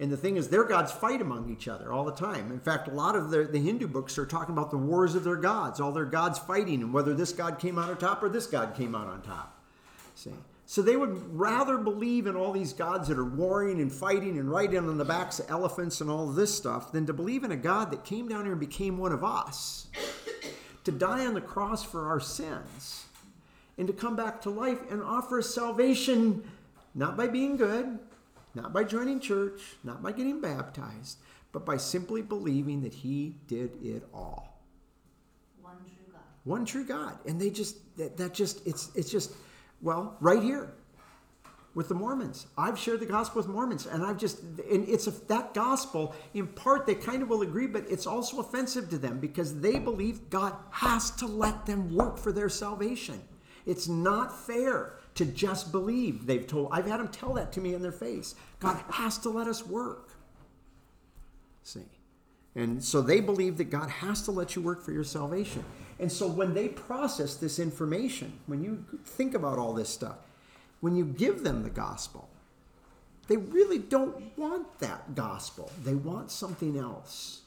And 0.00 0.10
the 0.10 0.16
thing 0.16 0.36
is, 0.36 0.48
their 0.48 0.64
gods 0.64 0.90
fight 0.90 1.20
among 1.20 1.50
each 1.50 1.68
other 1.68 1.92
all 1.92 2.04
the 2.04 2.12
time. 2.12 2.50
In 2.50 2.58
fact, 2.58 2.88
a 2.88 2.90
lot 2.90 3.14
of 3.14 3.30
the, 3.30 3.44
the 3.44 3.60
Hindu 3.60 3.86
books 3.86 4.18
are 4.18 4.26
talking 4.26 4.52
about 4.52 4.70
the 4.70 4.78
wars 4.78 5.14
of 5.14 5.22
their 5.22 5.36
gods, 5.36 5.80
all 5.80 5.92
their 5.92 6.06
gods 6.06 6.38
fighting, 6.38 6.82
and 6.82 6.92
whether 6.92 7.14
this 7.14 7.32
god 7.32 7.58
came 7.58 7.78
out 7.78 7.90
on 7.90 7.98
top 7.98 8.22
or 8.22 8.28
this 8.28 8.46
god 8.46 8.74
came 8.74 8.94
out 8.94 9.06
on 9.06 9.22
top. 9.22 9.62
See? 10.14 10.32
So 10.64 10.80
they 10.80 10.96
would 10.96 11.38
rather 11.38 11.76
believe 11.76 12.26
in 12.26 12.34
all 12.34 12.50
these 12.50 12.72
gods 12.72 13.08
that 13.08 13.18
are 13.18 13.24
warring 13.24 13.80
and 13.80 13.92
fighting 13.92 14.38
and 14.38 14.50
riding 14.50 14.78
on 14.78 14.96
the 14.96 15.04
backs 15.04 15.38
of 15.38 15.50
elephants 15.50 16.00
and 16.00 16.08
all 16.08 16.26
this 16.26 16.54
stuff 16.54 16.92
than 16.92 17.04
to 17.06 17.12
believe 17.12 17.44
in 17.44 17.52
a 17.52 17.56
God 17.56 17.90
that 17.90 18.04
came 18.04 18.26
down 18.26 18.44
here 18.44 18.52
and 18.52 18.60
became 18.60 18.96
one 18.96 19.12
of 19.12 19.22
us, 19.22 19.88
to 20.84 20.92
die 20.92 21.26
on 21.26 21.34
the 21.34 21.40
cross 21.40 21.84
for 21.84 22.08
our 22.08 22.20
sins, 22.20 23.06
and 23.78 23.86
to 23.86 23.92
come 23.92 24.16
back 24.16 24.40
to 24.42 24.50
life 24.50 24.78
and 24.90 25.02
offer 25.02 25.38
us 25.38 25.54
salvation 25.54 26.42
not 26.94 27.16
by 27.16 27.26
being 27.26 27.56
good, 27.56 27.98
not 28.54 28.72
by 28.72 28.84
joining 28.84 29.18
church, 29.18 29.60
not 29.82 30.02
by 30.02 30.12
getting 30.12 30.40
baptized, 30.40 31.18
but 31.52 31.64
by 31.64 31.76
simply 31.76 32.20
believing 32.22 32.82
that 32.82 32.92
He 32.92 33.36
did 33.46 33.70
it 33.82 34.06
all 34.12 34.60
One 35.62 35.76
true 35.84 36.12
God. 36.12 36.20
one 36.44 36.64
true 36.64 36.84
God. 36.84 37.18
And 37.26 37.40
they 37.40 37.50
just 37.50 37.76
that, 37.96 38.16
that 38.18 38.34
just 38.34 38.66
it's 38.66 38.90
it's 38.94 39.10
just 39.10 39.32
well 39.80 40.16
right 40.20 40.42
here. 40.42 40.74
With 41.74 41.88
the 41.88 41.94
Mormons. 41.94 42.46
I've 42.56 42.78
shared 42.78 43.00
the 43.00 43.06
gospel 43.06 43.40
with 43.40 43.48
Mormons, 43.48 43.86
and 43.86 44.04
I've 44.04 44.18
just, 44.18 44.40
and 44.42 44.88
it's 44.88 45.06
a, 45.06 45.10
that 45.28 45.54
gospel, 45.54 46.14
in 46.34 46.46
part, 46.46 46.86
they 46.86 46.94
kind 46.94 47.22
of 47.22 47.28
will 47.28 47.42
agree, 47.42 47.66
but 47.66 47.84
it's 47.88 48.06
also 48.06 48.40
offensive 48.40 48.90
to 48.90 48.98
them 48.98 49.18
because 49.18 49.60
they 49.60 49.78
believe 49.78 50.28
God 50.28 50.54
has 50.70 51.10
to 51.12 51.26
let 51.26 51.66
them 51.66 51.94
work 51.94 52.18
for 52.18 52.32
their 52.32 52.48
salvation. 52.48 53.20
It's 53.64 53.88
not 53.88 54.36
fair 54.46 54.94
to 55.14 55.24
just 55.24 55.72
believe. 55.72 56.26
They've 56.26 56.46
told, 56.46 56.68
I've 56.72 56.86
had 56.86 57.00
them 57.00 57.08
tell 57.08 57.34
that 57.34 57.52
to 57.52 57.60
me 57.60 57.74
in 57.74 57.82
their 57.82 57.92
face. 57.92 58.34
God 58.60 58.82
has 58.90 59.18
to 59.18 59.30
let 59.30 59.46
us 59.46 59.66
work. 59.66 60.10
See? 61.62 61.84
And 62.54 62.82
so 62.84 63.00
they 63.00 63.20
believe 63.20 63.56
that 63.58 63.70
God 63.70 63.88
has 63.88 64.22
to 64.22 64.30
let 64.30 64.56
you 64.56 64.62
work 64.62 64.84
for 64.84 64.92
your 64.92 65.04
salvation. 65.04 65.64
And 65.98 66.10
so 66.10 66.26
when 66.26 66.52
they 66.52 66.68
process 66.68 67.36
this 67.36 67.58
information, 67.58 68.32
when 68.46 68.62
you 68.62 68.84
think 69.04 69.34
about 69.34 69.58
all 69.58 69.72
this 69.72 69.88
stuff, 69.88 70.16
when 70.82 70.96
you 70.96 71.04
give 71.04 71.44
them 71.44 71.62
the 71.62 71.70
gospel, 71.70 72.28
they 73.28 73.36
really 73.36 73.78
don't 73.78 74.36
want 74.36 74.80
that 74.80 75.14
gospel. 75.14 75.70
They 75.84 75.94
want 75.94 76.30
something 76.30 76.76
else. 76.76 77.42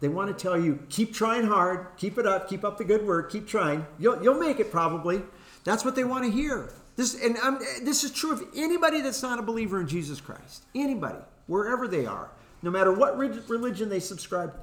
They 0.00 0.08
want 0.08 0.28
to 0.28 0.40
tell 0.40 0.56
you, 0.56 0.78
keep 0.88 1.12
trying 1.12 1.44
hard, 1.44 1.88
keep 1.96 2.16
it 2.16 2.26
up, 2.26 2.48
keep 2.48 2.64
up 2.64 2.78
the 2.78 2.84
good 2.84 3.04
work, 3.04 3.32
keep 3.32 3.48
trying. 3.48 3.84
You'll, 3.98 4.22
you'll 4.22 4.38
make 4.38 4.60
it 4.60 4.70
probably. 4.70 5.20
That's 5.64 5.84
what 5.84 5.96
they 5.96 6.04
want 6.04 6.24
to 6.24 6.30
hear. 6.30 6.72
This, 6.94 7.20
and 7.20 7.36
um, 7.38 7.58
this 7.82 8.04
is 8.04 8.12
true 8.12 8.32
of 8.32 8.42
anybody 8.56 9.00
that's 9.00 9.20
not 9.20 9.40
a 9.40 9.42
believer 9.42 9.80
in 9.80 9.88
Jesus 9.88 10.20
Christ. 10.20 10.62
Anybody, 10.76 11.18
wherever 11.48 11.88
they 11.88 12.06
are, 12.06 12.30
no 12.62 12.70
matter 12.70 12.92
what 12.92 13.18
religion 13.18 13.88
they 13.88 14.00
subscribe, 14.00 14.54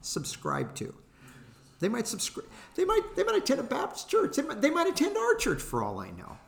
subscribe 0.00 0.74
to. 0.76 0.94
They 1.80 1.90
might 1.90 2.06
subscribe. 2.06 2.46
They 2.74 2.84
might. 2.84 3.02
They 3.16 3.24
might 3.24 3.36
attend 3.36 3.60
a 3.60 3.64
Baptist 3.64 4.08
church. 4.08 4.36
They 4.36 4.42
might, 4.42 4.60
they 4.60 4.70
might 4.70 4.86
attend 4.86 5.16
our 5.16 5.34
church 5.34 5.60
for 5.60 5.82
all 5.82 5.98
I 5.98 6.10
know. 6.10 6.38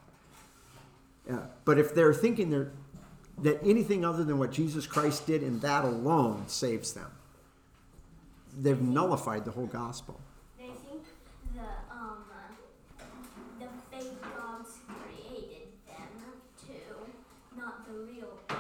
Yeah. 1.29 1.41
But 1.65 1.79
if 1.79 1.95
they're 1.95 2.15
thinking 2.15 2.51
they're, 2.51 2.73
that 3.43 3.61
anything 3.65 4.05
other 4.05 4.25
than 4.25 4.39
what 4.39 4.53
Jesus 4.53 4.87
Christ 4.87 5.27
did 5.27 5.43
and 5.43 5.61
that 5.63 5.85
alone 5.85 6.45
saves 6.47 6.93
them, 6.93 7.11
they've 8.57 8.81
nullified 8.81 9.45
the 9.45 9.51
whole 9.51 9.67
gospel. 9.67 10.21
They 10.59 10.67
think 10.67 11.03
the 11.55 11.63
um 11.91 12.19
the 13.59 13.67
fake 13.91 14.23
gods 14.23 14.71
created 14.87 15.69
them 15.87 16.33
too, 16.67 17.13
not 17.57 17.87
the 17.87 17.93
real 17.93 18.39
God. 18.49 18.59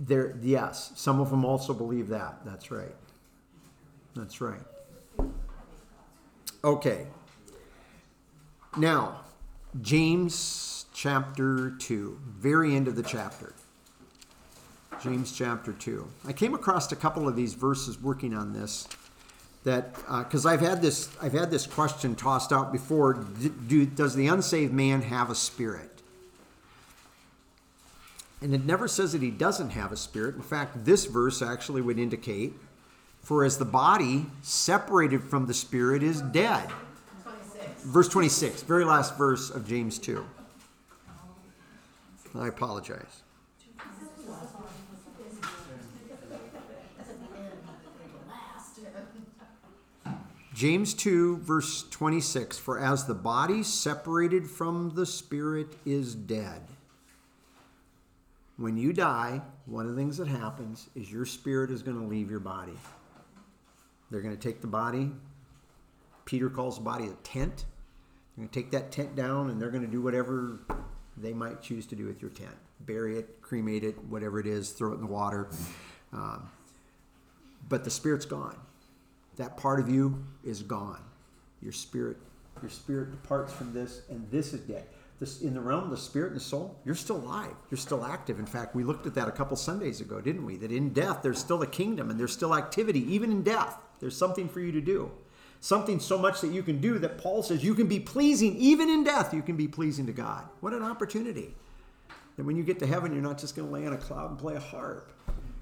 There, 0.00 0.36
yes, 0.40 0.92
some 0.94 1.20
of 1.20 1.30
them 1.30 1.44
also 1.44 1.74
believe 1.74 2.08
that. 2.08 2.44
That's 2.44 2.70
right. 2.70 2.94
That's 4.14 4.40
right. 4.40 4.62
Okay. 6.64 7.06
Now, 8.76 9.20
James 9.80 10.81
chapter 11.02 11.70
2, 11.80 12.16
very 12.38 12.76
end 12.76 12.86
of 12.86 12.94
the 12.94 13.02
chapter. 13.02 13.52
James 15.02 15.36
chapter 15.36 15.72
2. 15.72 16.06
I 16.28 16.32
came 16.32 16.54
across 16.54 16.92
a 16.92 16.96
couple 16.96 17.26
of 17.26 17.34
these 17.34 17.54
verses 17.54 18.00
working 18.00 18.32
on 18.34 18.52
this 18.52 18.86
that 19.64 19.96
because 19.96 20.46
uh, 20.46 20.50
I've 20.50 20.60
had 20.60 20.80
this 20.80 21.08
I've 21.20 21.32
had 21.32 21.50
this 21.50 21.66
question 21.66 22.14
tossed 22.14 22.52
out 22.52 22.70
before 22.70 23.14
do, 23.66 23.84
does 23.84 24.14
the 24.14 24.28
unsaved 24.28 24.72
man 24.72 25.02
have 25.02 25.28
a 25.28 25.34
spirit 25.34 25.90
and 28.40 28.54
it 28.54 28.64
never 28.64 28.86
says 28.86 29.12
that 29.12 29.22
he 29.22 29.30
doesn't 29.30 29.70
have 29.70 29.92
a 29.92 29.96
spirit 29.96 30.34
in 30.34 30.42
fact 30.42 30.84
this 30.84 31.06
verse 31.06 31.42
actually 31.42 31.80
would 31.80 31.98
indicate 31.98 32.54
for 33.22 33.44
as 33.44 33.58
the 33.58 33.64
body 33.64 34.26
separated 34.42 35.22
from 35.22 35.46
the 35.46 35.54
spirit 35.54 36.02
is 36.02 36.22
dead 36.22 36.68
26. 37.22 37.82
verse 37.84 38.08
26 38.08 38.62
very 38.62 38.84
last 38.84 39.16
verse 39.16 39.48
of 39.48 39.66
James 39.66 39.96
2 40.00 40.24
I 42.34 42.48
apologize 42.48 43.22
James 50.54 50.94
2, 50.94 51.38
verse 51.38 51.84
26 51.90 52.58
For 52.58 52.78
as 52.78 53.06
the 53.06 53.14
body 53.14 53.62
separated 53.62 54.48
from 54.48 54.92
the 54.94 55.06
spirit 55.06 55.66
is 55.84 56.14
dead, 56.14 56.62
when 58.58 58.76
you 58.76 58.92
die, 58.92 59.40
one 59.66 59.86
of 59.86 59.90
the 59.90 59.96
things 59.96 60.18
that 60.18 60.28
happens 60.28 60.88
is 60.94 61.10
your 61.10 61.26
spirit 61.26 61.70
is 61.70 61.82
going 61.82 61.98
to 61.98 62.06
leave 62.06 62.30
your 62.30 62.38
body. 62.38 62.78
They're 64.10 64.20
going 64.20 64.36
to 64.36 64.40
take 64.40 64.60
the 64.60 64.68
body. 64.68 65.10
Peter 66.26 66.48
calls 66.48 66.76
the 66.76 66.84
body 66.84 67.06
a 67.06 67.14
tent. 67.24 67.64
They're 68.36 68.44
going 68.44 68.48
to 68.48 68.54
take 68.54 68.70
that 68.70 68.92
tent 68.92 69.16
down 69.16 69.50
and 69.50 69.60
they're 69.60 69.70
going 69.70 69.84
to 69.84 69.90
do 69.90 70.00
whatever 70.02 70.60
they 71.22 71.32
might 71.32 71.62
choose 71.62 71.86
to 71.86 71.96
do 71.96 72.06
with 72.06 72.20
your 72.20 72.30
tent 72.30 72.56
bury 72.86 73.16
it, 73.16 73.40
cremate 73.40 73.84
it, 73.84 73.96
whatever 74.06 74.40
it 74.40 74.46
is, 74.46 74.70
throw 74.70 74.90
it 74.90 74.96
in 74.96 75.00
the 75.00 75.06
water. 75.06 75.48
Um, 76.12 76.50
but 77.68 77.84
the 77.84 77.90
spirit's 77.90 78.26
gone 78.26 78.56
that 79.36 79.56
part 79.56 79.80
of 79.80 79.88
you 79.88 80.22
is 80.44 80.62
gone. 80.62 81.00
Your 81.62 81.72
spirit, 81.72 82.16
your 82.60 82.70
spirit 82.70 83.10
departs 83.10 83.52
from 83.52 83.72
this, 83.72 84.02
and 84.10 84.30
this 84.30 84.52
is 84.52 84.60
dead. 84.60 84.84
This 85.20 85.40
in 85.40 85.54
the 85.54 85.60
realm 85.60 85.84
of 85.84 85.90
the 85.90 85.96
spirit 85.96 86.32
and 86.32 86.36
the 86.36 86.44
soul, 86.44 86.76
you're 86.84 86.94
still 86.94 87.16
alive. 87.16 87.54
You're 87.70 87.78
still 87.78 88.04
active. 88.04 88.38
In 88.38 88.46
fact, 88.46 88.74
we 88.74 88.84
looked 88.84 89.06
at 89.06 89.14
that 89.14 89.28
a 89.28 89.32
couple 89.32 89.56
Sundays 89.56 90.00
ago, 90.00 90.20
didn't 90.20 90.44
we? 90.44 90.56
That 90.56 90.72
in 90.72 90.92
death 90.92 91.20
there's 91.22 91.38
still 91.38 91.62
a 91.62 91.66
kingdom 91.66 92.10
and 92.10 92.18
there's 92.18 92.32
still 92.32 92.54
activity, 92.54 93.00
even 93.14 93.30
in 93.30 93.42
death. 93.42 93.78
There's 94.00 94.16
something 94.16 94.48
for 94.48 94.60
you 94.60 94.72
to 94.72 94.80
do. 94.80 95.10
Something 95.62 96.00
so 96.00 96.18
much 96.18 96.40
that 96.40 96.48
you 96.48 96.64
can 96.64 96.80
do 96.80 96.98
that 96.98 97.18
Paul 97.18 97.44
says 97.44 97.62
you 97.62 97.76
can 97.76 97.86
be 97.86 98.00
pleasing, 98.00 98.56
even 98.56 98.90
in 98.90 99.04
death, 99.04 99.32
you 99.32 99.42
can 99.42 99.56
be 99.56 99.68
pleasing 99.68 100.06
to 100.06 100.12
God. 100.12 100.48
What 100.58 100.72
an 100.72 100.82
opportunity. 100.82 101.54
That 102.36 102.44
when 102.44 102.56
you 102.56 102.64
get 102.64 102.80
to 102.80 102.86
heaven, 102.86 103.12
you're 103.12 103.22
not 103.22 103.38
just 103.38 103.54
going 103.54 103.68
to 103.68 103.72
lay 103.72 103.86
on 103.86 103.92
a 103.92 103.96
cloud 103.96 104.30
and 104.30 104.38
play 104.40 104.56
a 104.56 104.60
harp. 104.60 105.12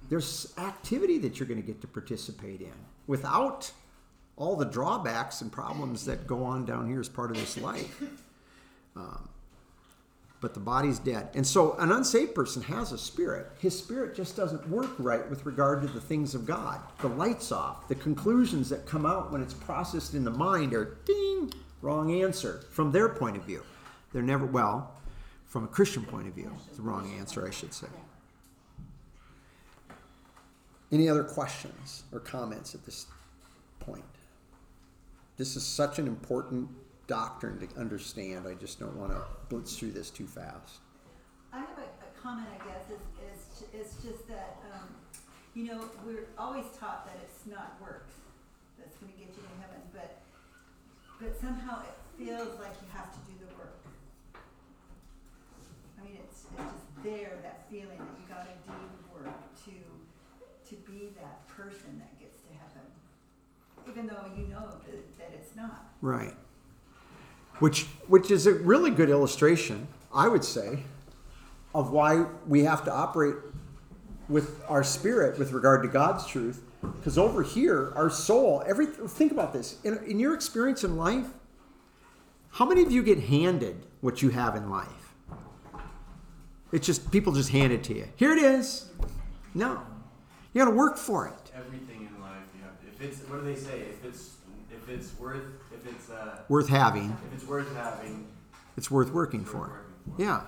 There's 0.09 0.55
activity 0.57 1.19
that 1.19 1.39
you're 1.39 1.47
going 1.47 1.61
to 1.61 1.67
get 1.67 1.83
to 1.83 1.87
participate 1.87 2.63
in 2.63 2.73
without 3.07 3.71
all 4.37 4.57
the 4.57 4.65
drawbacks 4.65 5.43
and 5.43 5.53
problems 5.53 6.07
that 6.07 6.27
go 6.27 6.45
on 6.45 6.65
down 6.65 6.89
here 6.89 7.01
as 7.01 7.11
part 7.11 7.31
of 7.31 7.37
this 7.37 7.59
life. 7.59 8.03
Um, 8.97 9.29
but 10.41 10.55
the 10.55 10.61
body's 10.61 10.99
dead. 10.99 11.29
And 11.35 11.47
so 11.47 11.77
an 11.79 11.93
unsaved 11.93 12.35
person 12.35 12.63
has 12.63 12.93
a 12.93 12.99
spirit. 12.99 13.49
His 13.59 13.79
spirit 13.79 14.15
just 14.15 14.37
doesn't 14.37 14.69
work 14.69 14.91
right 14.99 15.29
with 15.29 15.45
regard 15.45 15.83
to 15.83 15.89
the 15.89 16.01
things 16.01 16.35
of 16.35 16.47
God. 16.47 16.81
The 17.01 17.09
light's 17.09 17.53
off. 17.53 17.89
The 17.89 17.95
conclusions 17.95 18.71
that 18.71 18.87
come 18.87 19.05
out 19.05 19.31
when 19.31 19.43
it's 19.43 19.55
processed 19.55 20.15
in 20.15 20.25
the 20.25 20.31
mind 20.31 20.73
are 20.73 20.97
ding, 21.05 21.53
wrong 21.83 22.23
answer 22.23 22.65
from 22.71 22.91
their 22.91 23.09
point 23.09 23.37
of 23.37 23.45
view. 23.45 23.63
They're 24.13 24.23
never, 24.23 24.47
well, 24.47 24.95
from 25.47 25.65
a 25.65 25.69
Christian 25.69 26.05
point 26.05 26.27
of 26.27 26.35
view, 26.35 26.53
the 26.75 26.83
wrong 26.83 27.13
answer, 27.19 27.47
I 27.47 27.51
should 27.51 27.75
say. 27.75 27.89
Any 30.93 31.09
other 31.09 31.23
questions 31.23 32.05
or 32.13 32.19
comments 32.19 32.75
at 32.75 32.85
this 32.85 33.07
point? 33.79 34.05
This 35.37 35.55
is 35.55 35.65
such 35.65 35.99
an 35.99 36.07
important 36.07 36.69
doctrine 37.11 37.59
to 37.59 37.67
understand. 37.75 38.47
I 38.47 38.55
just 38.55 38.79
don't 38.79 38.95
want 38.95 39.11
to 39.11 39.21
blitz 39.49 39.77
through 39.77 39.91
this 39.91 40.11
too 40.11 40.29
fast. 40.31 40.79
I 41.53 41.59
have 41.59 41.75
a, 41.75 41.91
a 42.07 42.11
comment, 42.23 42.47
I 42.55 42.59
guess, 42.63 42.87
is, 42.87 43.03
is, 43.27 43.67
it's 43.75 43.95
just 43.99 44.29
that, 44.29 44.63
um, 44.71 44.87
you 45.59 45.67
know, 45.67 45.83
we're 46.07 46.31
always 46.39 46.67
taught 46.79 47.05
that 47.11 47.19
it's 47.21 47.51
not 47.51 47.75
works 47.83 48.15
that's 48.79 48.95
going 49.03 49.11
to 49.11 49.19
get 49.19 49.27
you 49.35 49.43
to 49.43 49.55
heaven, 49.59 49.83
but, 49.93 50.23
but 51.19 51.35
somehow 51.35 51.83
it 51.83 51.99
feels 52.15 52.55
like 52.63 52.79
you 52.79 52.87
have 52.95 53.11
to 53.11 53.19
do 53.27 53.35
the 53.43 53.51
work. 53.59 53.83
I 55.99 56.07
mean, 56.07 56.15
it's, 56.23 56.47
it's 56.47 56.63
just 56.63 56.87
there, 57.03 57.43
that 57.43 57.67
feeling 57.69 57.99
that 57.99 58.15
you 58.23 58.25
got 58.31 58.47
to 58.47 58.55
do 58.71 58.79
the 58.79 59.03
work 59.19 59.35
to 59.67 59.75
to 60.71 60.77
be 60.87 61.11
that 61.19 61.49
person 61.49 61.99
that 61.99 62.17
gets 62.21 62.43
to 62.43 62.53
heaven, 62.55 62.87
even 63.91 64.07
though 64.07 64.31
you 64.39 64.47
know 64.47 64.71
that, 64.87 65.19
that 65.19 65.31
it's 65.35 65.57
not. 65.57 65.91
Right. 66.01 66.37
Which 67.61 67.85
which 68.09 68.31
is 68.31 68.47
a 68.47 68.55
really 68.55 68.91
good 68.91 69.11
illustration, 69.11 69.87
I 70.13 70.29
would 70.29 70.45
say, 70.45 70.83
of 71.75 71.93
why 71.93 72.27
we 72.47 72.65
have 72.65 72.85
to 72.85 72.93
operate 72.93 73.37
with 74.29 74.63
our 74.69 74.83
spirit 74.83 75.39
with 75.39 75.53
regard 75.53 75.83
to 75.83 75.89
God's 75.89 76.27
truth. 76.27 76.63
Because 76.81 77.19
over 77.19 77.43
here, 77.43 77.93
our 77.95 78.09
soul, 78.11 78.63
every 78.67 78.87
think 78.87 79.33
about 79.33 79.53
this. 79.53 79.79
In, 79.85 79.99
in 80.07 80.19
your 80.19 80.35
experience 80.35 80.83
in 80.83 80.97
life, 80.97 81.27
how 82.53 82.67
many 82.67 82.83
of 82.83 82.91
you 82.91 83.03
get 83.03 83.21
handed 83.21 83.87
what 84.01 84.23
you 84.23 84.31
have 84.31 84.57
in 84.57 84.71
life? 84.71 85.15
It's 86.73 86.87
just 86.87 87.11
people 87.11 87.33
just 87.33 87.51
hand 87.51 87.73
it 87.73 87.85
to 87.85 87.95
you. 87.95 88.09
Here 88.17 88.33
it 88.33 88.39
is. 88.39 88.87
No. 89.55 89.83
You 90.53 90.65
got 90.65 90.71
to 90.71 90.77
work 90.77 90.97
for 90.97 91.27
it. 91.27 91.53
Everything 91.55 92.09
in 92.09 92.23
life, 92.23 92.39
if 92.89 93.01
it's 93.03 93.19
what 93.29 93.45
do 93.45 93.45
they 93.45 93.59
say? 93.59 93.81
If 93.81 94.05
it's 94.05 94.37
if 94.91 95.01
it's 95.01 95.19
worth 95.19 95.43
if 95.73 95.87
it's 95.87 96.11
uh, 96.11 96.39
worth 96.49 96.69
having. 96.69 97.17
If 97.29 97.35
it's 97.35 97.47
worth 97.47 97.75
having. 97.77 98.27
It's 98.77 98.91
worth 98.91 99.13
working 99.13 99.43
it's 99.43 99.51
for. 99.51 99.59
Working 99.59 99.75
for. 100.17 100.23
Yeah. 100.23 100.43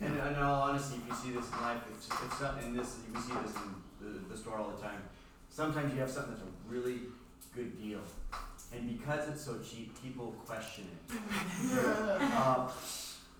And 0.00 0.16
in 0.16 0.42
all 0.42 0.62
honesty, 0.62 0.96
if 0.96 1.08
you 1.08 1.14
see 1.14 1.30
this 1.38 1.48
in 1.50 1.60
life, 1.60 1.80
it's, 1.92 2.08
it's 2.08 2.40
not, 2.40 2.60
and 2.62 2.76
this 2.76 2.96
you 3.12 3.20
see 3.20 3.32
this 3.44 3.54
in 3.54 3.74
the, 4.00 4.18
the 4.28 4.36
store 4.36 4.58
all 4.58 4.70
the 4.70 4.82
time. 4.82 5.00
Sometimes 5.48 5.92
you 5.94 6.00
have 6.00 6.10
something 6.10 6.34
that's 6.34 6.44
a 6.44 6.72
really 6.72 7.00
good 7.54 7.80
deal, 7.80 8.00
and 8.72 8.98
because 8.98 9.28
it's 9.28 9.44
so 9.44 9.58
cheap, 9.58 10.02
people 10.02 10.34
question 10.46 10.88
it. 11.08 11.18
uh, 12.34 12.68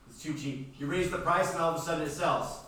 It's 0.09 0.23
too 0.23 0.35
cheap. 0.35 0.75
You 0.79 0.87
raise 0.87 1.11
the 1.11 1.19
price 1.19 1.53
and 1.53 1.61
all 1.61 1.75
of 1.75 1.81
a 1.81 1.85
sudden 1.85 2.07
it 2.07 2.11
sells. 2.11 2.61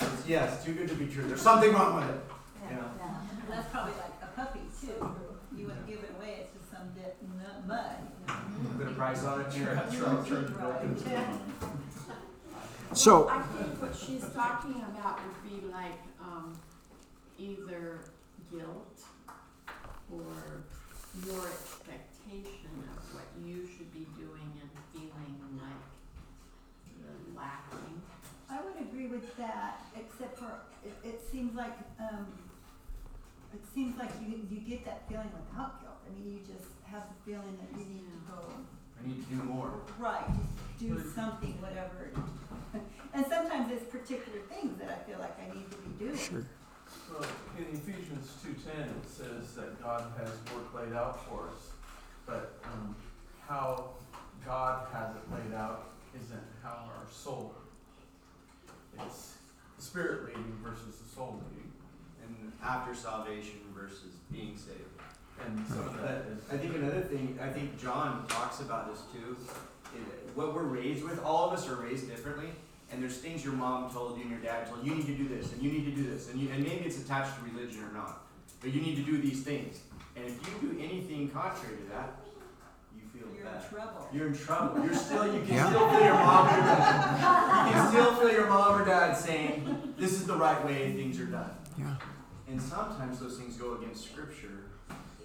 It's, 0.00 0.26
yeah, 0.26 0.52
it's 0.52 0.64
too 0.64 0.74
good 0.74 0.88
to 0.88 0.94
be 0.94 1.06
true. 1.06 1.24
There's 1.26 1.40
something 1.40 1.72
wrong 1.72 1.96
with 1.96 2.10
it. 2.10 2.20
You 2.68 2.76
know? 2.76 2.90
And 3.00 3.52
that's 3.52 3.70
probably 3.70 3.92
like 3.92 4.12
a 4.22 4.26
puppy 4.34 4.60
too. 4.80 5.14
You 5.56 5.66
wouldn't 5.66 5.86
give 5.86 5.98
it 5.98 6.10
away, 6.18 6.46
it's 7.06 7.20
just 7.20 7.20
some 7.20 7.38
bit 7.38 7.56
n- 7.66 7.66
mud. 7.66 8.78
Put 8.78 8.86
a 8.88 8.90
price 8.92 9.24
on 9.24 9.40
it. 9.40 9.52
Sure. 9.52 9.80
So, 12.92 13.28
I 13.28 13.42
think 13.42 13.80
what 13.80 13.94
she's 13.94 14.24
talking 14.34 14.82
about 14.90 15.20
would 15.24 15.42
be 15.48 15.66
like, 15.68 16.00
um, 16.20 16.58
either 17.38 18.00
guilt 18.50 18.98
or 20.12 20.26
your 21.24 21.46
expectation 21.46 22.66
of 22.90 23.14
what 23.14 23.26
you 23.46 23.66
should 23.66 23.92
be 23.92 24.06
doing 24.18 24.50
and 24.60 24.70
feeling 24.92 25.38
like 25.54 25.82
you're 26.98 27.34
lacking. 27.36 28.02
I 28.50 28.60
would 28.60 28.74
agree 28.82 29.06
with 29.06 29.36
that, 29.36 29.80
except 29.94 30.38
for, 30.38 30.50
it, 30.84 30.92
it 31.04 31.22
seems 31.30 31.54
like, 31.54 31.78
um, 32.00 32.26
it 33.54 33.60
seems 33.72 33.96
like 33.98 34.10
you, 34.20 34.46
you 34.50 34.58
get 34.60 34.84
that 34.84 35.08
feeling 35.08 35.30
without 35.30 35.80
guilt. 35.80 35.98
I 36.06 36.10
mean, 36.18 36.32
you 36.32 36.40
just 36.54 36.66
have 36.90 37.04
the 37.08 37.30
feeling 37.30 37.56
that 37.60 37.78
you 37.78 37.84
need 37.86 38.04
to 38.10 38.18
go, 38.30 38.40
I 39.02 39.06
need 39.06 39.22
to 39.28 39.34
do 39.34 39.42
more. 39.44 39.72
right, 39.98 40.24
do 40.78 41.00
something, 41.14 41.54
whatever. 41.60 42.10
And 43.12 43.26
sometimes 43.26 43.72
it's 43.72 43.84
particular 43.90 44.38
things 44.48 44.78
that 44.78 44.88
I 44.88 45.10
feel 45.10 45.18
like 45.18 45.36
I 45.40 45.52
need 45.52 45.68
to 45.68 45.76
be 45.78 46.04
doing. 46.04 46.16
sure. 46.16 46.44
Well, 47.12 47.28
in 47.58 47.64
Ephesians 47.76 48.32
two 48.40 48.54
ten, 48.64 48.82
it 48.88 49.08
says 49.08 49.54
that 49.56 49.82
God 49.82 50.04
has 50.16 50.30
work 50.54 50.72
laid 50.72 50.92
out 50.92 51.26
for 51.28 51.48
us, 51.48 51.70
but, 52.24 52.60
um, 52.62 52.94
how 53.48 53.90
God 54.46 54.86
has 54.92 55.16
it 55.16 55.22
laid 55.34 55.52
out 55.58 55.88
isn't 56.14 56.40
how 56.62 56.88
our 56.96 57.06
soul. 57.10 57.52
It's 59.04 59.34
the 59.76 59.82
spirit 59.82 60.26
leading 60.26 60.56
versus 60.62 60.98
the 60.98 61.08
soul 61.16 61.42
leading, 61.50 61.72
And 62.24 62.52
after 62.62 62.94
salvation 62.94 63.58
versus 63.74 64.14
being 64.30 64.56
saved. 64.56 64.99
And 65.46 65.66
some 65.66 65.80
of 65.88 65.96
that 66.02 66.24
uh, 66.28 66.32
is. 66.32 66.38
I 66.52 66.56
think 66.56 66.74
another 66.76 67.00
thing, 67.00 67.38
I 67.42 67.48
think 67.48 67.80
John 67.80 68.26
talks 68.28 68.60
about 68.60 68.90
this 68.92 69.02
too. 69.12 69.36
is 69.40 69.48
what 70.34 70.54
we're 70.54 70.62
raised 70.62 71.04
with, 71.04 71.22
all 71.24 71.48
of 71.48 71.52
us 71.58 71.68
are 71.68 71.76
raised 71.76 72.08
differently, 72.08 72.50
and 72.92 73.02
there's 73.02 73.16
things 73.18 73.44
your 73.44 73.54
mom 73.54 73.90
told 73.92 74.16
you 74.16 74.22
and 74.22 74.30
your 74.30 74.40
dad 74.40 74.66
told 74.68 74.84
you. 74.84 74.92
You 74.92 74.98
need 74.98 75.06
to 75.06 75.14
do 75.14 75.28
this, 75.28 75.52
and 75.52 75.62
you 75.62 75.70
need 75.72 75.84
to 75.86 75.90
do 75.92 76.08
this, 76.08 76.30
and 76.30 76.40
you, 76.40 76.48
and 76.50 76.62
maybe 76.62 76.84
it's 76.86 76.98
attached 77.00 77.32
to 77.36 77.44
religion 77.50 77.82
or 77.84 77.92
not, 77.92 78.22
but 78.60 78.72
you 78.72 78.80
need 78.80 78.96
to 78.96 79.02
do 79.02 79.18
these 79.20 79.42
things. 79.42 79.80
And 80.16 80.24
if 80.26 80.32
you 80.62 80.70
do 80.70 80.78
anything 80.80 81.28
contrary 81.30 81.76
to 81.76 81.84
that, 81.92 82.16
you 82.94 83.02
feel 83.12 83.28
You're 83.34 83.46
in 83.46 83.52
bad. 83.52 83.70
trouble. 83.70 84.08
You're 84.12 84.26
in 84.28 84.36
trouble. 84.36 84.84
You're 84.84 84.94
still, 84.94 85.26
you 85.32 85.40
can 85.42 85.54
Yeah. 85.54 85.68
still 85.68 85.88
feel 85.88 86.00
your 86.04 86.14
mom 86.14 86.46
or 86.46 86.50
dad. 86.60 87.66
You 87.68 87.72
can 87.74 87.88
still 87.90 88.14
feel 88.16 88.32
your 88.32 88.48
mom 88.48 88.82
or 88.82 88.84
dad 88.84 89.14
saying, 89.16 89.94
this 89.98 90.12
is 90.12 90.26
the 90.26 90.36
right 90.36 90.64
way 90.64 90.92
things 90.94 91.18
are 91.20 91.26
done. 91.26 91.50
Yeah. 91.78 91.94
And 92.48 92.60
sometimes 92.60 93.20
those 93.20 93.38
things 93.38 93.56
go 93.56 93.74
against 93.76 94.04
scripture, 94.10 94.64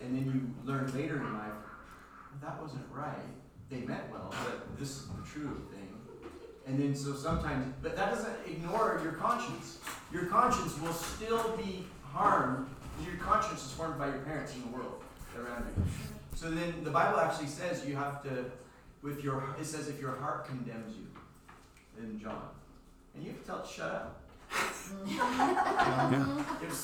and 0.05 0.15
then 0.15 0.25
you 0.25 0.71
learn 0.71 0.85
later 0.93 1.17
in 1.17 1.33
life, 1.33 1.51
that 2.41 2.61
wasn't 2.61 2.85
right. 2.93 3.15
They 3.69 3.77
meant 3.77 4.11
well, 4.11 4.33
but 4.43 4.77
this 4.77 4.89
is 4.89 5.07
the 5.07 5.23
true 5.27 5.65
thing. 5.71 5.89
And 6.67 6.79
then 6.79 6.95
so 6.95 7.13
sometimes, 7.13 7.73
but 7.81 7.95
that 7.95 8.11
doesn't 8.11 8.35
ignore 8.47 8.99
your 9.03 9.13
conscience. 9.13 9.79
Your 10.11 10.25
conscience 10.25 10.79
will 10.79 10.93
still 10.93 11.55
be 11.57 11.85
harmed. 12.03 12.67
Your 13.05 13.15
conscience 13.17 13.65
is 13.65 13.71
formed 13.71 13.99
by 13.99 14.07
your 14.07 14.19
parents 14.19 14.53
in 14.53 14.61
the 14.61 14.67
world 14.67 15.03
around 15.37 15.65
you. 15.75 15.83
So 16.35 16.51
then 16.51 16.83
the 16.83 16.91
Bible 16.91 17.19
actually 17.19 17.47
says 17.47 17.85
you 17.85 17.95
have 17.95 18.23
to, 18.23 18.45
with 19.01 19.23
your, 19.23 19.43
it 19.59 19.65
says 19.65 19.87
if 19.87 19.99
your 19.99 20.15
heart 20.15 20.47
condemns 20.47 20.95
you, 20.95 21.05
in 22.01 22.19
John, 22.19 22.49
and 23.15 23.23
you 23.23 23.31
have 23.31 23.39
to 23.39 23.45
tell 23.45 23.59
it 23.61 23.67
shut 23.67 23.89
up. 23.89 24.21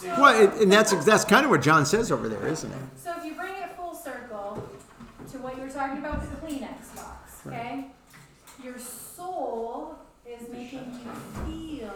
Yeah. 0.04 0.20
Well, 0.20 0.44
it, 0.44 0.62
and 0.62 0.72
that's 0.72 0.94
that's 1.06 1.26
kind 1.26 1.44
of 1.46 1.52
what 1.52 1.62
John 1.62 1.86
says 1.86 2.12
over 2.12 2.30
there, 2.30 2.48
isn't 2.48 2.72
it? 2.72 2.78
So 2.98 3.14
if 3.18 3.26
you 3.26 3.34
bring 3.34 3.54
it 3.56 3.76
full 3.76 3.96
circle 3.96 4.68
to 5.32 5.38
what 5.40 5.56
you 5.58 5.64
were 5.64 5.70
talking 5.70 5.98
about 5.98 6.20
with 6.22 6.30
the 6.30 6.48
Kleenex 6.48 6.96
box, 6.96 7.42
okay? 7.48 7.88
Your 8.64 8.78
soul 8.80 9.96
is 10.26 10.48
making 10.50 11.00
you 11.48 11.90
feel 11.90 11.96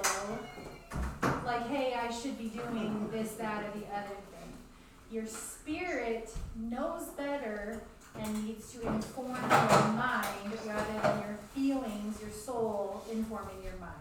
like, 1.46 1.68
hey, 1.68 1.94
I 1.94 2.12
should 2.12 2.38
be 2.38 2.50
doing 2.50 3.10
this, 3.12 3.34
that, 3.34 3.64
or 3.64 3.80
the 3.80 3.86
other 3.96 4.16
thing. 4.32 4.54
Your 5.12 5.26
spirit 5.26 6.30
knows 6.56 7.04
better 7.18 7.82
and 8.20 8.48
needs 8.48 8.72
to 8.74 8.82
inform 8.88 9.28
your 9.30 9.94
mind 9.94 10.28
rather 10.66 11.02
than 11.02 11.20
your 11.20 11.38
feelings, 11.54 12.20
your 12.22 12.32
soul 12.32 13.04
informing 13.12 13.62
your 13.64 13.76
mind. 13.80 13.94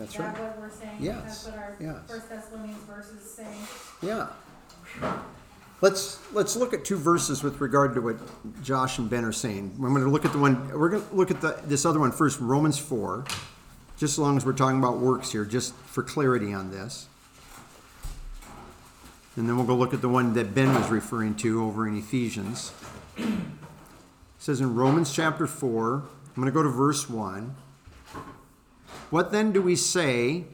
That's 0.00 0.14
that 0.16 0.22
right. 0.22 0.40
what 0.40 0.58
we're 0.58 0.70
saying? 0.70 0.96
Yes, 0.98 1.22
That's 1.22 1.46
what 1.46 1.58
our 1.58 1.76
yes. 1.78 1.96
First 2.08 2.30
Thessalonians 2.30 2.84
verse 2.84 3.10
is 3.10 3.30
saying. 3.30 3.66
Yeah. 4.00 4.28
Let's 5.82 6.18
let's 6.32 6.56
look 6.56 6.72
at 6.72 6.86
two 6.86 6.96
verses 6.96 7.42
with 7.42 7.60
regard 7.60 7.94
to 7.94 8.00
what 8.00 8.16
Josh 8.62 8.98
and 8.98 9.10
Ben 9.10 9.24
are 9.26 9.32
saying. 9.32 9.74
I'm 9.76 9.92
going 9.92 10.02
to 10.02 10.10
look 10.10 10.24
at 10.24 10.32
the 10.32 10.38
one. 10.38 10.70
We're 10.70 10.88
going 10.88 11.06
to 11.06 11.14
look 11.14 11.30
at 11.30 11.42
the 11.42 11.60
this 11.64 11.84
other 11.84 12.00
one 12.00 12.12
first, 12.12 12.40
Romans 12.40 12.78
four. 12.78 13.24
Just 13.98 14.14
as 14.14 14.18
long 14.18 14.38
as 14.38 14.46
we're 14.46 14.54
talking 14.54 14.78
about 14.78 14.98
works 14.98 15.32
here, 15.32 15.44
just 15.44 15.74
for 15.74 16.02
clarity 16.02 16.54
on 16.54 16.70
this. 16.70 17.06
And 19.36 19.46
then 19.46 19.56
we'll 19.56 19.66
go 19.66 19.76
look 19.76 19.92
at 19.92 20.00
the 20.00 20.08
one 20.08 20.32
that 20.32 20.54
Ben 20.54 20.74
was 20.74 20.88
referring 20.88 21.34
to 21.36 21.62
over 21.62 21.86
in 21.86 21.96
Ephesians. 21.96 22.72
It 24.40 24.44
says 24.44 24.62
in 24.62 24.74
Romans 24.74 25.12
chapter 25.12 25.46
4, 25.46 25.96
I'm 25.96 26.34
going 26.34 26.46
to 26.46 26.50
go 26.50 26.62
to 26.62 26.70
verse 26.70 27.10
1. 27.10 27.54
What 29.10 29.32
then 29.32 29.52
do 29.52 29.60
we 29.60 29.76
say 29.76 30.46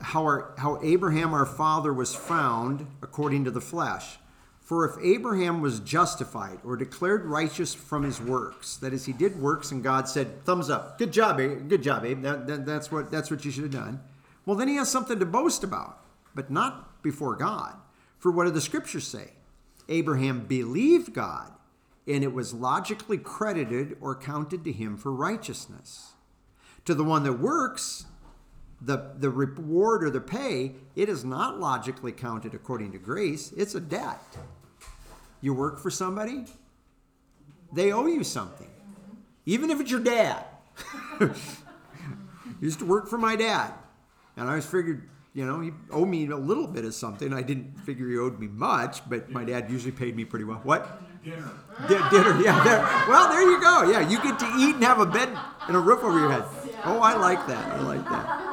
how, 0.00 0.22
our, 0.22 0.54
how 0.58 0.80
Abraham 0.82 1.32
our 1.32 1.46
father 1.46 1.92
was 1.92 2.14
found 2.14 2.86
according 3.02 3.44
to 3.44 3.50
the 3.50 3.60
flesh. 3.60 4.18
For 4.60 4.88
if 4.88 5.04
Abraham 5.04 5.60
was 5.60 5.80
justified 5.80 6.58
or 6.64 6.76
declared 6.76 7.24
righteous 7.24 7.74
from 7.74 8.04
his 8.04 8.20
works, 8.20 8.76
that 8.76 8.92
is, 8.92 9.04
he 9.04 9.12
did 9.12 9.40
works 9.40 9.72
and 9.72 9.82
God 9.82 10.08
said, 10.08 10.44
"Thumbs 10.44 10.70
up, 10.70 10.96
good 10.96 11.12
job, 11.12 11.40
Abe. 11.40 11.68
good 11.68 11.82
job, 11.82 12.04
Abe. 12.04 12.22
That, 12.22 12.46
that, 12.46 12.66
that's 12.66 12.92
what 12.92 13.10
that's 13.10 13.30
what 13.32 13.44
you 13.44 13.50
should 13.50 13.64
have 13.64 13.72
done." 13.72 14.00
Well, 14.46 14.56
then 14.56 14.68
he 14.68 14.76
has 14.76 14.88
something 14.88 15.18
to 15.18 15.26
boast 15.26 15.64
about, 15.64 15.98
but 16.36 16.50
not 16.50 17.02
before 17.02 17.34
God. 17.34 17.74
For 18.18 18.30
what 18.30 18.44
do 18.44 18.50
the 18.50 18.60
scriptures 18.60 19.06
say? 19.06 19.32
Abraham 19.88 20.46
believed 20.46 21.14
God, 21.14 21.50
and 22.06 22.22
it 22.22 22.32
was 22.32 22.54
logically 22.54 23.18
credited 23.18 23.96
or 24.00 24.14
counted 24.14 24.62
to 24.64 24.72
him 24.72 24.96
for 24.96 25.10
righteousness. 25.10 26.09
To 26.86 26.94
the 26.94 27.04
one 27.04 27.22
that 27.24 27.34
works, 27.34 28.06
the, 28.80 29.12
the 29.18 29.30
reward 29.30 30.02
or 30.02 30.10
the 30.10 30.20
pay, 30.20 30.72
it 30.96 31.08
is 31.08 31.24
not 31.24 31.60
logically 31.60 32.12
counted 32.12 32.54
according 32.54 32.92
to 32.92 32.98
grace. 32.98 33.52
It's 33.56 33.74
a 33.74 33.80
debt. 33.80 34.20
You 35.40 35.54
work 35.54 35.78
for 35.78 35.90
somebody, 35.90 36.44
they 37.72 37.92
owe 37.92 38.06
you 38.06 38.24
something. 38.24 38.68
Even 39.46 39.70
if 39.70 39.80
it's 39.80 39.90
your 39.90 40.00
dad. 40.00 40.44
Used 42.60 42.78
to 42.80 42.84
work 42.84 43.08
for 43.08 43.18
my 43.18 43.36
dad. 43.36 43.72
And 44.36 44.46
I 44.46 44.50
always 44.50 44.66
figured, 44.66 45.08
you 45.32 45.46
know, 45.46 45.60
he 45.60 45.70
owed 45.90 46.08
me 46.08 46.28
a 46.28 46.36
little 46.36 46.66
bit 46.66 46.84
of 46.84 46.94
something. 46.94 47.32
I 47.32 47.42
didn't 47.42 47.78
figure 47.80 48.08
he 48.08 48.18
owed 48.18 48.38
me 48.38 48.48
much, 48.48 49.08
but 49.08 49.30
my 49.30 49.44
dad 49.44 49.70
usually 49.70 49.92
paid 49.92 50.14
me 50.14 50.24
pretty 50.24 50.44
well. 50.44 50.60
What? 50.62 51.00
Dinner. 51.24 51.50
Di- 51.88 52.10
dinner, 52.10 52.40
yeah. 52.42 52.62
There. 52.64 52.80
Well, 53.08 53.28
there 53.28 53.42
you 53.42 53.60
go. 53.60 53.90
Yeah, 53.90 54.08
you 54.08 54.22
get 54.22 54.38
to 54.38 54.46
eat 54.58 54.76
and 54.76 54.84
have 54.84 55.00
a 55.00 55.06
bed 55.06 55.28
and 55.68 55.76
a 55.76 55.80
roof 55.80 56.02
over 56.02 56.18
your 56.18 56.30
head. 56.30 56.44
Oh, 56.84 57.00
I 57.00 57.14
like 57.16 57.46
that. 57.46 57.66
I 57.72 57.80
like 57.80 58.04
that. 58.04 58.50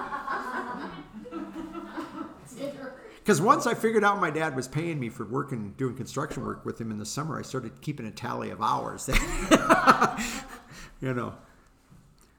Because 3.27 3.41
once 3.41 3.67
I 3.67 3.73
figured 3.73 4.05
out 4.05 4.21
my 4.21 4.31
dad 4.31 4.55
was 4.55 4.69
paying 4.69 4.99
me 4.99 5.09
for 5.09 5.25
working, 5.25 5.73
doing 5.77 5.95
construction 5.95 6.45
work 6.45 6.63
with 6.65 6.79
him 6.79 6.91
in 6.91 6.97
the 6.97 7.05
summer, 7.05 7.37
I 7.37 7.41
started 7.41 7.81
keeping 7.81 8.05
a 8.05 8.11
tally 8.11 8.51
of 8.51 8.61
hours. 8.61 9.09
you 11.01 11.13
know. 11.13 11.35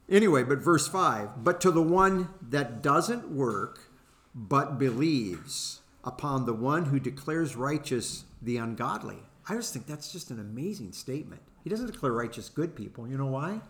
Anyway, 0.08 0.42
but 0.42 0.60
verse 0.60 0.88
5 0.88 1.44
But 1.44 1.60
to 1.60 1.70
the 1.70 1.82
one 1.82 2.30
that 2.40 2.80
doesn't 2.82 3.28
work, 3.30 3.80
but 4.34 4.78
believes 4.78 5.82
upon 6.04 6.46
the 6.46 6.54
one 6.54 6.86
who 6.86 6.98
declares 6.98 7.54
righteous 7.54 8.24
the 8.40 8.56
ungodly. 8.56 9.18
I 9.46 9.56
just 9.56 9.74
think 9.74 9.86
that's 9.86 10.10
just 10.10 10.30
an 10.30 10.40
amazing 10.40 10.92
statement. 10.92 11.42
He 11.62 11.68
doesn't 11.68 11.92
declare 11.92 12.12
righteous 12.12 12.48
good 12.48 12.74
people. 12.74 13.06
You 13.06 13.18
know 13.18 13.26
why? 13.26 13.60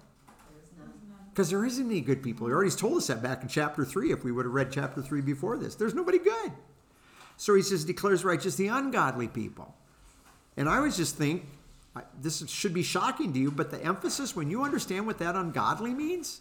Because 1.39 1.51
there 1.51 1.65
isn't 1.65 1.87
any 1.87 2.01
good 2.01 2.21
people. 2.21 2.49
He 2.49 2.53
already 2.53 2.73
told 2.73 2.97
us 2.97 3.07
that 3.07 3.23
back 3.23 3.43
in 3.43 3.49
chapter 3.49 3.85
3 3.85 4.11
if 4.11 4.25
we 4.25 4.33
would 4.33 4.45
have 4.45 4.53
read 4.53 4.73
chapter 4.73 5.01
3 5.01 5.21
before 5.21 5.57
this. 5.57 5.77
There's 5.77 5.95
nobody 5.95 6.19
good. 6.19 6.51
So 7.37 7.55
he 7.55 7.63
says, 7.63 7.85
declares 7.85 8.25
righteous 8.25 8.57
the 8.57 8.67
ungodly 8.67 9.29
people. 9.29 9.73
And 10.57 10.69
I 10.69 10.79
always 10.79 10.97
just 10.97 11.15
think, 11.15 11.45
this 12.21 12.45
should 12.51 12.75
be 12.75 12.83
shocking 12.83 13.33
to 13.35 13.39
you, 13.39 13.53
but 13.53 13.71
the 13.71 13.81
emphasis, 13.85 14.35
when 14.35 14.51
you 14.51 14.65
understand 14.65 15.07
what 15.07 15.19
that 15.19 15.37
ungodly 15.37 15.95
means, 15.95 16.41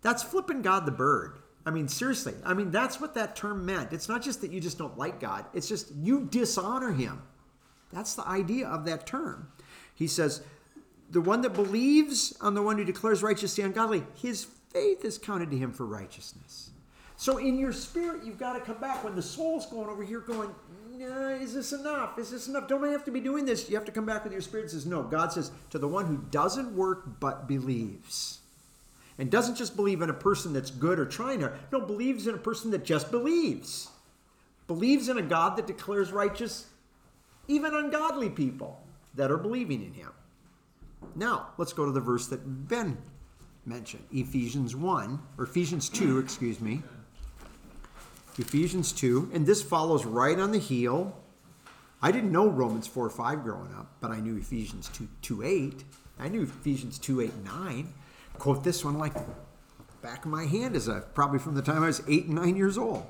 that's 0.00 0.22
flipping 0.22 0.62
God 0.62 0.86
the 0.86 0.92
bird. 0.92 1.40
I 1.66 1.70
mean, 1.70 1.86
seriously. 1.86 2.32
I 2.42 2.54
mean, 2.54 2.70
that's 2.70 2.98
what 2.98 3.12
that 3.16 3.36
term 3.36 3.66
meant. 3.66 3.92
It's 3.92 4.08
not 4.08 4.22
just 4.22 4.40
that 4.40 4.50
you 4.50 4.60
just 4.60 4.78
don't 4.78 4.96
like 4.96 5.20
God, 5.20 5.44
it's 5.52 5.68
just 5.68 5.94
you 5.94 6.24
dishonor 6.24 6.92
him. 6.92 7.20
That's 7.92 8.14
the 8.14 8.26
idea 8.26 8.66
of 8.66 8.86
that 8.86 9.06
term. 9.06 9.52
He 9.94 10.06
says, 10.06 10.40
the 11.10 11.20
one 11.20 11.40
that 11.42 11.54
believes 11.54 12.36
on 12.40 12.54
the 12.54 12.62
one 12.62 12.76
who 12.76 12.84
declares 12.84 13.22
righteous 13.22 13.54
the 13.54 13.62
ungodly, 13.62 14.04
his 14.14 14.46
faith 14.72 15.04
is 15.04 15.18
counted 15.18 15.50
to 15.50 15.56
him 15.56 15.72
for 15.72 15.86
righteousness. 15.86 16.70
So 17.16 17.38
in 17.38 17.58
your 17.58 17.72
spirit, 17.72 18.24
you've 18.24 18.38
got 18.38 18.52
to 18.52 18.60
come 18.60 18.78
back 18.80 19.02
when 19.02 19.16
the 19.16 19.22
soul's 19.22 19.66
going 19.66 19.88
over 19.88 20.04
here 20.04 20.20
going, 20.20 20.54
nah, 20.92 21.30
is 21.30 21.54
this 21.54 21.72
enough? 21.72 22.18
Is 22.18 22.30
this 22.30 22.46
enough? 22.46 22.68
Don't 22.68 22.84
I 22.84 22.90
have 22.90 23.04
to 23.06 23.10
be 23.10 23.20
doing 23.20 23.44
this? 23.44 23.68
You 23.68 23.76
have 23.76 23.86
to 23.86 23.92
come 23.92 24.06
back 24.06 24.22
with 24.22 24.32
your 24.32 24.42
spirit 24.42 24.70
says, 24.70 24.86
no. 24.86 25.02
God 25.02 25.32
says, 25.32 25.50
to 25.70 25.78
the 25.78 25.88
one 25.88 26.06
who 26.06 26.18
doesn't 26.30 26.76
work 26.76 27.20
but 27.20 27.48
believes. 27.48 28.38
And 29.18 29.30
doesn't 29.30 29.56
just 29.56 29.74
believe 29.74 30.00
in 30.00 30.10
a 30.10 30.14
person 30.14 30.52
that's 30.52 30.70
good 30.70 31.00
or 31.00 31.06
trying 31.06 31.40
to, 31.40 31.52
no, 31.72 31.80
believes 31.80 32.28
in 32.28 32.36
a 32.36 32.38
person 32.38 32.70
that 32.70 32.84
just 32.84 33.10
believes. 33.10 33.88
Believes 34.68 35.08
in 35.08 35.18
a 35.18 35.22
God 35.22 35.56
that 35.56 35.66
declares 35.66 36.12
righteous 36.12 36.66
even 37.48 37.74
ungodly 37.74 38.28
people 38.28 38.80
that 39.14 39.30
are 39.30 39.38
believing 39.38 39.82
in 39.82 39.94
him. 39.94 40.10
Now, 41.14 41.48
let's 41.58 41.72
go 41.72 41.84
to 41.84 41.92
the 41.92 42.00
verse 42.00 42.26
that 42.28 42.68
Ben 42.68 42.98
mentioned 43.66 44.04
Ephesians 44.12 44.74
1, 44.74 45.20
or 45.36 45.44
Ephesians 45.44 45.88
2, 45.88 46.18
excuse 46.18 46.60
me. 46.60 46.82
Ephesians 48.38 48.92
2, 48.92 49.30
and 49.34 49.46
this 49.46 49.62
follows 49.62 50.04
right 50.04 50.38
on 50.38 50.52
the 50.52 50.58
heel. 50.58 51.16
I 52.00 52.12
didn't 52.12 52.30
know 52.30 52.48
Romans 52.48 52.86
4 52.86 53.06
or 53.06 53.10
5 53.10 53.42
growing 53.42 53.74
up, 53.74 53.96
but 54.00 54.10
I 54.10 54.20
knew 54.20 54.36
Ephesians 54.36 54.88
2, 54.90 55.08
2 55.22 55.42
8. 55.42 55.84
I 56.20 56.28
knew 56.28 56.42
Ephesians 56.42 56.98
2 56.98 57.20
8 57.20 57.44
9. 57.44 57.94
Quote 58.38 58.62
this 58.62 58.84
one 58.84 58.98
like 58.98 59.14
back 60.00 60.24
of 60.24 60.30
my 60.30 60.46
hand 60.46 60.76
as 60.76 60.86
a 60.86 61.00
probably 61.14 61.40
from 61.40 61.54
the 61.54 61.62
time 61.62 61.82
I 61.82 61.86
was 61.86 62.02
eight 62.08 62.26
and 62.26 62.36
nine 62.36 62.56
years 62.56 62.78
old. 62.78 63.06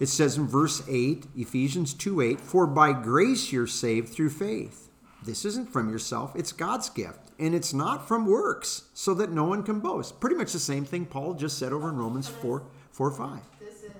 It 0.00 0.08
says 0.08 0.36
in 0.36 0.46
verse 0.46 0.82
8, 0.88 1.26
Ephesians 1.36 1.94
2 1.94 2.20
8, 2.20 2.40
For 2.40 2.66
by 2.66 2.92
grace 2.92 3.52
you're 3.52 3.66
saved 3.66 4.08
through 4.08 4.30
faith. 4.30 4.83
This 5.24 5.44
isn't 5.44 5.70
from 5.70 5.88
yourself, 5.90 6.36
it's 6.36 6.52
God's 6.52 6.90
gift. 6.90 7.20
And 7.38 7.54
it's 7.54 7.74
not 7.74 8.06
from 8.06 8.26
works, 8.26 8.84
so 8.94 9.12
that 9.14 9.32
no 9.32 9.44
one 9.44 9.64
can 9.64 9.80
boast. 9.80 10.20
Pretty 10.20 10.36
much 10.36 10.52
the 10.52 10.58
same 10.60 10.84
thing 10.84 11.04
Paul 11.04 11.34
just 11.34 11.58
said 11.58 11.72
over 11.72 11.88
in 11.88 11.96
Romans 11.96 12.28
4 12.28 12.62
4 12.92 13.10
5. 13.10 13.40
This 13.58 13.82
is, 13.82 13.90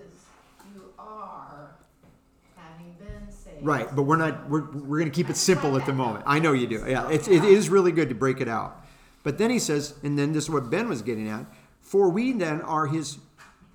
you 0.73 0.83
are, 0.99 1.75
having 2.57 2.95
been 3.01 3.33
saved. 3.33 3.67
Right, 3.67 3.89
but 3.97 4.03
we're 4.03 4.17
not, 4.17 4.49
we're, 4.49 4.71
we're 4.71 4.99
going 4.99 5.11
to 5.11 5.15
keep 5.15 5.31
it 5.31 5.37
simple 5.37 5.77
at 5.77 5.85
the 5.85 5.93
moment. 5.93 6.25
I 6.29 6.39
know 6.39 6.53
you 6.53 6.69
do. 6.69 6.85
Yeah, 6.87 7.09
it's, 7.11 7.27
it 7.27 7.43
is 7.43 7.69
really 7.69 7.91
good 7.91 8.09
to 8.11 8.15
break 8.15 8.41
it 8.41 8.49
out. 8.49 8.85
But 9.25 9.39
then 9.39 9.51
he 9.51 9.59
says, 9.59 9.95
and 10.05 10.17
then 10.17 10.33
this 10.33 10.45
is 10.45 10.51
what 10.51 10.71
Ben 10.71 10.89
was 10.89 11.03
getting 11.03 11.29
at, 11.29 11.47
for 11.81 12.09
we 12.09 12.31
then 12.33 12.61
are 12.61 12.87
his 12.87 13.19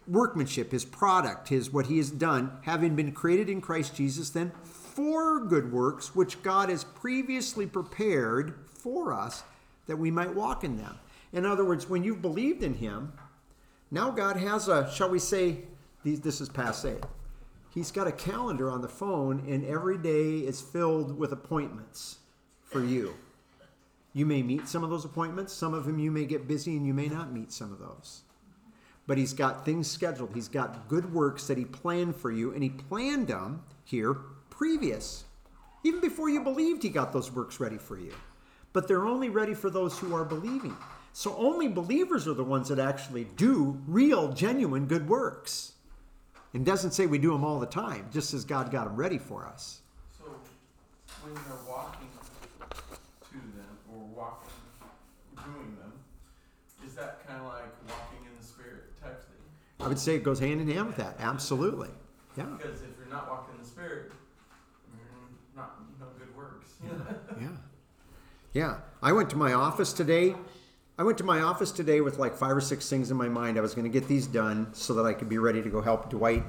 workmanship, 0.08 0.72
his 0.72 0.86
product, 0.86 1.50
his 1.50 1.74
what 1.74 1.88
he 1.88 1.98
has 1.98 2.12
done, 2.12 2.52
having 2.62 2.96
been 2.96 3.12
created 3.12 3.50
in 3.50 3.60
Christ 3.60 3.96
Jesus 3.96 4.30
then 4.30 4.52
for 5.00 5.40
good 5.40 5.72
works 5.72 6.14
which 6.14 6.44
God 6.44 6.68
has 6.68 6.84
previously 6.84 7.66
prepared 7.66 8.54
for 8.66 9.14
us 9.14 9.44
that 9.88 9.96
we 9.96 10.12
might 10.12 10.36
walk 10.36 10.66
in 10.66 10.76
them. 10.76 11.00
In 11.32 11.46
other 11.46 11.64
words, 11.64 11.88
when 11.88 12.04
you've 12.04 12.22
believed 12.22 12.64
in 12.64 12.74
him, 12.74 13.14
now 13.92 14.12
God 14.12 14.36
has 14.36 14.68
a, 14.68 14.92
shall 14.92 15.10
we 15.10 15.20
say, 15.20 15.60
this 16.04 16.42
is 16.42 16.50
passe. 16.50 16.98
He's 17.74 17.92
got 17.92 18.08
a 18.08 18.12
calendar 18.12 18.70
on 18.70 18.82
the 18.82 18.90
phone, 18.90 19.46
and 19.48 19.66
every 19.66 19.98
day 19.98 20.40
is 20.40 20.60
filled 20.60 21.18
with 21.18 21.32
appointments 21.32 22.18
for 22.66 22.84
you. 22.84 23.14
You 24.12 24.26
may 24.26 24.44
meet 24.44 24.68
some 24.68 24.84
of 24.84 24.90
those 24.90 25.06
appointments. 25.06 25.54
Some 25.54 25.74
of 25.74 25.86
them 25.86 25.98
you 25.98 26.12
may 26.12 26.26
get 26.26 26.46
busy 26.46 26.76
and 26.76 26.86
you 26.86 26.94
may 26.94 27.08
not 27.08 27.32
meet 27.32 27.54
some 27.54 27.72
of 27.72 27.80
those. 27.80 28.24
But 29.08 29.18
he's 29.18 29.34
got 29.34 29.64
things 29.64 29.90
scheduled. 29.90 30.32
He's 30.34 30.50
got 30.50 30.90
good 30.90 31.14
works 31.14 31.48
that 31.48 31.58
he 31.58 31.64
planned 31.64 32.18
for 32.18 32.32
you, 32.32 32.52
and 32.52 32.62
he 32.62 32.70
planned 32.70 33.28
them 33.28 33.64
here 33.86 34.18
previous. 34.60 35.24
Even 35.86 36.02
before 36.02 36.30
you 36.30 36.44
believed, 36.44 36.84
he 36.84 36.90
got 36.90 37.14
those 37.14 37.32
works 37.32 37.62
ready 37.62 37.78
for 37.78 37.98
you. 37.98 38.14
But 38.74 38.90
they're 38.90 39.06
only 39.06 39.30
ready 39.30 39.54
for 39.54 39.70
those 39.70 39.98
who 39.98 40.14
are 40.14 40.26
believing. 40.26 40.76
So 41.14 41.34
only 41.38 41.70
believers 41.70 42.28
are 42.28 42.34
the 42.34 42.44
ones 42.44 42.68
that 42.68 42.78
actually 42.78 43.24
do 43.38 43.80
real, 43.88 44.34
genuine 44.34 44.86
good 44.86 45.08
works. 45.08 45.74
And 46.54 46.66
doesn't 46.66 46.92
say 46.92 47.06
we 47.06 47.20
do 47.20 47.32
them 47.32 47.46
all 47.46 47.58
the 47.58 47.68
time, 47.68 48.10
just 48.12 48.34
as 48.34 48.44
God 48.44 48.70
got 48.70 48.84
them 48.84 48.98
ready 48.98 49.18
for 49.18 49.46
us. 49.46 49.80
So, 50.18 50.26
when 51.24 51.34
you're 51.34 51.66
walking 51.66 52.08
to 53.32 53.38
them 53.38 53.78
or 53.94 54.04
walking, 54.14 54.50
doing 55.38 55.78
them, 55.80 55.94
is 56.86 56.96
that 56.96 57.26
kind 57.26 57.40
of 57.40 57.48
like 57.48 57.72
walking 57.88 58.26
in 58.26 58.36
the 58.38 58.46
spirit 58.46 59.00
type 59.02 59.22
thing? 59.22 59.38
I 59.80 59.88
would 59.88 60.00
say 60.00 60.16
it 60.16 60.24
goes 60.24 60.40
hand 60.40 60.60
in 60.60 60.68
hand 60.68 60.88
with 60.88 60.98
that. 60.98 61.16
Absolutely. 61.20 61.90
Yeah. 62.36 62.46
Because 62.58 62.82
if 62.82 62.90
you're 62.98 63.14
not 63.14 63.30
walking 63.30 63.56
in 63.56 63.62
the 63.62 63.70
spirit, 63.70 64.12
you're 64.96 65.62
not 65.62 65.76
no 66.00 66.08
good 66.18 66.36
works. 66.36 66.69
Yeah. 66.84 66.92
Yeah. 67.40 67.48
Yeah. 68.54 68.78
I 69.02 69.12
went 69.12 69.30
to 69.32 69.36
my 69.36 69.54
office 69.54 69.94
today. 69.94 70.36
I 70.98 71.04
went 71.04 71.18
to 71.20 71.24
my 71.24 71.42
office 71.42 71.72
today 71.72 72.02
with 72.02 72.18
like 72.18 72.36
five 72.36 72.56
or 72.56 72.62
six 72.62 72.90
things 72.90 73.10
in 73.12 73.18
my 73.18 73.30
mind. 73.30 73.58
I 73.58 73.62
was 73.62 73.74
going 73.74 73.90
to 73.90 74.00
get 74.00 74.08
these 74.08 74.28
done 74.28 74.74
so 74.74 74.94
that 74.96 75.06
I 75.06 75.14
could 75.14 75.30
be 75.30 75.38
ready 75.38 75.62
to 75.62 75.70
go 75.70 75.82
help 75.82 76.10
Dwight 76.10 76.44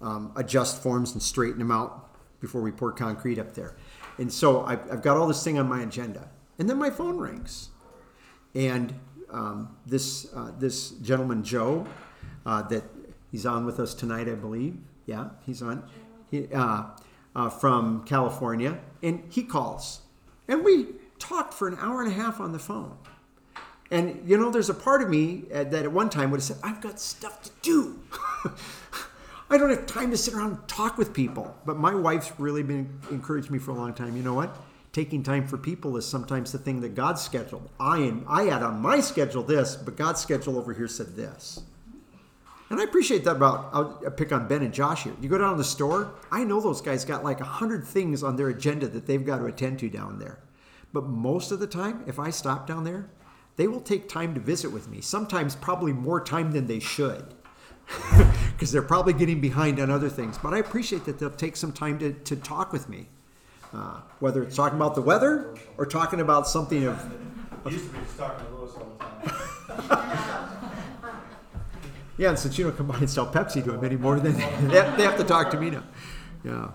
um, 0.00 0.32
adjust 0.36 0.82
forms 0.82 1.12
and 1.12 1.22
straighten 1.22 1.58
them 1.58 1.70
out 1.70 2.10
before 2.40 2.60
we 2.60 2.70
pour 2.70 2.92
concrete 2.92 3.38
up 3.38 3.54
there. 3.54 3.76
And 4.18 4.32
so 4.32 4.64
I've, 4.64 4.80
I've 4.90 5.02
got 5.02 5.16
all 5.16 5.26
this 5.26 5.42
thing 5.42 5.58
on 5.58 5.68
my 5.68 5.82
agenda. 5.82 6.28
And 6.58 6.68
then 6.68 6.78
my 6.78 6.90
phone 6.90 7.18
rings. 7.18 7.70
And 8.54 8.94
um, 9.30 9.76
this, 9.86 10.32
uh, 10.34 10.52
this 10.58 10.90
gentleman, 10.90 11.42
Joe, 11.42 11.86
uh, 12.46 12.62
that 12.62 12.84
he's 13.32 13.46
on 13.46 13.64
with 13.64 13.80
us 13.80 13.94
tonight, 13.94 14.28
I 14.28 14.34
believe. 14.34 14.76
Yeah, 15.06 15.30
he's 15.44 15.62
on. 15.62 15.88
He, 16.30 16.48
uh, 16.52 16.84
uh, 17.34 17.50
from 17.50 18.04
California. 18.04 18.78
And 19.02 19.24
he 19.30 19.42
calls. 19.42 20.00
And 20.48 20.64
we 20.64 20.86
talked 21.18 21.54
for 21.54 21.68
an 21.68 21.76
hour 21.80 22.02
and 22.02 22.10
a 22.10 22.14
half 22.14 22.40
on 22.40 22.52
the 22.52 22.58
phone. 22.58 22.96
And 23.90 24.28
you 24.28 24.36
know, 24.36 24.50
there's 24.50 24.70
a 24.70 24.74
part 24.74 25.02
of 25.02 25.08
me 25.08 25.44
uh, 25.52 25.64
that 25.64 25.84
at 25.84 25.92
one 25.92 26.10
time 26.10 26.30
would 26.30 26.38
have 26.38 26.44
said, 26.44 26.58
I've 26.62 26.80
got 26.80 26.98
stuff 26.98 27.42
to 27.42 27.50
do. 27.62 28.00
I 29.50 29.58
don't 29.58 29.70
have 29.70 29.86
time 29.86 30.10
to 30.10 30.16
sit 30.16 30.34
around 30.34 30.50
and 30.50 30.68
talk 30.68 30.96
with 30.98 31.12
people. 31.12 31.54
But 31.64 31.76
my 31.76 31.94
wife's 31.94 32.32
really 32.38 32.62
been 32.62 32.98
encouraged 33.10 33.50
me 33.50 33.58
for 33.58 33.70
a 33.70 33.74
long 33.74 33.94
time. 33.94 34.16
You 34.16 34.22
know 34.22 34.34
what? 34.34 34.56
Taking 34.92 35.22
time 35.22 35.46
for 35.46 35.58
people 35.58 35.96
is 35.96 36.06
sometimes 36.06 36.52
the 36.52 36.58
thing 36.58 36.80
that 36.80 36.94
God 36.94 37.18
scheduled. 37.18 37.68
I 37.78 37.98
am 37.98 38.24
I 38.28 38.44
had 38.44 38.62
on 38.62 38.80
my 38.80 39.00
schedule 39.00 39.42
this, 39.42 39.76
but 39.76 39.96
God's 39.96 40.20
schedule 40.20 40.56
over 40.56 40.72
here 40.72 40.88
said 40.88 41.14
this. 41.16 41.60
And 42.70 42.80
I 42.80 42.84
appreciate 42.84 43.24
that 43.24 43.36
about, 43.36 43.68
I'll 43.72 44.10
pick 44.10 44.32
on 44.32 44.48
Ben 44.48 44.62
and 44.62 44.72
Josh 44.72 45.04
here. 45.04 45.12
You 45.20 45.28
go 45.28 45.38
down 45.38 45.52
to 45.52 45.58
the 45.58 45.64
store, 45.64 46.14
I 46.30 46.44
know 46.44 46.60
those 46.60 46.80
guys 46.80 47.04
got 47.04 47.22
like 47.22 47.40
a 47.40 47.44
hundred 47.44 47.86
things 47.86 48.22
on 48.22 48.36
their 48.36 48.48
agenda 48.48 48.88
that 48.88 49.06
they've 49.06 49.24
got 49.24 49.38
to 49.38 49.44
attend 49.44 49.78
to 49.80 49.90
down 49.90 50.18
there. 50.18 50.38
But 50.92 51.04
most 51.04 51.50
of 51.50 51.60
the 51.60 51.66
time, 51.66 52.04
if 52.06 52.18
I 52.18 52.30
stop 52.30 52.66
down 52.66 52.84
there, 52.84 53.10
they 53.56 53.68
will 53.68 53.80
take 53.80 54.08
time 54.08 54.34
to 54.34 54.40
visit 54.40 54.70
with 54.70 54.88
me. 54.88 55.00
Sometimes 55.00 55.54
probably 55.56 55.92
more 55.92 56.20
time 56.20 56.52
than 56.52 56.66
they 56.66 56.80
should. 56.80 57.34
Because 58.54 58.70
they're 58.70 58.82
probably 58.82 59.12
getting 59.12 59.40
behind 59.40 59.80
on 59.80 59.90
other 59.90 60.08
things. 60.08 60.38
But 60.38 60.54
I 60.54 60.58
appreciate 60.58 61.04
that 61.06 61.18
they'll 61.18 61.28
take 61.28 61.56
some 61.56 61.72
time 61.72 61.98
to, 61.98 62.12
to 62.12 62.36
talk 62.36 62.72
with 62.72 62.88
me. 62.88 63.08
Uh, 63.74 64.00
whether 64.20 64.44
it's 64.44 64.54
talking 64.54 64.76
about 64.76 64.94
the 64.94 65.00
weather 65.00 65.56
or 65.76 65.84
talking 65.84 66.20
about 66.20 66.46
something 66.46 66.84
of 66.84 67.12
He 67.64 67.72
used 67.72 67.86
to 67.86 67.92
be 67.92 67.98
just 68.04 68.16
talking 68.16 68.46
to 68.46 68.54
Lois 68.54 68.70
all 68.76 68.96
the 68.96 69.82
time. 69.82 70.30
Yeah, 72.16 72.28
and 72.30 72.38
since 72.38 72.56
you 72.58 72.64
don't 72.64 72.76
come 72.76 72.86
by 72.86 72.98
and 72.98 73.10
sell 73.10 73.26
Pepsi 73.26 73.64
to 73.64 73.72
them 73.72 73.84
anymore, 73.84 74.20
then 74.20 74.34
they 74.68 74.76
have, 74.76 74.96
they 74.96 75.02
have 75.04 75.16
to 75.18 75.24
talk 75.24 75.50
to 75.50 75.58
me 75.58 75.70
now. 75.70 75.82
Yeah. 76.44 76.70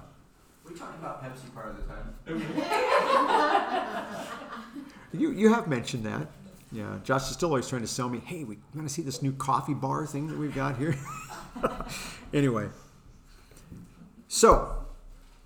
We 0.68 0.76
talk 0.76 0.94
about 1.00 1.24
Pepsi 1.24 1.54
part 1.54 1.70
of 1.70 1.78
the 1.78 1.84
time. 1.84 2.14
You, 5.12 5.32
you 5.32 5.52
have 5.52 5.68
mentioned 5.68 6.06
that. 6.06 6.28
Yeah. 6.72 7.00
Josh 7.04 7.24
is 7.24 7.30
still 7.34 7.50
always 7.50 7.68
trying 7.68 7.82
to 7.82 7.88
sell 7.88 8.10
me, 8.10 8.20
hey, 8.20 8.44
we 8.44 8.60
want 8.76 8.88
to 8.88 8.94
see 8.94 9.02
this 9.02 9.22
new 9.22 9.32
coffee 9.32 9.74
bar 9.74 10.06
thing 10.06 10.28
that 10.28 10.38
we've 10.38 10.54
got 10.54 10.78
here? 10.78 10.96
anyway. 12.34 12.68
So, 14.28 14.86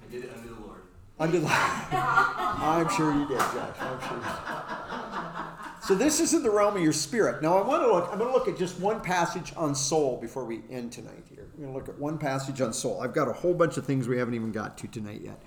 I 0.05 0.11
did 0.11 0.25
it 0.25 0.31
under 0.35 0.49
the 0.49 0.59
Lord. 0.59 0.81
under 1.17 1.39
the, 1.39 1.47
I'm 1.49 2.89
sure 2.89 3.13
you 3.13 3.25
did, 3.25 3.37
Josh. 3.37 3.77
I'm 3.79 3.99
sure. 4.01 5.59
So 5.83 5.95
this 5.95 6.21
is 6.21 6.33
in 6.33 6.43
the 6.43 6.49
realm 6.49 6.77
of 6.77 6.81
your 6.81 6.93
spirit. 6.93 7.41
Now 7.41 7.57
I 7.57 7.67
want 7.67 7.83
to 7.83 7.91
look. 7.91 8.07
I'm 8.09 8.17
going 8.17 8.31
to 8.31 8.33
look 8.33 8.47
at 8.47 8.57
just 8.57 8.79
one 8.79 9.01
passage 9.01 9.51
on 9.57 9.75
soul 9.75 10.17
before 10.21 10.45
we 10.45 10.61
end 10.69 10.93
tonight. 10.93 11.25
Here, 11.29 11.49
we're 11.57 11.65
going 11.65 11.73
to 11.73 11.77
look 11.77 11.89
at 11.89 11.99
one 11.99 12.17
passage 12.17 12.61
on 12.61 12.71
soul. 12.71 13.01
I've 13.01 13.13
got 13.13 13.27
a 13.27 13.33
whole 13.33 13.53
bunch 13.53 13.75
of 13.75 13.85
things 13.85 14.07
we 14.07 14.17
haven't 14.17 14.33
even 14.33 14.53
got 14.53 14.77
to 14.77 14.87
tonight 14.87 15.19
yet, 15.21 15.41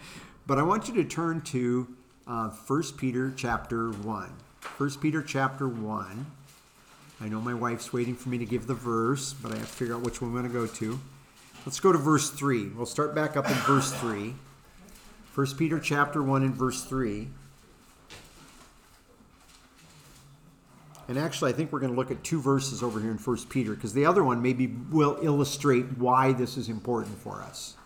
but 0.46 0.58
I 0.58 0.62
want 0.62 0.88
you 0.88 0.94
to 0.96 1.04
turn 1.04 1.40
to 1.40 1.88
uh, 2.26 2.50
1 2.50 2.82
Peter 2.98 3.32
chapter 3.34 3.90
one. 3.90 4.30
1 4.76 4.90
Peter 5.00 5.22
chapter 5.22 5.66
one. 5.66 6.26
I 7.18 7.28
know 7.28 7.40
my 7.40 7.54
wife's 7.54 7.94
waiting 7.94 8.14
for 8.14 8.28
me 8.28 8.36
to 8.36 8.44
give 8.44 8.66
the 8.66 8.74
verse, 8.74 9.32
but 9.32 9.52
I 9.52 9.56
have 9.56 9.70
to 9.70 9.72
figure 9.72 9.94
out 9.94 10.02
which 10.02 10.20
one 10.20 10.32
I'm 10.32 10.36
going 10.36 10.52
to 10.52 10.52
go 10.52 10.66
to. 10.66 11.00
Let's 11.64 11.80
go 11.80 11.92
to 11.92 11.98
verse 11.98 12.28
3. 12.28 12.68
We'll 12.68 12.84
start 12.84 13.14
back 13.14 13.38
up 13.38 13.48
in 13.48 13.56
verse 13.60 13.90
3. 13.90 14.34
1 15.34 15.46
Peter 15.56 15.80
chapter 15.80 16.22
1 16.22 16.42
and 16.42 16.54
verse 16.54 16.84
3. 16.84 17.28
And 21.08 21.18
actually, 21.18 21.52
I 21.52 21.54
think 21.54 21.72
we're 21.72 21.80
going 21.80 21.92
to 21.92 21.96
look 21.96 22.10
at 22.10 22.24
two 22.24 22.40
verses 22.40 22.82
over 22.82 23.00
here 23.00 23.10
in 23.10 23.18
1 23.18 23.36
Peter 23.48 23.74
because 23.74 23.92
the 23.92 24.06
other 24.06 24.24
one 24.24 24.42
maybe 24.42 24.66
will 24.66 25.18
illustrate 25.22 25.98
why 25.98 26.32
this 26.32 26.56
is 26.56 26.68
important 26.68 27.16
for 27.18 27.42
us. 27.42 27.76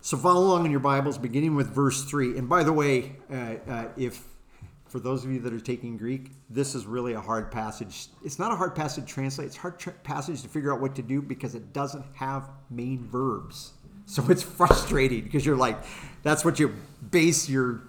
So 0.00 0.16
follow 0.16 0.46
along 0.46 0.64
in 0.64 0.70
your 0.70 0.80
Bibles, 0.80 1.18
beginning 1.18 1.56
with 1.56 1.68
verse 1.68 2.04
3. 2.04 2.38
And 2.38 2.48
by 2.48 2.62
the 2.62 2.72
way, 2.72 3.16
uh, 3.30 3.34
uh, 3.68 3.88
if 3.96 4.22
for 4.86 5.00
those 5.00 5.24
of 5.24 5.30
you 5.30 5.40
that 5.40 5.52
are 5.52 5.60
taking 5.60 5.96
Greek, 5.96 6.30
this 6.48 6.74
is 6.74 6.86
really 6.86 7.12
a 7.12 7.20
hard 7.20 7.50
passage. 7.50 8.06
It's 8.24 8.38
not 8.38 8.52
a 8.52 8.56
hard 8.56 8.74
passage 8.74 9.04
to 9.04 9.12
translate. 9.12 9.48
It's 9.48 9.56
a 9.56 9.60
hard 9.60 9.78
tr- 9.78 9.90
passage 9.90 10.42
to 10.42 10.48
figure 10.48 10.72
out 10.72 10.80
what 10.80 10.94
to 10.96 11.02
do 11.02 11.20
because 11.20 11.54
it 11.54 11.72
doesn't 11.72 12.04
have 12.14 12.48
main 12.70 13.04
verbs. 13.06 13.72
So 14.06 14.24
it's 14.30 14.42
frustrating 14.42 15.24
because 15.24 15.44
you're 15.44 15.56
like, 15.56 15.78
that's 16.22 16.42
what 16.42 16.58
you 16.58 16.74
base 17.10 17.48
your 17.48 17.82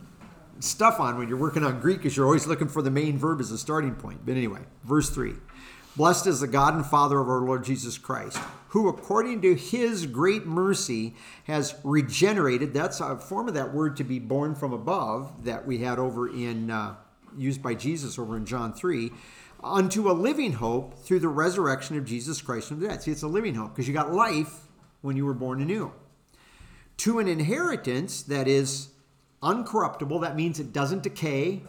stuff 0.60 1.00
on 1.00 1.18
when 1.18 1.28
you're 1.28 1.38
working 1.38 1.64
on 1.64 1.80
Greek 1.80 1.98
because 1.98 2.16
you're 2.16 2.26
always 2.26 2.48
looking 2.48 2.68
for 2.68 2.82
the 2.82 2.92
main 2.92 3.18
verb 3.18 3.40
as 3.40 3.52
a 3.52 3.58
starting 3.58 3.96
point. 3.96 4.26
But 4.26 4.36
anyway, 4.36 4.62
verse 4.84 5.10
3. 5.10 5.34
Blessed 5.96 6.28
is 6.28 6.40
the 6.40 6.48
God 6.48 6.76
and 6.76 6.86
Father 6.86 7.20
of 7.20 7.28
our 7.28 7.42
Lord 7.42 7.64
Jesus 7.64 7.98
Christ, 7.98 8.38
who 8.70 8.88
according 8.88 9.42
to 9.42 9.56
his 9.56 10.06
great 10.06 10.46
mercy 10.46 11.16
has 11.46 11.76
regenerated. 11.84 12.74
That's 12.74 13.02
a 13.02 13.18
form 13.18 13.48
of 13.48 13.56
that 13.56 13.74
word 13.74 13.98
to 13.98 14.04
be 14.04 14.20
born 14.20 14.56
from 14.56 14.72
above 14.72 15.44
that 15.44 15.66
we 15.66 15.80
had 15.80 16.00
over 16.00 16.30
in, 16.30 16.72
uh, 16.72 16.96
used 17.38 17.62
by 17.62 17.74
Jesus 17.74 18.18
over 18.18 18.38
in 18.38 18.46
John 18.46 18.72
3, 18.72 19.12
unto 19.62 20.10
a 20.10 20.14
living 20.14 20.54
hope 20.54 20.98
through 21.00 21.20
the 21.20 21.28
resurrection 21.28 21.98
of 21.98 22.06
Jesus 22.06 22.42
Christ 22.42 22.70
from 22.70 22.80
the 22.80 22.88
dead. 22.88 23.02
See, 23.02 23.12
it's 23.12 23.24
a 23.24 23.28
living 23.28 23.56
hope 23.56 23.72
because 23.72 23.88
you 23.88 23.94
got 23.94 24.14
life 24.14 24.68
when 25.02 25.18
you 25.18 25.26
were 25.26 25.34
born 25.34 25.62
anew. 25.62 25.92
To 26.98 27.20
an 27.20 27.28
inheritance 27.28 28.22
that 28.24 28.48
is 28.48 28.90
uncorruptible, 29.42 30.22
that 30.22 30.36
means 30.36 30.60
it 30.60 30.74
doesn't 30.74 31.04
decay, 31.04 31.64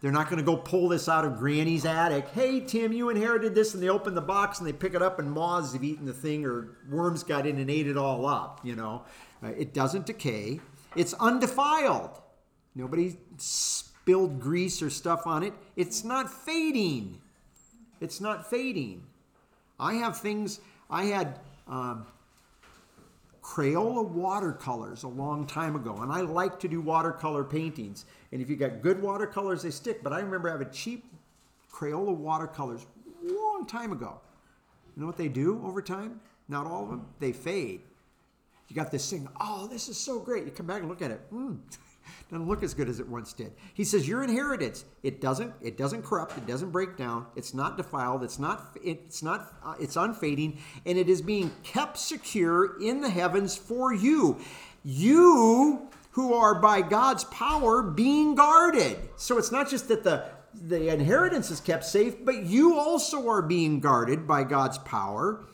they're 0.00 0.12
not 0.12 0.30
going 0.30 0.38
to 0.38 0.44
go 0.44 0.56
pull 0.56 0.88
this 0.88 1.08
out 1.08 1.24
of 1.24 1.38
Granny's 1.38 1.84
attic. 1.84 2.28
Hey, 2.28 2.60
Tim, 2.60 2.92
you 2.92 3.10
inherited 3.10 3.54
this, 3.54 3.74
and 3.74 3.82
they 3.82 3.88
open 3.88 4.14
the 4.14 4.20
box 4.20 4.58
and 4.58 4.68
they 4.68 4.72
pick 4.72 4.94
it 4.94 5.02
up, 5.02 5.18
and 5.18 5.30
moths 5.32 5.72
have 5.72 5.82
eaten 5.82 6.06
the 6.06 6.12
thing, 6.12 6.44
or 6.44 6.76
worms 6.88 7.24
got 7.24 7.46
in 7.46 7.58
and 7.58 7.68
ate 7.68 7.88
it 7.88 7.96
all 7.96 8.24
up. 8.26 8.60
You 8.64 8.76
know, 8.76 9.02
Uh, 9.42 9.48
it 9.48 9.72
doesn't 9.72 10.06
decay. 10.06 10.60
It's 10.96 11.14
undefiled. 11.14 12.20
Nobody 12.74 13.16
spilled 13.36 14.40
grease 14.40 14.82
or 14.82 14.90
stuff 14.90 15.26
on 15.26 15.42
it. 15.42 15.52
It's 15.76 16.02
not 16.02 16.28
fading. 16.30 17.20
It's 18.00 18.20
not 18.20 18.48
fading. 18.48 19.04
I 19.78 19.94
have 19.94 20.18
things. 20.18 20.60
I 20.90 21.04
had 21.04 21.38
um, 21.68 22.06
Crayola 23.48 24.06
watercolors 24.06 25.04
a 25.04 25.08
long 25.08 25.46
time 25.46 25.74
ago, 25.74 25.96
and 26.02 26.12
I 26.12 26.20
like 26.20 26.60
to 26.60 26.68
do 26.68 26.82
watercolor 26.82 27.42
paintings. 27.42 28.04
And 28.30 28.42
if 28.42 28.50
you 28.50 28.56
got 28.56 28.82
good 28.82 29.00
watercolors, 29.00 29.62
they 29.62 29.70
stick. 29.70 30.02
But 30.02 30.12
I 30.12 30.20
remember 30.20 30.50
having 30.50 30.70
cheap 30.70 31.06
Crayola 31.72 32.14
watercolors 32.14 32.84
a 33.26 33.32
long 33.32 33.64
time 33.66 33.90
ago. 33.90 34.20
You 34.94 35.00
know 35.00 35.06
what 35.06 35.16
they 35.16 35.28
do 35.28 35.62
over 35.64 35.80
time? 35.80 36.20
Not 36.48 36.66
all 36.66 36.84
of 36.84 36.90
them. 36.90 37.06
They 37.20 37.32
fade. 37.32 37.80
You 38.68 38.76
got 38.76 38.90
this 38.90 39.08
thing. 39.08 39.26
Oh, 39.40 39.66
this 39.66 39.88
is 39.88 39.96
so 39.96 40.20
great. 40.20 40.44
You 40.44 40.50
come 40.50 40.66
back 40.66 40.80
and 40.80 40.88
look 40.90 41.00
at 41.00 41.10
it. 41.10 41.20
Hmm. 41.30 41.54
Doesn't 42.30 42.46
look 42.46 42.62
as 42.62 42.74
good 42.74 42.90
as 42.90 43.00
it 43.00 43.08
once 43.08 43.32
did. 43.32 43.52
He 43.72 43.84
says 43.84 44.06
your 44.06 44.22
inheritance. 44.22 44.84
It 45.02 45.20
doesn't. 45.20 45.54
It 45.62 45.78
doesn't 45.78 46.04
corrupt. 46.04 46.36
It 46.36 46.46
doesn't 46.46 46.70
break 46.70 46.96
down. 46.96 47.26
It's 47.36 47.54
not 47.54 47.78
defiled. 47.78 48.22
It's 48.22 48.38
not. 48.38 48.76
It's 48.84 49.22
not. 49.22 49.54
Uh, 49.64 49.74
it's 49.80 49.96
unfading, 49.96 50.58
and 50.84 50.98
it 50.98 51.08
is 51.08 51.22
being 51.22 51.50
kept 51.62 51.96
secure 51.96 52.78
in 52.82 53.00
the 53.00 53.08
heavens 53.08 53.56
for 53.56 53.94
you. 53.94 54.38
You 54.84 55.88
who 56.10 56.34
are 56.34 56.60
by 56.60 56.82
God's 56.82 57.24
power 57.24 57.80
being 57.82 58.34
guarded. 58.34 58.98
So 59.16 59.38
it's 59.38 59.50
not 59.50 59.70
just 59.70 59.88
that 59.88 60.04
the 60.04 60.24
the 60.54 60.92
inheritance 60.92 61.50
is 61.50 61.60
kept 61.60 61.84
safe, 61.84 62.24
but 62.24 62.44
you 62.44 62.78
also 62.78 63.28
are 63.28 63.42
being 63.42 63.80
guarded 63.80 64.26
by 64.26 64.44
God's 64.44 64.78
power 64.78 65.44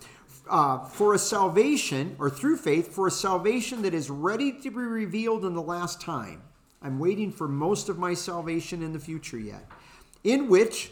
uh, 0.48 0.84
for 0.86 1.14
a 1.14 1.18
salvation, 1.18 2.16
or 2.18 2.30
through 2.30 2.56
faith, 2.56 2.92
for 2.92 3.06
a 3.06 3.10
salvation 3.10 3.82
that 3.82 3.94
is 3.94 4.10
ready 4.10 4.52
to 4.52 4.70
be 4.70 4.76
revealed 4.76 5.44
in 5.44 5.54
the 5.54 5.62
last 5.62 6.00
time. 6.00 6.42
I'm 6.84 6.98
waiting 6.98 7.32
for 7.32 7.48
most 7.48 7.88
of 7.88 7.98
my 7.98 8.12
salvation 8.12 8.82
in 8.82 8.92
the 8.92 9.00
future 9.00 9.38
yet, 9.38 9.66
in 10.22 10.48
which 10.48 10.90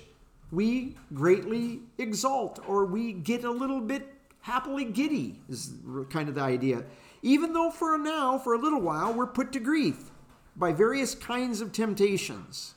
we 0.51 0.97
greatly 1.13 1.81
exalt, 1.99 2.59
or 2.67 2.87
we 2.87 3.13
get 3.13 3.45
a 3.45 3.51
little 3.51 3.81
bit 3.81 4.09
happily 4.41 4.87
giddy, 4.87 5.39
is 5.51 5.75
kind 6.09 6.31
of 6.31 6.35
the 6.35 6.41
idea. 6.41 6.85
Even 7.21 7.53
though 7.53 7.71
for 7.71 7.97
now, 7.99 8.39
for 8.39 8.55
a 8.55 8.59
little 8.59 8.81
while, 8.81 9.13
we're 9.13 9.27
put 9.27 9.53
to 9.53 9.61
grief 9.61 10.11
by 10.57 10.73
various 10.73 11.15
kinds 11.15 11.61
of 11.61 11.73
temptations, 11.73 12.75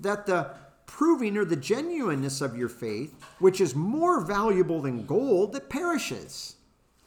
that 0.00 0.26
the 0.26 0.50
proving 0.86 1.36
or 1.36 1.44
the 1.44 1.56
genuineness 1.56 2.40
of 2.40 2.56
your 2.56 2.68
faith, 2.68 3.14
which 3.38 3.60
is 3.60 3.76
more 3.76 4.20
valuable 4.20 4.80
than 4.80 5.06
gold 5.06 5.52
that 5.52 5.70
perishes. 5.70 6.56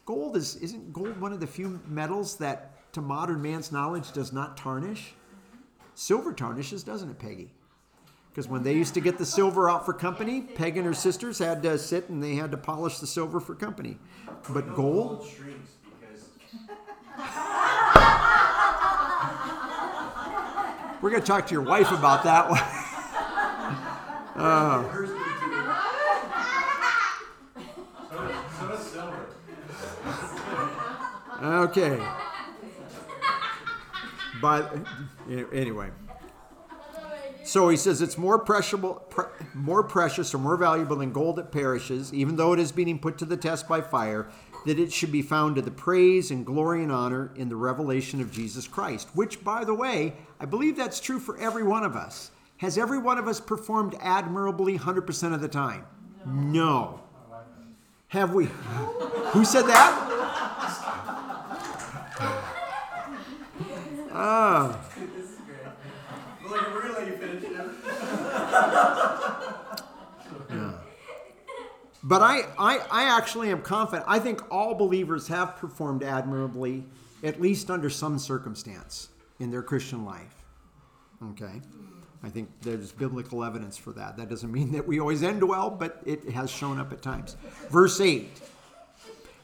Gold 0.05 0.37
is 0.37 0.55
isn't 0.57 0.93
gold 0.93 1.19
one 1.19 1.33
of 1.33 1.41
the 1.41 1.47
few 1.47 1.81
metals 1.87 2.37
that 2.37 2.91
to 2.93 3.01
modern 3.01 3.41
man's 3.41 3.71
knowledge 3.71 4.11
does 4.13 4.31
not 4.31 4.55
tarnish? 4.55 5.13
Silver 5.95 6.33
tarnishes, 6.33 6.83
doesn't 6.83 7.09
it, 7.09 7.19
Peggy? 7.19 7.51
Because 8.31 8.47
when 8.47 8.63
they 8.63 8.73
used 8.73 8.95
to 8.95 9.01
get 9.01 9.19
the 9.19 9.25
silver 9.25 9.69
out 9.69 9.85
for 9.85 9.93
company, 9.93 10.41
Peg 10.41 10.75
and 10.75 10.85
her 10.87 10.93
sisters 10.93 11.37
had 11.37 11.61
to 11.63 11.77
sit 11.77 12.09
and 12.09 12.23
they 12.23 12.33
had 12.33 12.49
to 12.51 12.57
polish 12.57 12.97
the 12.97 13.05
silver 13.05 13.39
for 13.39 13.53
company. 13.53 13.99
But 14.49 14.67
No, 14.69 14.75
gold, 14.75 15.27
shrinks 15.27 15.73
because 15.83 16.29
we're 21.01 21.11
going 21.11 21.21
to 21.21 21.27
talk 21.27 21.45
to 21.47 21.53
your 21.53 21.61
wife 21.61 21.91
about 21.91 22.23
that 22.23 22.49
one. 22.49 22.61
Uh. 24.35 24.81
Oh. 24.81 24.87
hers 24.89 25.09
But 34.43 34.77
anyway, 35.53 35.89
so 37.45 37.69
he 37.69 37.77
says 37.77 38.01
it's 38.01 38.17
more 38.17 38.37
pre, 38.37 38.59
more 39.53 39.83
precious 39.83 40.33
or 40.35 40.37
more 40.37 40.57
valuable 40.57 40.97
than 40.97 41.13
gold 41.13 41.37
that 41.37 41.51
perishes, 41.51 42.13
even 42.13 42.35
though 42.35 42.51
it 42.51 42.59
is 42.59 42.73
being 42.73 42.99
put 42.99 43.17
to 43.19 43.25
the 43.25 43.37
test 43.37 43.69
by 43.69 43.79
fire. 43.81 44.27
That 44.65 44.79
it 44.79 44.93
should 44.93 45.11
be 45.11 45.21
found 45.21 45.55
to 45.55 45.61
the 45.61 45.71
praise 45.71 46.31
and 46.31 46.45
glory 46.45 46.83
and 46.83 46.91
honor 46.91 47.31
in 47.35 47.49
the 47.49 47.55
revelation 47.57 48.21
of 48.21 48.31
Jesus 48.31 48.65
Christ. 48.65 49.09
Which, 49.13 49.43
by 49.43 49.65
the 49.65 49.73
way, 49.73 50.13
I 50.39 50.45
believe 50.45 50.77
that's 50.77 51.01
true 51.01 51.19
for 51.19 51.37
every 51.37 51.63
one 51.63 51.83
of 51.83 51.97
us. 51.97 52.31
Has 52.57 52.77
every 52.77 52.97
one 52.97 53.17
of 53.17 53.27
us 53.27 53.41
performed 53.41 53.95
admirably 53.99 54.77
100% 54.77 55.33
of 55.33 55.41
the 55.41 55.49
time? 55.49 55.85
No. 56.25 57.01
Have 58.07 58.33
we? 58.33 58.45
Who 59.33 59.43
said 59.43 59.63
that? 59.63 60.12
Ah, 64.15 64.79
This 64.95 65.29
is 65.31 65.37
great. 65.39 65.57
Well, 66.43 66.51
like, 66.51 66.73
we're 66.73 66.81
gonna 66.83 66.93
let 66.99 67.07
you 67.07 67.17
finish 67.17 67.43
it. 67.43 67.51
but 72.03 72.21
I, 72.21 72.41
I, 72.59 72.79
I 72.91 73.17
actually 73.17 73.49
am 73.49 73.61
confident. 73.61 74.05
I 74.07 74.19
think 74.19 74.41
all 74.51 74.75
believers 74.75 75.27
have 75.29 75.55
performed 75.57 76.03
admirably, 76.03 76.83
at 77.23 77.41
least 77.41 77.71
under 77.71 77.89
some 77.89 78.19
circumstance 78.19 79.09
in 79.39 79.49
their 79.49 79.63
Christian 79.63 80.05
life. 80.05 80.43
Okay? 81.31 81.61
I 82.23 82.29
think 82.29 82.49
there's 82.61 82.91
biblical 82.91 83.43
evidence 83.43 83.77
for 83.77 83.91
that. 83.93 84.17
That 84.17 84.29
doesn't 84.29 84.51
mean 84.51 84.71
that 84.73 84.87
we 84.87 84.99
always 84.99 85.23
end 85.23 85.43
well, 85.43 85.69
but 85.69 86.01
it 86.05 86.29
has 86.29 86.49
shown 86.51 86.79
up 86.79 86.91
at 86.93 87.01
times. 87.01 87.35
Verse 87.69 87.99
8. 87.99 88.29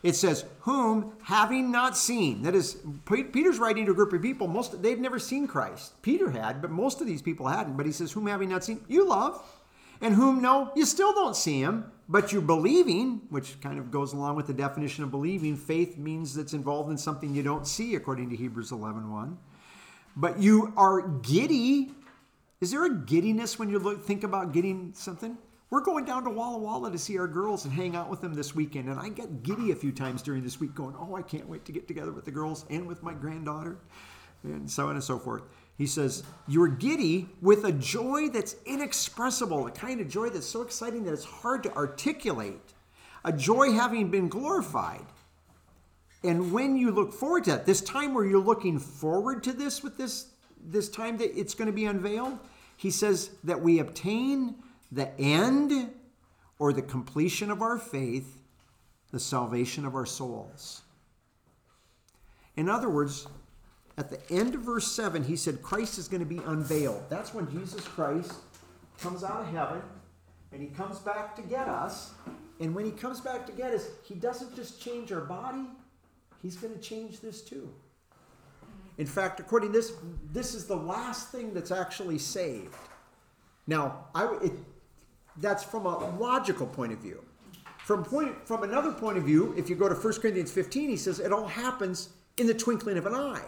It 0.02 0.16
says, 0.16 0.46
"Whom 0.62 1.12
having 1.24 1.72
not 1.72 1.98
seen." 1.98 2.44
That 2.44 2.56
is, 2.56 2.78
Peter's 3.06 3.60
writing 3.60 3.86
to 3.86 3.92
a 3.92 3.96
group 3.96 4.14
of 4.14 4.22
people. 4.22 4.48
Most 4.48 4.82
they've 4.82 5.00
never 5.00 5.20
seen 5.20 5.48
Christ. 5.48 6.02
Peter 6.02 6.30
had, 6.32 6.62
but 6.62 6.72
most 6.72 7.02
of 7.02 7.08
these 7.08 7.22
people 7.22 7.48
hadn't. 7.48 7.76
But 7.76 7.86
he 7.86 7.92
says, 7.92 8.14
"Whom 8.14 8.28
having 8.28 8.50
not 8.50 8.64
seen, 8.64 8.80
you 8.88 9.06
love, 9.06 9.44
and 10.00 10.14
whom 10.16 10.42
no, 10.42 10.72
you 10.76 10.86
still 10.86 11.12
don't 11.14 11.36
see 11.36 11.60
him, 11.60 11.92
but 12.08 12.32
you're 12.32 12.42
believing," 12.42 13.22
which 13.30 13.60
kind 13.60 13.78
of 13.78 13.92
goes 13.92 14.14
along 14.14 14.38
with 14.38 14.48
the 14.48 14.54
definition 14.54 15.04
of 15.04 15.12
believing. 15.12 15.58
Faith 15.58 15.98
means 15.98 16.34
that's 16.34 16.54
involved 16.54 16.90
in 16.90 16.98
something 16.98 17.36
you 17.36 17.44
don't 17.44 17.68
see, 17.68 17.96
according 17.96 18.30
to 18.30 18.38
Hebrews 18.38 18.72
11:1. 18.72 19.38
But 20.16 20.40
you 20.40 20.72
are 20.78 21.02
giddy. 21.02 21.92
Is 22.62 22.72
there 22.72 22.86
a 22.86 22.94
giddiness 22.94 23.60
when 23.60 23.70
you 23.70 23.80
look, 23.80 24.06
think 24.06 24.24
about 24.24 24.54
getting 24.54 24.94
something? 24.94 25.38
We're 25.70 25.82
going 25.82 26.06
down 26.06 26.24
to 26.24 26.32
Walla 26.32 26.58
Walla 26.58 26.92
to 26.92 26.98
see 26.98 27.20
our 27.20 27.28
girls 27.28 27.66
and 27.66 27.74
hang 27.74 27.96
out 27.96 28.10
with 28.10 28.22
them 28.22 28.34
this 28.34 28.56
weekend. 28.56 28.90
And 28.90 29.00
I 29.00 29.10
get 29.10 29.44
giddy 29.44 29.72
a 29.72 29.76
few 29.76 29.92
times 29.92 30.24
during 30.24 30.44
this 30.44 30.60
week 30.60 30.74
going, 30.74 30.96
oh, 31.00 31.16
I 31.16 31.22
can't 31.22 31.48
wait 31.48 31.64
to 31.66 31.72
get 31.72 31.88
together 31.88 32.12
with 32.12 32.26
the 32.26 32.32
girls 32.32 32.66
and 32.72 32.88
with 32.88 33.04
my 33.04 33.14
granddaughter, 33.14 33.78
and 34.44 34.70
so 34.70 34.88
on 34.88 34.96
and 34.96 35.04
so 35.04 35.20
forth. 35.20 35.44
He 35.78 35.86
says, 35.86 36.24
You're 36.48 36.68
giddy 36.68 37.30
with 37.42 37.66
a 37.66 37.72
joy 37.72 38.30
that's 38.30 38.56
inexpressible, 38.66 39.68
a 39.68 39.72
kind 39.72 40.02
of 40.02 40.10
joy 40.10 40.30
that's 40.30 40.48
so 40.48 40.62
exciting 40.62 41.04
that 41.06 41.14
it's 41.14 41.24
hard 41.24 41.64
to 41.64 41.74
articulate, 41.76 42.74
a 43.24 43.32
joy 43.32 43.72
having 43.72 44.10
been 44.10 44.28
glorified. 44.28 45.06
And 46.24 46.52
when 46.52 46.76
you 46.76 46.92
look 46.92 47.14
forward 47.14 47.46
to 47.46 47.52
that, 47.52 47.66
this 47.66 47.80
time 47.82 48.14
where 48.14 48.26
you're 48.26 48.40
looking 48.40 48.80
forward 48.80 49.44
to 49.44 49.54
this 49.54 49.84
with 49.84 49.98
this 49.98 50.28
this 50.62 50.90
time 50.90 51.18
that 51.18 51.40
it's 51.40 51.54
going 51.54 51.68
to 51.68 51.74
be 51.74 51.86
unveiled, 51.86 52.38
he 52.76 52.92
says 52.92 53.30
that 53.46 53.62
we 53.62 53.80
obtain 53.80 54.56
the 54.92 55.18
end 55.20 55.92
or 56.58 56.74
the 56.74 56.82
completion 56.82 57.52
of 57.52 57.62
our 57.62 57.78
faith, 57.78 58.42
the 59.12 59.20
salvation 59.20 59.86
of 59.86 59.96
our 59.96 60.06
souls. 60.06 60.82
In 62.56 62.70
other 62.70 62.90
words, 62.90 63.28
at 63.98 64.10
the 64.10 64.20
end 64.34 64.56
of 64.56 64.62
verse 64.62 64.92
7, 64.92 65.24
he 65.24 65.36
said 65.36 65.62
Christ 65.62 65.98
is 65.98 66.08
going 66.08 66.22
to 66.22 66.26
be 66.26 66.42
unveiled. 66.46 67.04
That's 67.10 67.34
when 67.34 67.50
Jesus 67.52 67.86
Christ 67.86 68.34
comes 69.00 69.24
out 69.24 69.42
of 69.42 69.48
heaven 69.48 69.82
and 70.52 70.62
he 70.62 70.68
comes 70.68 71.00
back 71.00 71.36
to 71.36 71.42
get 71.42 71.68
us. 71.68 72.14
And 72.60 72.76
when 72.76 72.86
he 72.86 72.92
comes 72.92 73.22
back 73.22 73.46
to 73.46 73.52
get 73.52 73.74
us, 73.74 73.88
he 74.04 74.16
doesn't 74.16 74.56
just 74.56 74.82
change 74.82 75.12
our 75.12 75.22
body, 75.22 75.66
he's 76.42 76.58
going 76.58 76.74
to 76.74 76.80
change 76.80 77.22
this 77.22 77.42
too. 77.42 77.70
In 78.98 79.06
fact, 79.08 79.40
according 79.40 79.72
to 79.72 79.78
this, 79.78 79.94
this 80.34 80.54
is 80.54 80.66
the 80.66 80.76
last 80.76 81.32
thing 81.32 81.54
that's 81.54 81.72
actually 81.72 82.18
saved. 82.18 82.76
Now, 83.66 84.08
I, 84.14 84.38
it, 84.44 84.52
that's 85.42 85.64
from 85.64 85.86
a 85.86 86.10
logical 86.18 86.68
point 86.68 86.94
of 86.94 87.00
view. 87.00 87.24
From 87.86 88.04
point 88.04 88.48
from 88.48 88.64
another 88.64 88.92
point 88.92 89.18
of 89.18 89.24
view, 89.24 89.54
if 89.58 89.70
you 89.70 89.76
go 89.76 89.90
to 89.90 89.96
1 89.96 90.14
Corinthians 90.20 90.52
15, 90.52 90.90
he 90.90 90.98
says 90.98 91.20
it 91.20 91.34
all 91.34 91.48
happens 91.48 92.10
in 92.38 92.48
the 92.48 92.54
twinkling 92.54 92.98
of 92.98 93.06
an 93.06 93.16
eye, 93.16 93.46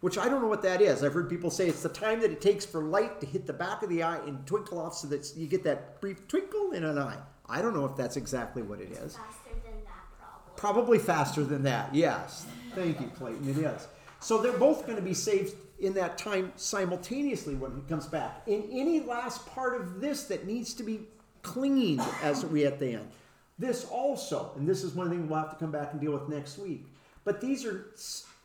which 0.00 0.16
I 0.16 0.28
don't 0.28 0.40
know 0.40 0.48
what 0.48 0.62
that 0.62 0.80
is. 0.80 1.04
I've 1.04 1.12
heard 1.12 1.28
people 1.28 1.50
say 1.50 1.68
it's 1.68 1.82
the 1.82 1.88
time 1.90 2.20
that 2.20 2.30
it 2.30 2.40
takes 2.40 2.64
for 2.64 2.82
light 2.82 3.20
to 3.20 3.26
hit 3.26 3.46
the 3.46 3.52
back 3.52 3.82
of 3.82 3.90
the 3.90 4.02
eye 4.02 4.18
and 4.26 4.46
twinkle 4.46 4.80
off 4.80 4.94
so 4.94 5.06
that 5.08 5.30
you 5.36 5.46
get 5.46 5.62
that 5.64 6.00
brief 6.00 6.26
twinkle 6.28 6.72
in 6.72 6.84
an 6.84 6.98
eye. 6.98 7.18
I 7.46 7.60
don't 7.60 7.74
know 7.74 7.84
if 7.84 7.94
that's 7.94 8.16
exactly 8.16 8.62
what 8.62 8.80
it 8.80 8.90
is. 8.90 9.16
Faster 9.16 9.50
than 9.64 9.84
that, 9.84 10.04
probably. 10.18 10.52
Probably 10.56 10.98
faster 10.98 11.44
than 11.44 11.62
that, 11.64 11.94
yes. 11.94 12.46
Thank 12.74 13.00
you, 13.00 13.08
Clayton, 13.08 13.48
it 13.50 13.58
is. 13.58 13.86
So 14.20 14.40
they're 14.40 14.52
both 14.52 14.86
going 14.86 14.96
to 14.96 15.02
be 15.02 15.12
saved 15.12 15.54
in 15.78 15.92
that 15.94 16.16
time 16.16 16.52
simultaneously 16.56 17.54
when 17.54 17.74
he 17.74 17.82
comes 17.82 18.06
back. 18.06 18.42
In 18.46 18.66
any 18.72 19.00
last 19.00 19.44
part 19.46 19.78
of 19.78 20.00
this 20.00 20.24
that 20.24 20.46
needs 20.46 20.72
to 20.74 20.82
be 20.82 21.00
cleaned 21.44 22.02
as 22.22 22.44
we 22.44 22.64
at 22.64 22.80
the 22.80 22.94
end. 22.94 23.08
This 23.56 23.84
also, 23.84 24.50
and 24.56 24.68
this 24.68 24.82
is 24.82 24.94
one 24.94 25.08
thing 25.08 25.28
we'll 25.28 25.38
have 25.38 25.50
to 25.50 25.56
come 25.56 25.70
back 25.70 25.92
and 25.92 26.00
deal 26.00 26.12
with 26.12 26.28
next 26.28 26.58
week. 26.58 26.86
But 27.22 27.40
these 27.40 27.64
are 27.64 27.86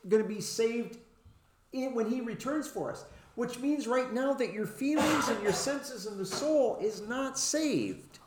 going 0.07 0.21
to 0.21 0.29
be 0.29 0.39
saved 0.39 0.97
in, 1.73 1.95
when 1.95 2.07
he 2.07 2.21
returns 2.21 2.67
for 2.67 2.91
us, 2.91 3.05
which 3.33 3.57
means 3.57 3.87
right 3.87 4.13
now 4.13 4.33
that 4.33 4.53
your 4.53 4.67
feelings 4.67 5.27
and 5.29 5.41
your 5.41 5.53
senses 5.53 6.05
and 6.05 6.19
the 6.19 6.25
soul 6.25 6.77
is 6.79 7.01
not 7.01 7.39
saved 7.39 8.19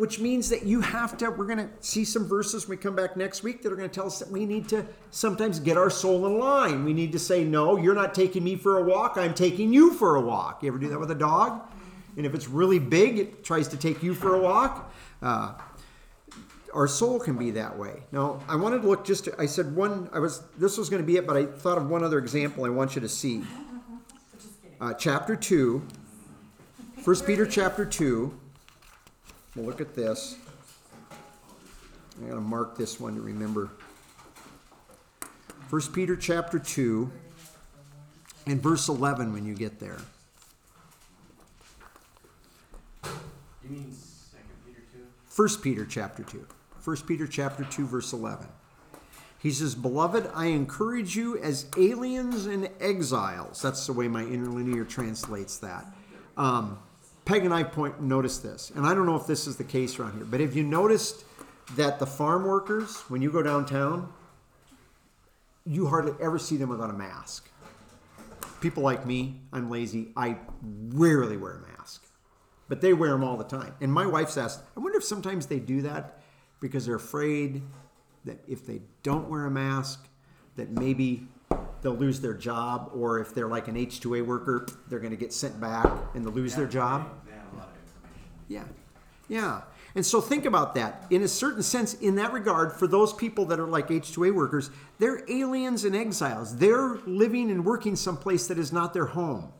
which 0.00 0.18
means 0.18 0.48
that 0.48 0.62
you 0.62 0.80
have 0.80 1.18
to 1.18 1.28
we're 1.30 1.44
going 1.44 1.58
to 1.58 1.68
see 1.80 2.06
some 2.06 2.26
verses 2.26 2.66
when 2.66 2.78
we 2.78 2.82
come 2.82 2.96
back 2.96 3.18
next 3.18 3.42
week 3.42 3.62
that 3.62 3.70
are 3.70 3.76
going 3.76 3.88
to 3.88 3.94
tell 3.94 4.06
us 4.06 4.18
that 4.18 4.30
we 4.30 4.46
need 4.46 4.66
to 4.66 4.82
sometimes 5.10 5.60
get 5.60 5.76
our 5.76 5.90
soul 5.90 6.26
in 6.26 6.38
line 6.38 6.84
we 6.86 6.94
need 6.94 7.12
to 7.12 7.18
say 7.18 7.44
no 7.44 7.76
you're 7.76 7.94
not 7.94 8.14
taking 8.14 8.42
me 8.42 8.56
for 8.56 8.78
a 8.78 8.82
walk 8.82 9.18
i'm 9.18 9.34
taking 9.34 9.72
you 9.74 9.92
for 9.92 10.16
a 10.16 10.20
walk 10.20 10.62
you 10.62 10.68
ever 10.68 10.78
do 10.78 10.88
that 10.88 10.98
with 10.98 11.10
a 11.10 11.14
dog 11.14 11.60
and 12.16 12.26
if 12.26 12.34
it's 12.34 12.48
really 12.48 12.78
big 12.78 13.18
it 13.18 13.44
tries 13.44 13.68
to 13.68 13.76
take 13.76 14.02
you 14.02 14.14
for 14.14 14.34
a 14.34 14.40
walk 14.40 14.92
uh, 15.22 15.52
our 16.74 16.86
soul 16.86 17.18
can 17.18 17.36
be 17.36 17.50
that 17.50 17.76
way 17.76 18.02
now 18.12 18.40
i 18.48 18.56
wanted 18.56 18.82
to 18.82 18.88
look 18.88 19.04
just 19.04 19.28
i 19.38 19.46
said 19.46 19.74
one 19.74 20.08
i 20.12 20.18
was 20.18 20.42
this 20.58 20.76
was 20.78 20.88
going 20.88 21.02
to 21.02 21.06
be 21.06 21.16
it 21.16 21.26
but 21.26 21.36
i 21.36 21.44
thought 21.44 21.78
of 21.78 21.88
one 21.88 22.04
other 22.04 22.18
example 22.18 22.64
i 22.64 22.68
want 22.68 22.94
you 22.94 23.00
to 23.00 23.08
see 23.08 23.42
uh, 24.80 24.94
chapter 24.94 25.34
2 25.34 25.82
1 27.04 27.16
peter 27.20 27.46
chapter 27.46 27.84
2 27.84 28.40
We'll 29.56 29.66
look 29.66 29.80
at 29.80 29.94
this. 29.94 30.36
I 31.10 32.28
gotta 32.28 32.40
mark 32.40 32.76
this 32.76 33.00
one 33.00 33.16
to 33.16 33.20
remember. 33.20 33.70
First 35.68 35.92
Peter 35.92 36.14
chapter 36.14 36.58
two 36.58 37.10
and 38.46 38.62
verse 38.62 38.88
eleven 38.88 39.32
when 39.32 39.44
you 39.44 39.54
get 39.54 39.80
there. 39.80 39.98
Peter? 43.70 45.06
First 45.26 45.62
Peter 45.62 45.86
chapter 45.86 46.22
two. 46.22 46.46
First 46.78 47.06
Peter 47.06 47.26
chapter 47.26 47.64
two, 47.64 47.86
verse 47.86 48.12
eleven. 48.12 48.48
He 49.38 49.50
says, 49.50 49.74
Beloved, 49.74 50.30
I 50.34 50.46
encourage 50.46 51.16
you 51.16 51.38
as 51.38 51.66
aliens 51.78 52.44
and 52.46 52.68
exiles. 52.78 53.62
That's 53.62 53.86
the 53.86 53.92
way 53.94 54.06
my 54.06 54.22
interlinear 54.22 54.84
translates 54.84 55.56
that. 55.58 55.86
Um, 56.36 56.78
Peg 57.24 57.44
and 57.44 57.54
I 57.54 57.62
point 57.62 58.02
noticed 58.02 58.42
this, 58.42 58.70
and 58.74 58.86
I 58.86 58.94
don't 58.94 59.06
know 59.06 59.16
if 59.16 59.26
this 59.26 59.46
is 59.46 59.56
the 59.56 59.64
case 59.64 59.98
around 59.98 60.16
here, 60.16 60.24
but 60.24 60.40
have 60.40 60.54
you 60.54 60.62
noticed 60.62 61.24
that 61.76 61.98
the 61.98 62.06
farm 62.06 62.44
workers, 62.44 62.98
when 63.08 63.22
you 63.22 63.30
go 63.30 63.42
downtown, 63.42 64.12
you 65.64 65.86
hardly 65.86 66.12
ever 66.20 66.38
see 66.38 66.56
them 66.56 66.68
without 66.68 66.90
a 66.90 66.94
mask. 66.94 67.48
People 68.60 68.82
like 68.82 69.06
me, 69.06 69.40
I'm 69.52 69.70
lazy. 69.70 70.08
I 70.16 70.36
rarely 70.62 71.36
wear 71.36 71.52
a 71.52 71.78
mask, 71.78 72.04
but 72.70 72.80
they 72.80 72.92
wear 72.94 73.10
them 73.10 73.24
all 73.24 73.36
the 73.36 73.44
time. 73.44 73.74
And 73.80 73.92
my 73.92 74.06
wife's 74.06 74.38
asked, 74.38 74.62
I 74.76 74.80
wonder 74.80 74.96
if 74.96 75.04
sometimes 75.04 75.46
they 75.46 75.58
do 75.58 75.82
that 75.82 76.20
because 76.60 76.86
they're 76.86 76.94
afraid 76.94 77.62
that 78.24 78.38
if 78.46 78.64
they 78.64 78.80
don't 79.02 79.28
wear 79.28 79.46
a 79.46 79.50
mask, 79.50 80.06
that 80.54 80.70
maybe 80.70 81.26
they'll 81.82 81.96
lose 81.96 82.20
their 82.20 82.32
job, 82.32 82.92
or 82.94 83.18
if 83.18 83.34
they're 83.34 83.48
like 83.48 83.66
an 83.66 83.74
H2A 83.74 84.24
worker, 84.24 84.68
they're 84.88 85.00
going 85.00 85.10
to 85.10 85.16
get 85.16 85.32
sent 85.32 85.60
back 85.60 85.84
and 86.14 86.24
they'll 86.24 86.32
lose 86.32 86.54
their 86.54 86.68
job. 86.68 87.10
They 87.26 87.32
have 87.32 87.52
a 87.52 87.56
lot 87.56 87.70
of 87.70 87.74
information. 87.82 88.30
Yeah. 88.48 88.64
Yeah. 89.28 89.62
And 89.96 90.06
so 90.06 90.20
think 90.20 90.44
about 90.44 90.76
that. 90.76 91.06
In 91.10 91.22
a 91.22 91.28
certain 91.28 91.64
sense, 91.64 91.94
in 91.94 92.14
that 92.16 92.32
regard, 92.32 92.72
for 92.72 92.86
those 92.86 93.12
people 93.12 93.46
that 93.46 93.58
are 93.58 93.66
like 93.66 93.88
H2A 93.88 94.32
workers, 94.32 94.70
they're 95.00 95.24
aliens 95.28 95.84
and 95.84 95.96
exiles. 95.96 96.56
They're 96.56 96.98
living 97.04 97.50
and 97.50 97.64
working 97.64 97.96
someplace 97.96 98.46
that 98.46 98.58
is 98.60 98.72
not 98.72 98.94
their 98.94 99.06
home. 99.06 99.52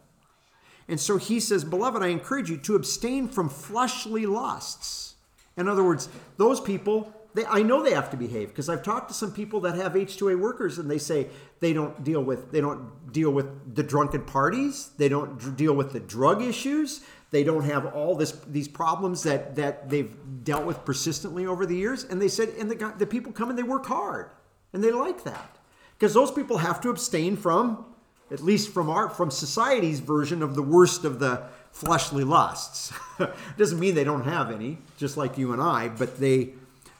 And 0.91 0.99
so 0.99 1.19
he 1.19 1.39
says, 1.39 1.65
Beloved, 1.65 2.03
I 2.03 2.09
encourage 2.09 2.51
you 2.51 2.57
to 2.59 2.75
abstain 2.75 3.29
from 3.29 3.49
fleshly 3.49 4.27
lusts. 4.27 5.15
In 5.57 5.69
other 5.69 5.85
words, 5.85 6.09
those 6.37 6.61
people, 6.61 7.15
they, 7.33 7.45
I 7.47 7.63
know 7.63 7.81
they 7.81 7.95
have 7.95 8.11
to 8.11 8.17
behave 8.17 8.49
because 8.49 8.69
I've 8.69 8.83
talked 8.83 9.09
to 9.09 9.15
some 9.15 9.33
people 9.33 9.61
that 9.61 9.77
have 9.77 9.93
H2A 9.93 10.39
workers 10.39 10.79
and 10.79 10.91
they 10.91 10.99
say 10.99 11.29
they 11.61 11.73
don't 11.73 12.03
deal 12.03 12.23
with 12.23 12.51
they 12.51 12.61
don't 12.61 13.13
deal 13.13 13.31
with 13.31 13.77
the 13.77 13.85
drunken 13.85 14.25
parties, 14.25 14.91
they 14.99 15.09
don't 15.09 15.57
deal 15.57 15.75
with 15.75 15.93
the 15.93 16.01
drug 16.01 16.43
issues, 16.43 17.03
they 17.31 17.45
don't 17.45 17.65
have 17.65 17.87
all 17.95 18.17
this 18.17 18.33
these 18.49 18.67
problems 18.67 19.23
that 19.23 19.55
that 19.55 19.89
they've 19.89 20.13
dealt 20.43 20.67
with 20.67 20.85
persistently 20.85 21.47
over 21.47 21.67
the 21.67 21.77
years. 21.77 22.03
And 22.03 22.21
they 22.21 22.29
said, 22.29 22.49
and 22.59 22.69
the 22.69 22.95
the 22.99 23.07
people 23.07 23.31
come 23.31 23.49
and 23.49 23.57
they 23.57 23.63
work 23.63 23.87
hard 23.87 24.31
and 24.73 24.83
they 24.83 24.91
like 24.91 25.23
that 25.23 25.57
because 25.93 26.15
those 26.15 26.33
people 26.33 26.59
have 26.59 26.81
to 26.81 26.91
abstain 26.91 27.37
from 27.37 27.85
at 28.31 28.41
least 28.41 28.73
from 28.73 28.89
our 28.89 29.09
from 29.09 29.31
society's 29.31 30.01
version 30.01 30.43
of 30.43 30.55
the 30.55 30.63
worst 30.63 31.05
of 31.05 31.19
the 31.19 31.43
fleshly 31.73 32.25
lusts. 32.25 32.93
Doesn't 33.57 33.79
mean 33.79 33.95
they 33.95 34.05
don't 34.05 34.25
have 34.25 34.51
any, 34.51 34.79
just 34.97 35.17
like 35.17 35.39
you 35.39 35.53
and 35.53 35.63
I, 35.63 35.89
but 35.89 36.19
they 36.19 36.55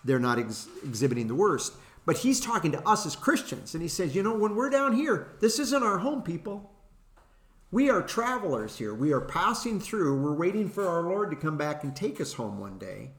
they're 0.05 0.19
not 0.19 0.39
ex- 0.39 0.69
exhibiting 0.85 1.29
the 1.29 1.35
worst. 1.35 1.75
But 2.07 2.19
he's 2.19 2.41
talking 2.41 2.73
to 2.73 2.89
us 2.89 3.05
as 3.07 3.15
Christians, 3.15 3.75
and 3.75 3.83
he 3.83 3.89
says, 3.89 4.15
you 4.15 4.23
know, 4.23 4.35
when 4.35 4.57
we're 4.57 4.71
down 4.71 4.95
here, 4.95 5.29
this 5.41 5.59
isn't 5.59 5.83
our 5.83 5.99
home, 5.99 6.23
people. 6.23 6.71
We 7.71 7.89
are 7.89 8.03
travelers 8.03 8.79
here. 8.79 8.95
We 8.95 9.13
are 9.13 9.21
passing 9.21 9.79
through. 9.79 10.21
We're 10.21 10.35
waiting 10.35 10.69
for 10.69 10.89
our 10.89 11.03
Lord 11.03 11.31
to 11.31 11.37
come 11.37 11.57
back 11.57 11.85
and 11.85 11.95
take 11.95 12.21
us 12.21 12.33
home 12.33 12.59
one 12.59 12.79
day. 12.79 13.11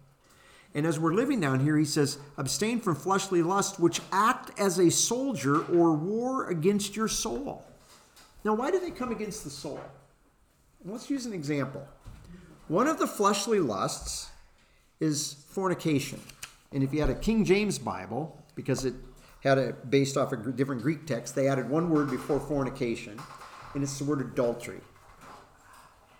And 0.73 0.85
as 0.85 0.99
we're 0.99 1.13
living 1.13 1.39
down 1.39 1.61
here, 1.61 1.77
he 1.77 1.85
says, 1.85 2.17
abstain 2.37 2.79
from 2.79 2.95
fleshly 2.95 3.43
lusts 3.43 3.79
which 3.79 4.01
act 4.11 4.57
as 4.59 4.79
a 4.79 4.89
soldier 4.89 5.63
or 5.65 5.93
war 5.93 6.49
against 6.49 6.95
your 6.95 7.07
soul. 7.07 7.65
Now, 8.43 8.55
why 8.55 8.71
do 8.71 8.79
they 8.79 8.91
come 8.91 9.11
against 9.11 9.43
the 9.43 9.49
soul? 9.49 9.79
Let's 10.83 11.09
use 11.09 11.25
an 11.25 11.33
example. 11.33 11.87
One 12.67 12.87
of 12.87 12.97
the 12.97 13.07
fleshly 13.07 13.59
lusts 13.59 14.31
is 14.99 15.33
fornication. 15.49 16.19
And 16.71 16.83
if 16.83 16.93
you 16.93 17.01
had 17.01 17.09
a 17.09 17.15
King 17.15 17.45
James 17.45 17.77
Bible, 17.77 18.41
because 18.55 18.85
it 18.85 18.93
had 19.43 19.57
a 19.57 19.73
based 19.73 20.17
off 20.17 20.31
a 20.31 20.37
different 20.37 20.81
Greek 20.81 21.05
text, 21.05 21.35
they 21.35 21.47
added 21.47 21.69
one 21.69 21.89
word 21.89 22.09
before 22.09 22.39
fornication, 22.39 23.19
and 23.73 23.83
it's 23.83 23.97
the 23.99 24.05
word 24.05 24.21
adultery. 24.21 24.79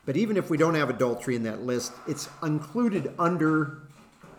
But 0.06 0.18
even 0.18 0.36
if 0.38 0.50
we 0.50 0.58
don't 0.58 0.76
have 0.76 0.90
adultery 0.90 1.36
in 1.36 1.44
that 1.44 1.62
list, 1.62 1.94
it's 2.08 2.28
included 2.44 3.14
under 3.18 3.84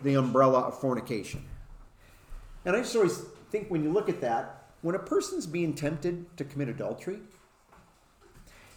the 0.03 0.15
umbrella 0.15 0.59
of 0.59 0.79
fornication. 0.79 1.43
And 2.65 2.75
I 2.75 2.79
just 2.79 2.95
always 2.95 3.19
think 3.49 3.69
when 3.69 3.83
you 3.83 3.91
look 3.91 4.09
at 4.09 4.21
that, 4.21 4.67
when 4.81 4.95
a 4.95 4.99
person's 4.99 5.47
being 5.47 5.73
tempted 5.73 6.35
to 6.37 6.43
commit 6.43 6.67
adultery, 6.67 7.19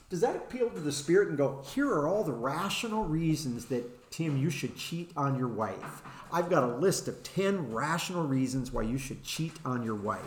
does 0.09 0.21
that 0.21 0.37
appeal 0.37 0.71
to 0.71 0.81
the 0.81 0.93
spirit 0.93 1.29
and 1.29 1.37
go, 1.37 1.63
here 1.75 1.89
are 1.89 2.07
all 2.07 2.23
the 2.23 2.33
rational 2.33 3.05
reasons 3.05 3.67
that, 3.67 4.11
Tim, 4.11 4.37
you 4.37 4.51
should 4.51 4.77
cheat 4.77 5.11
on 5.17 5.37
your 5.37 5.49
wife? 5.49 6.03
I've 6.33 6.49
got 6.49 6.63
a 6.63 6.77
list 6.77 7.09
of 7.09 7.23
10 7.23 7.73
rational 7.73 8.25
reasons 8.25 8.73
why 8.73 8.83
you 8.83 8.99
should 8.99 9.23
cheat 9.25 9.55
on 9.65 9.83
your 9.83 9.95
wife. 9.95 10.21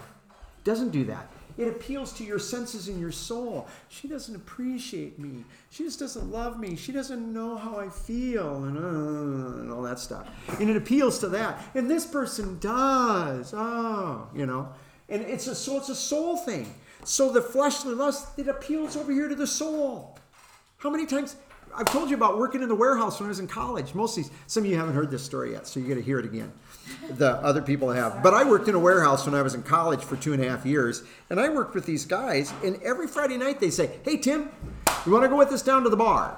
Doesn't 0.64 0.90
do 0.90 1.06
that. 1.06 1.32
It 1.58 1.68
appeals 1.68 2.14
to 2.14 2.24
your 2.24 2.40
senses 2.40 2.88
and 2.88 3.00
your 3.00 3.12
soul. 3.12 3.68
She 3.90 4.08
doesn't 4.08 4.36
appreciate 4.36 5.20
me. 5.20 5.44
She 5.70 5.84
just 5.84 6.00
doesn't 6.00 6.32
love 6.32 6.58
me. 6.58 6.76
She 6.78 6.94
doesn't 6.94 7.34
know 7.34 7.58
how 7.58 7.78
I 7.78 7.90
feel, 7.90 8.64
and, 8.64 8.78
uh, 8.78 9.62
and 9.62 9.72
all 9.72 9.82
that 9.82 10.00
stuff. 10.00 10.28
And 10.60 10.70
it 10.70 10.78
appeals 10.78 11.20
to 11.20 11.28
that. 11.30 11.62
And 11.76 11.90
this 11.90 12.06
person 12.06 12.60
does. 12.60 13.54
Oh, 13.54 14.30
you 14.34 14.46
know. 14.46 14.70
And 15.10 15.22
it's 15.24 15.48
a 15.48 15.56
so 15.56 15.78
it's 15.78 15.90
a 15.90 15.96
soul 15.96 16.38
thing. 16.38 16.74
So 17.04 17.32
the 17.32 17.42
fleshly 17.42 17.94
lust 17.94 18.38
it 18.38 18.48
appeals 18.48 18.96
over 18.96 19.12
here 19.12 19.28
to 19.28 19.36
the 19.36 19.48
soul. 19.48 20.18
How 20.78 20.90
many 20.90 21.06
times 21.06 21.36
I've 21.76 21.92
told 21.92 22.10
you 22.10 22.16
about 22.16 22.38
working 22.38 22.62
in 22.62 22.70
the 22.70 22.76
warehouse 22.76 23.20
when 23.20 23.28
I 23.28 23.30
was 23.30 23.40
in 23.40 23.48
college. 23.48 23.94
Mostly, 23.94 24.26
some 24.48 24.64
of 24.64 24.70
you 24.70 24.78
haven't 24.78 24.96
heard 24.96 25.12
this 25.12 25.24
story 25.24 25.52
yet, 25.52 25.68
so 25.68 25.80
you 25.80 25.88
got 25.88 25.96
to 25.96 26.02
hear 26.02 26.20
it 26.20 26.26
again. 26.26 26.52
The 27.12 27.34
other 27.36 27.62
people 27.62 27.92
have. 27.92 28.24
But 28.24 28.34
I 28.34 28.44
worked 28.44 28.68
in 28.68 28.76
a 28.76 28.80
warehouse 28.80 29.26
when 29.26 29.36
I 29.36 29.42
was 29.42 29.54
in 29.54 29.64
college 29.64 30.04
for 30.04 30.16
two 30.16 30.34
and 30.34 30.44
a 30.44 30.50
half 30.50 30.66
years, 30.66 31.04
and 31.30 31.40
I 31.40 31.50
worked 31.50 31.76
with 31.76 31.86
these 31.86 32.06
guys. 32.06 32.52
And 32.64 32.82
every 32.82 33.08
Friday 33.08 33.38
night 33.38 33.60
they 33.60 33.70
say, 33.70 34.00
"Hey 34.04 34.18
Tim, 34.18 34.50
you 35.06 35.12
want 35.12 35.24
to 35.24 35.30
go 35.30 35.38
with 35.38 35.52
us 35.52 35.62
down 35.62 35.84
to 35.84 35.90
the 35.90 35.98
bar?" 35.98 36.38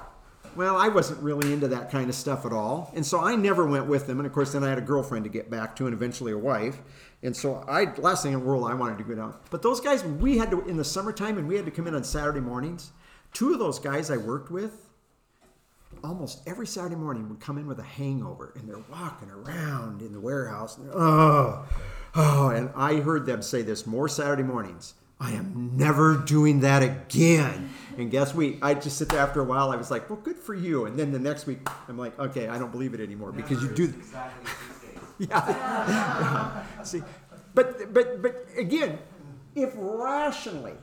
Well, 0.54 0.76
I 0.76 0.88
wasn't 0.88 1.22
really 1.22 1.50
into 1.50 1.68
that 1.68 1.90
kind 1.90 2.10
of 2.10 2.14
stuff 2.14 2.44
at 2.44 2.52
all, 2.52 2.92
and 2.94 3.06
so 3.06 3.18
I 3.18 3.34
never 3.36 3.66
went 3.66 3.86
with 3.86 4.06
them. 4.06 4.18
And 4.18 4.26
of 4.26 4.34
course, 4.34 4.52
then 4.52 4.62
I 4.62 4.68
had 4.68 4.76
a 4.76 4.82
girlfriend 4.82 5.24
to 5.24 5.30
get 5.30 5.50
back 5.50 5.74
to, 5.76 5.86
and 5.86 5.94
eventually 5.94 6.32
a 6.32 6.38
wife. 6.38 6.78
And 7.22 7.36
so 7.36 7.64
I, 7.68 7.84
last 7.98 8.24
thing 8.24 8.32
in 8.32 8.40
the 8.40 8.44
world, 8.44 8.68
I 8.68 8.74
wanted 8.74 8.98
to 8.98 9.04
go 9.04 9.14
down. 9.14 9.34
But 9.50 9.62
those 9.62 9.80
guys, 9.80 10.02
we 10.04 10.38
had 10.38 10.50
to 10.50 10.60
in 10.68 10.76
the 10.76 10.84
summertime, 10.84 11.38
and 11.38 11.46
we 11.46 11.56
had 11.56 11.64
to 11.66 11.70
come 11.70 11.86
in 11.86 11.94
on 11.94 12.04
Saturday 12.04 12.40
mornings. 12.40 12.92
Two 13.32 13.52
of 13.52 13.58
those 13.58 13.78
guys 13.78 14.10
I 14.10 14.16
worked 14.16 14.50
with, 14.50 14.90
almost 16.04 16.42
every 16.46 16.66
Saturday 16.66 16.96
morning 16.96 17.28
would 17.28 17.40
come 17.40 17.58
in 17.58 17.66
with 17.66 17.78
a 17.78 17.84
hangover 17.84 18.52
and 18.56 18.68
they're 18.68 18.82
walking 18.90 19.30
around 19.30 20.02
in 20.02 20.12
the 20.12 20.20
warehouse. 20.20 20.76
And 20.76 20.90
oh, 20.92 21.66
oh, 22.14 22.48
and 22.48 22.70
I 22.74 22.96
heard 22.96 23.26
them 23.26 23.42
say 23.42 23.62
this 23.62 23.86
more 23.86 24.08
Saturday 24.08 24.42
mornings. 24.42 24.94
I 25.20 25.32
am 25.32 25.76
never 25.76 26.16
doing 26.16 26.60
that 26.60 26.82
again. 26.82 27.70
And 27.96 28.10
guess 28.10 28.34
we 28.34 28.58
I 28.60 28.74
just 28.74 28.98
sit 28.98 29.08
there 29.08 29.20
after 29.20 29.40
a 29.40 29.44
while. 29.44 29.70
I 29.70 29.76
was 29.76 29.90
like, 29.90 30.10
well, 30.10 30.18
good 30.18 30.36
for 30.36 30.54
you. 30.54 30.86
And 30.86 30.98
then 30.98 31.12
the 31.12 31.18
next 31.18 31.46
week, 31.46 31.60
I'm 31.88 31.96
like, 31.96 32.18
okay, 32.18 32.48
I 32.48 32.58
don't 32.58 32.72
believe 32.72 32.92
it 32.92 33.00
anymore 33.00 33.30
because 33.30 33.62
you 33.62 33.68
do. 33.68 33.84
Exactly. 33.84 34.50
Yeah. 35.28 36.62
See, 36.82 37.02
but 37.54 37.92
but 37.92 38.22
but 38.22 38.46
again, 38.56 38.98
if 39.54 39.72
rationally 39.76 40.74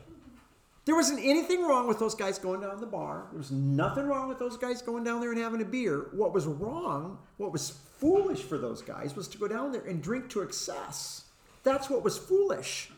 there 0.90 0.96
wasn't 0.96 1.20
anything 1.20 1.68
wrong 1.68 1.88
with 1.88 2.00
those 2.00 2.16
guys 2.16 2.40
going 2.40 2.62
down 2.62 2.80
the 2.80 2.88
bar. 2.88 3.28
There 3.30 3.38
was 3.38 3.52
nothing 3.52 4.08
wrong 4.08 4.28
with 4.28 4.40
those 4.40 4.58
guys 4.58 4.82
going 4.82 5.04
down 5.04 5.22
there 5.22 5.32
and 5.32 5.40
having 5.40 5.62
a 5.62 5.66
beer. 5.66 6.08
What 6.14 6.34
was 6.34 6.48
wrong, 6.48 7.20
what 7.38 7.52
was 7.52 7.70
foolish 7.70 8.40
for 8.40 8.58
those 8.58 8.82
guys 8.82 9.16
was 9.16 9.28
to 9.28 9.38
go 9.38 9.48
down 9.48 9.72
there 9.72 9.84
and 9.84 10.02
drink 10.02 10.30
to 10.30 10.42
excess. 10.42 11.26
That's 11.62 11.92
what 11.92 12.04
was 12.04 12.18
foolish. 12.18 12.90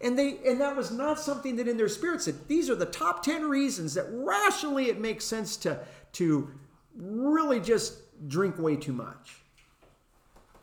And 0.00 0.18
they 0.18 0.38
and 0.46 0.58
that 0.62 0.74
was 0.74 0.90
not 0.90 1.20
something 1.20 1.56
that 1.56 1.68
in 1.68 1.76
their 1.76 1.90
spirit 1.90 2.22
said, 2.22 2.48
these 2.48 2.70
are 2.70 2.74
the 2.74 2.86
top 2.86 3.22
10 3.22 3.42
reasons 3.48 3.92
that 3.92 4.06
rationally 4.10 4.88
it 4.88 4.98
makes 4.98 5.26
sense 5.26 5.58
to 5.58 5.80
to 6.12 6.50
really 6.96 7.60
just 7.60 8.00
drink 8.26 8.58
way 8.58 8.76
too 8.76 8.94
much. 8.94 9.42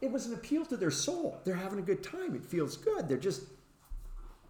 It 0.02 0.12
was 0.12 0.26
an 0.26 0.34
appeal 0.34 0.66
to 0.66 0.78
their 0.78 0.92
soul. 0.92 1.40
They're 1.44 1.56
having 1.56 1.80
a 1.80 1.84
good 1.84 2.04
time. 2.04 2.36
It 2.36 2.46
feels 2.46 2.78
good. 2.78 3.10
They're 3.10 3.18
just 3.18 3.44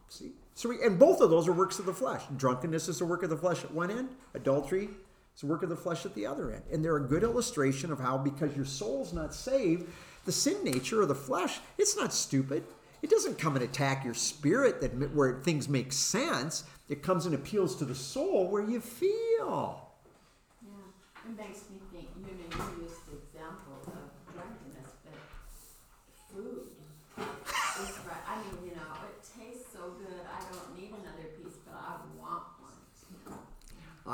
See? 0.08 0.34
So 0.54 0.70
we, 0.70 0.82
and 0.84 1.00
both 1.00 1.20
of 1.20 1.32
those 1.32 1.48
are 1.48 1.52
works 1.52 1.80
of 1.80 1.86
the 1.86 1.94
flesh. 1.94 2.22
Drunkenness 2.38 2.88
is 2.88 3.02
a 3.02 3.06
work 3.06 3.24
of 3.24 3.32
the 3.32 3.38
flesh 3.38 3.64
at 3.64 3.74
one 3.74 3.90
end, 3.90 4.10
adultery 4.36 4.90
is 5.36 5.44
a 5.44 5.46
work 5.46 5.64
of 5.64 5.70
the 5.70 5.76
flesh 5.76 6.06
at 6.06 6.16
the 6.16 6.26
other 6.26 6.52
end. 6.52 6.64
And 6.72 6.84
they're 6.84 6.96
a 6.98 7.08
good 7.08 7.24
illustration 7.24 7.92
of 7.92 8.00
how, 8.00 8.18
because 8.18 8.56
your 8.56 8.66
soul's 8.66 9.14
not 9.14 9.34
saved, 9.34 9.90
the 10.26 10.32
sin 10.32 10.64
nature 10.64 11.02
or 11.02 11.06
the 11.06 11.16
flesh, 11.16 11.60
it's 11.78 11.98
not 11.98 12.14
stupid. 12.14 12.64
It 13.02 13.10
doesn't 13.10 13.38
come 13.38 13.56
and 13.56 13.64
attack 13.64 14.04
your 14.04 14.14
spirit 14.14 14.82
that 14.82 15.14
where 15.14 15.42
things 15.42 15.68
make 15.70 15.92
sense. 15.92 16.64
It 16.90 17.04
comes 17.04 17.26
and 17.26 17.36
appeals 17.36 17.76
to 17.78 17.86
the 17.86 17.94
soul 17.94 18.50
where 18.50 18.64
you 18.64 18.80
feel. 18.80 19.90
Yeah, 20.64 21.30
it 21.30 21.38
makes 21.38 21.64
me 21.70 21.80
think, 21.92 22.08
you 22.18 22.24
know, 22.24 22.66
you 22.78 22.84
used 22.84 23.06
the 23.06 23.18
example 23.18 23.78
of 23.86 23.94
drunkenness, 24.34 24.94
but 25.04 25.14
food 26.34 26.70
is 27.18 28.00
right. 28.08 28.24
I 28.28 28.38
mean, 28.38 28.70
you 28.70 28.76
know, 28.76 28.92
it 29.06 29.22
tastes 29.22 29.72
so 29.72 29.94
good, 30.00 30.22
I 30.26 30.40
don't 30.52 30.80
need 30.80 30.90
another 30.90 31.30
piece, 31.38 31.58
but 31.66 31.76
I 31.76 31.98
want 32.18 32.44
one. 32.60 32.72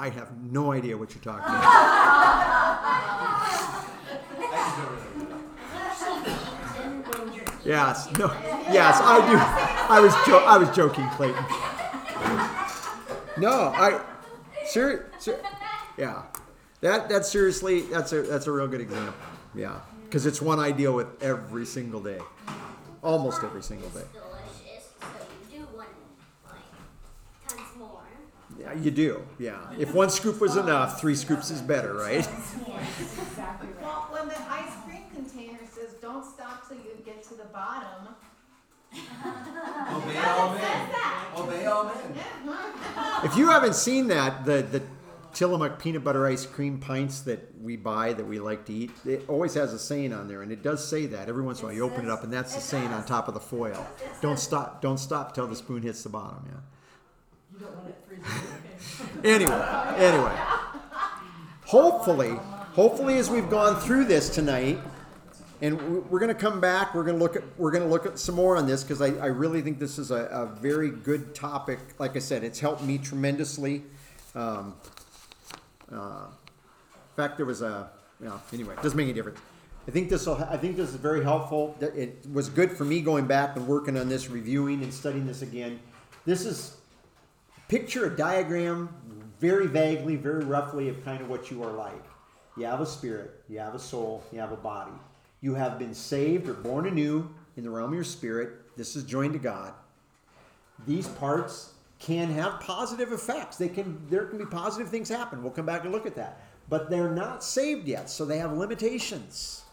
I 0.01 0.09
have 0.09 0.35
no 0.51 0.71
idea 0.71 0.97
what 0.97 1.13
you're 1.13 1.23
talking 1.23 1.45
about. 1.53 2.81
Yes, 7.63 8.11
no, 8.17 8.25
yes, 8.71 8.99
I 9.01 9.17
do. 9.29 9.37
I 9.93 9.99
was 9.99 10.13
jo- 10.25 10.43
I 10.45 10.57
was 10.57 10.69
joking, 10.75 11.07
Clayton. 11.11 11.45
No, 13.37 13.71
I, 13.75 14.01
ser- 14.65 15.11
yeah, 15.97 16.23
that 16.81 17.07
that's 17.07 17.29
seriously 17.31 17.81
that's 17.81 18.11
a 18.13 18.23
that's 18.23 18.47
a 18.47 18.51
real 18.51 18.67
good 18.67 18.81
example. 18.81 19.13
Yeah, 19.53 19.79
because 20.05 20.25
it's 20.25 20.41
one 20.41 20.59
I 20.59 20.71
deal 20.71 20.93
with 20.93 21.21
every 21.21 21.65
single 21.67 22.01
day, 22.01 22.19
almost 23.03 23.43
every 23.43 23.61
single 23.61 23.89
day. 23.89 23.99
It's 24.01 24.11
delicious, 24.13 24.89
so 24.99 25.07
you 25.51 25.59
do 25.59 25.65
want 25.77 25.89
like 26.47 27.47
tons 27.47 27.61
more. 27.77 28.01
Yeah, 28.61 28.73
you 28.73 28.91
do. 28.91 29.23
Yeah, 29.39 29.57
if 29.79 29.93
one 29.93 30.09
scoop 30.09 30.39
was 30.39 30.55
enough, 30.55 30.99
three 30.99 31.15
scoops 31.15 31.49
is 31.49 31.61
better, 31.61 31.93
right? 31.93 32.19
Exactly 32.19 33.67
right. 33.67 33.77
Well, 33.81 34.07
when 34.11 34.27
the 34.27 34.39
ice 34.49 34.73
cream 34.85 35.03
container 35.13 35.59
says, 35.73 35.95
don't 36.01 36.23
stop 36.23 36.67
till 36.67 36.77
you 36.77 36.91
get 37.03 37.23
to 37.23 37.35
the 37.35 37.45
bottom. 37.45 38.09
Obey 39.95 40.19
all 40.19 40.53
men. 40.53 40.89
Obey 41.35 41.65
all 41.65 41.85
men. 41.85 43.23
If 43.23 43.35
you 43.37 43.49
haven't 43.49 43.75
seen 43.75 44.07
that, 44.09 44.45
the 44.45 44.61
the 44.61 44.83
Tillamook 45.33 45.79
peanut 45.79 46.03
butter 46.03 46.27
ice 46.27 46.45
cream 46.45 46.77
pints 46.77 47.21
that 47.21 47.39
we 47.59 47.77
buy 47.77 48.13
that 48.13 48.25
we 48.25 48.39
like 48.39 48.65
to 48.65 48.73
eat, 48.73 48.91
it 49.05 49.23
always 49.29 49.53
has 49.53 49.71
a 49.73 49.79
saying 49.79 50.11
on 50.13 50.27
there, 50.27 50.41
and 50.41 50.51
it 50.51 50.61
does 50.61 50.85
say 50.85 51.05
that 51.07 51.29
every 51.29 51.41
once 51.41 51.59
in 51.59 51.65
a 51.65 51.67
while. 51.67 51.75
You 51.75 51.83
open 51.83 52.05
it 52.05 52.11
up, 52.11 52.23
and 52.23 52.33
that's 52.33 52.53
the 52.53 52.61
saying 52.61 52.87
on 52.87 53.05
top 53.05 53.27
of 53.27 53.33
the 53.33 53.39
foil. 53.39 53.85
Don't 54.21 54.39
stop. 54.39 54.81
Don't 54.81 54.97
stop 54.97 55.33
till 55.33 55.47
the 55.47 55.55
spoon 55.55 55.81
hits 55.83 56.03
the 56.03 56.09
bottom. 56.09 56.43
Yeah. 56.47 56.59
Anyway, 59.23 59.67
anyway. 59.97 60.35
Hopefully, 61.65 62.31
hopefully, 62.73 63.17
as 63.17 63.29
we've 63.29 63.49
gone 63.49 63.79
through 63.79 64.05
this 64.05 64.29
tonight, 64.29 64.79
and 65.61 65.79
we- 65.81 65.99
we're 65.99 66.19
going 66.19 66.33
to 66.33 66.39
come 66.39 66.59
back. 66.59 66.93
We're 66.95 67.03
going 67.03 67.17
to 67.17 67.23
look 67.23 67.35
at 67.35 67.43
we're 67.57 67.71
going 67.71 67.83
to 67.83 67.89
look 67.89 68.05
at 68.05 68.17
some 68.19 68.35
more 68.35 68.57
on 68.57 68.65
this 68.65 68.83
because 68.83 69.01
I, 69.01 69.09
I 69.23 69.27
really 69.27 69.61
think 69.61 69.79
this 69.79 69.99
is 69.99 70.11
a, 70.11 70.25
a 70.25 70.45
very 70.47 70.89
good 70.89 71.35
topic. 71.35 71.79
Like 71.99 72.15
I 72.15 72.19
said, 72.19 72.43
it's 72.43 72.59
helped 72.59 72.83
me 72.83 72.97
tremendously. 72.97 73.83
Um, 74.33 74.75
uh, 75.91 76.25
in 76.25 77.15
fact, 77.15 77.37
there 77.37 77.45
was 77.45 77.61
a 77.61 77.91
know, 78.25 78.39
anyway, 78.53 78.73
it 78.73 78.81
doesn't 78.81 78.97
make 78.97 79.05
any 79.05 79.13
difference. 79.13 79.39
I 79.87 79.91
think 79.91 80.09
this 80.09 80.27
will. 80.27 80.35
I 80.35 80.57
think 80.57 80.77
this 80.77 80.89
is 80.89 80.95
very 80.95 81.23
helpful. 81.23 81.75
It 81.79 82.25
was 82.31 82.49
good 82.49 82.71
for 82.71 82.85
me 82.85 83.01
going 83.01 83.25
back 83.25 83.55
and 83.55 83.67
working 83.67 83.97
on 83.97 84.09
this, 84.09 84.29
reviewing 84.29 84.83
and 84.83 84.93
studying 84.93 85.25
this 85.25 85.41
again. 85.41 85.79
This 86.25 86.45
is 86.45 86.77
picture 87.71 88.03
a 88.07 88.17
diagram 88.17 88.89
very 89.39 89.65
vaguely, 89.65 90.17
very 90.17 90.43
roughly 90.43 90.89
of 90.89 91.05
kind 91.05 91.21
of 91.21 91.29
what 91.29 91.49
you 91.49 91.63
are 91.63 91.71
like. 91.71 92.03
You 92.57 92.65
have 92.65 92.81
a 92.81 92.85
spirit, 92.85 93.41
you 93.47 93.59
have 93.59 93.73
a 93.73 93.79
soul, 93.79 94.25
you 94.33 94.41
have 94.41 94.51
a 94.51 94.57
body. 94.57 94.91
You 95.39 95.55
have 95.55 95.79
been 95.79 95.93
saved 95.93 96.49
or 96.49 96.53
born 96.53 96.85
anew 96.85 97.29
in 97.55 97.63
the 97.63 97.69
realm 97.69 97.91
of 97.91 97.95
your 97.95 98.03
spirit. 98.03 98.75
This 98.75 98.97
is 98.97 99.05
joined 99.05 99.31
to 99.33 99.39
God. 99.39 99.73
These 100.85 101.07
parts 101.07 101.71
can 101.97 102.29
have 102.31 102.59
positive 102.59 103.13
effects. 103.13 103.55
They 103.55 103.69
can 103.69 104.05
there 104.09 104.25
can 104.25 104.37
be 104.37 104.45
positive 104.45 104.89
things 104.89 105.07
happen. 105.07 105.41
We'll 105.41 105.53
come 105.53 105.65
back 105.65 105.85
and 105.85 105.93
look 105.93 106.05
at 106.05 106.15
that. 106.15 106.41
But 106.67 106.89
they're 106.89 107.11
not 107.11 107.41
saved 107.41 107.87
yet, 107.87 108.09
so 108.09 108.25
they 108.25 108.39
have 108.39 108.51
limitations. 108.51 109.63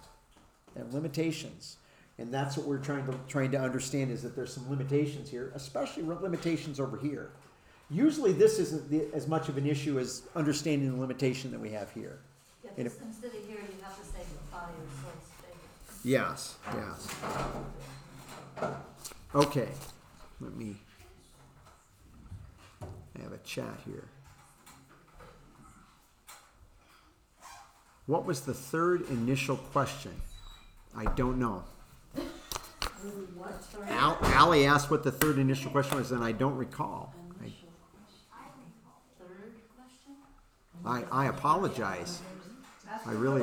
They 0.75 0.83
have 0.83 0.95
limitations. 0.95 1.79
And 2.19 2.33
that's 2.33 2.57
what 2.57 2.65
we're 2.65 2.79
trying 2.79 3.07
to 3.07 3.19
trying 3.27 3.51
to 3.51 3.59
understand 3.59 4.13
is 4.13 4.23
that 4.23 4.37
there's 4.37 4.53
some 4.53 4.71
limitations 4.71 5.29
here, 5.29 5.51
especially 5.57 6.05
limitations 6.05 6.79
over 6.79 6.97
here. 6.97 7.33
Usually, 7.91 8.33
this 8.33 8.59
isn't 8.59 8.91
the, 8.91 9.07
as 9.15 9.27
much 9.27 9.49
of 9.49 9.57
an 9.57 9.67
issue 9.67 9.99
as 9.99 10.23
understanding 10.37 10.93
the 10.95 11.01
limitation 11.01 11.51
that 11.53 11.61
we 11.61 11.71
have 11.71 11.91
here. 11.93 12.19
Yeah, 12.63 12.71
And 12.77 12.87
this- 12.87 12.99
instead 13.03 13.29
of 13.35 13.47
here, 13.47 13.57
you 13.61 13.83
have 13.83 13.99
to 13.99 14.05
say 14.05 14.19
the 14.21 14.55
body 14.57 14.73
or. 15.07 15.13
Yes, 16.05 16.57
yes. 16.75 17.09
Okay, 19.35 19.69
let 20.41 20.55
me. 20.55 20.77
I 22.83 23.23
have 23.23 23.33
a 23.33 23.39
chat 23.39 23.81
here. 23.85 24.05
What 28.07 28.25
was 28.25 28.43
the 28.43 28.55
third 28.55 29.09
initial 29.11 29.57
question? 29.57 30.13
I 30.97 31.05
don't 31.15 31.39
know. 31.39 31.65
Al, 33.89 34.19
Allie 34.23 34.65
asked 34.67 34.91
what 34.91 35.03
the 35.05 35.13
third 35.13 35.39
initial 35.39 35.71
question 35.71 35.99
was, 35.99 36.11
and 36.13 36.23
I 36.25 36.33
don't 36.33 36.57
recall. 36.57 37.13
I, 37.43 37.53
Third 39.19 39.53
question? 39.77 40.15
I, 40.89 41.05
I 41.13 41.27
apologize. 41.27 42.23
I 43.07 43.13
really, 43.13 43.43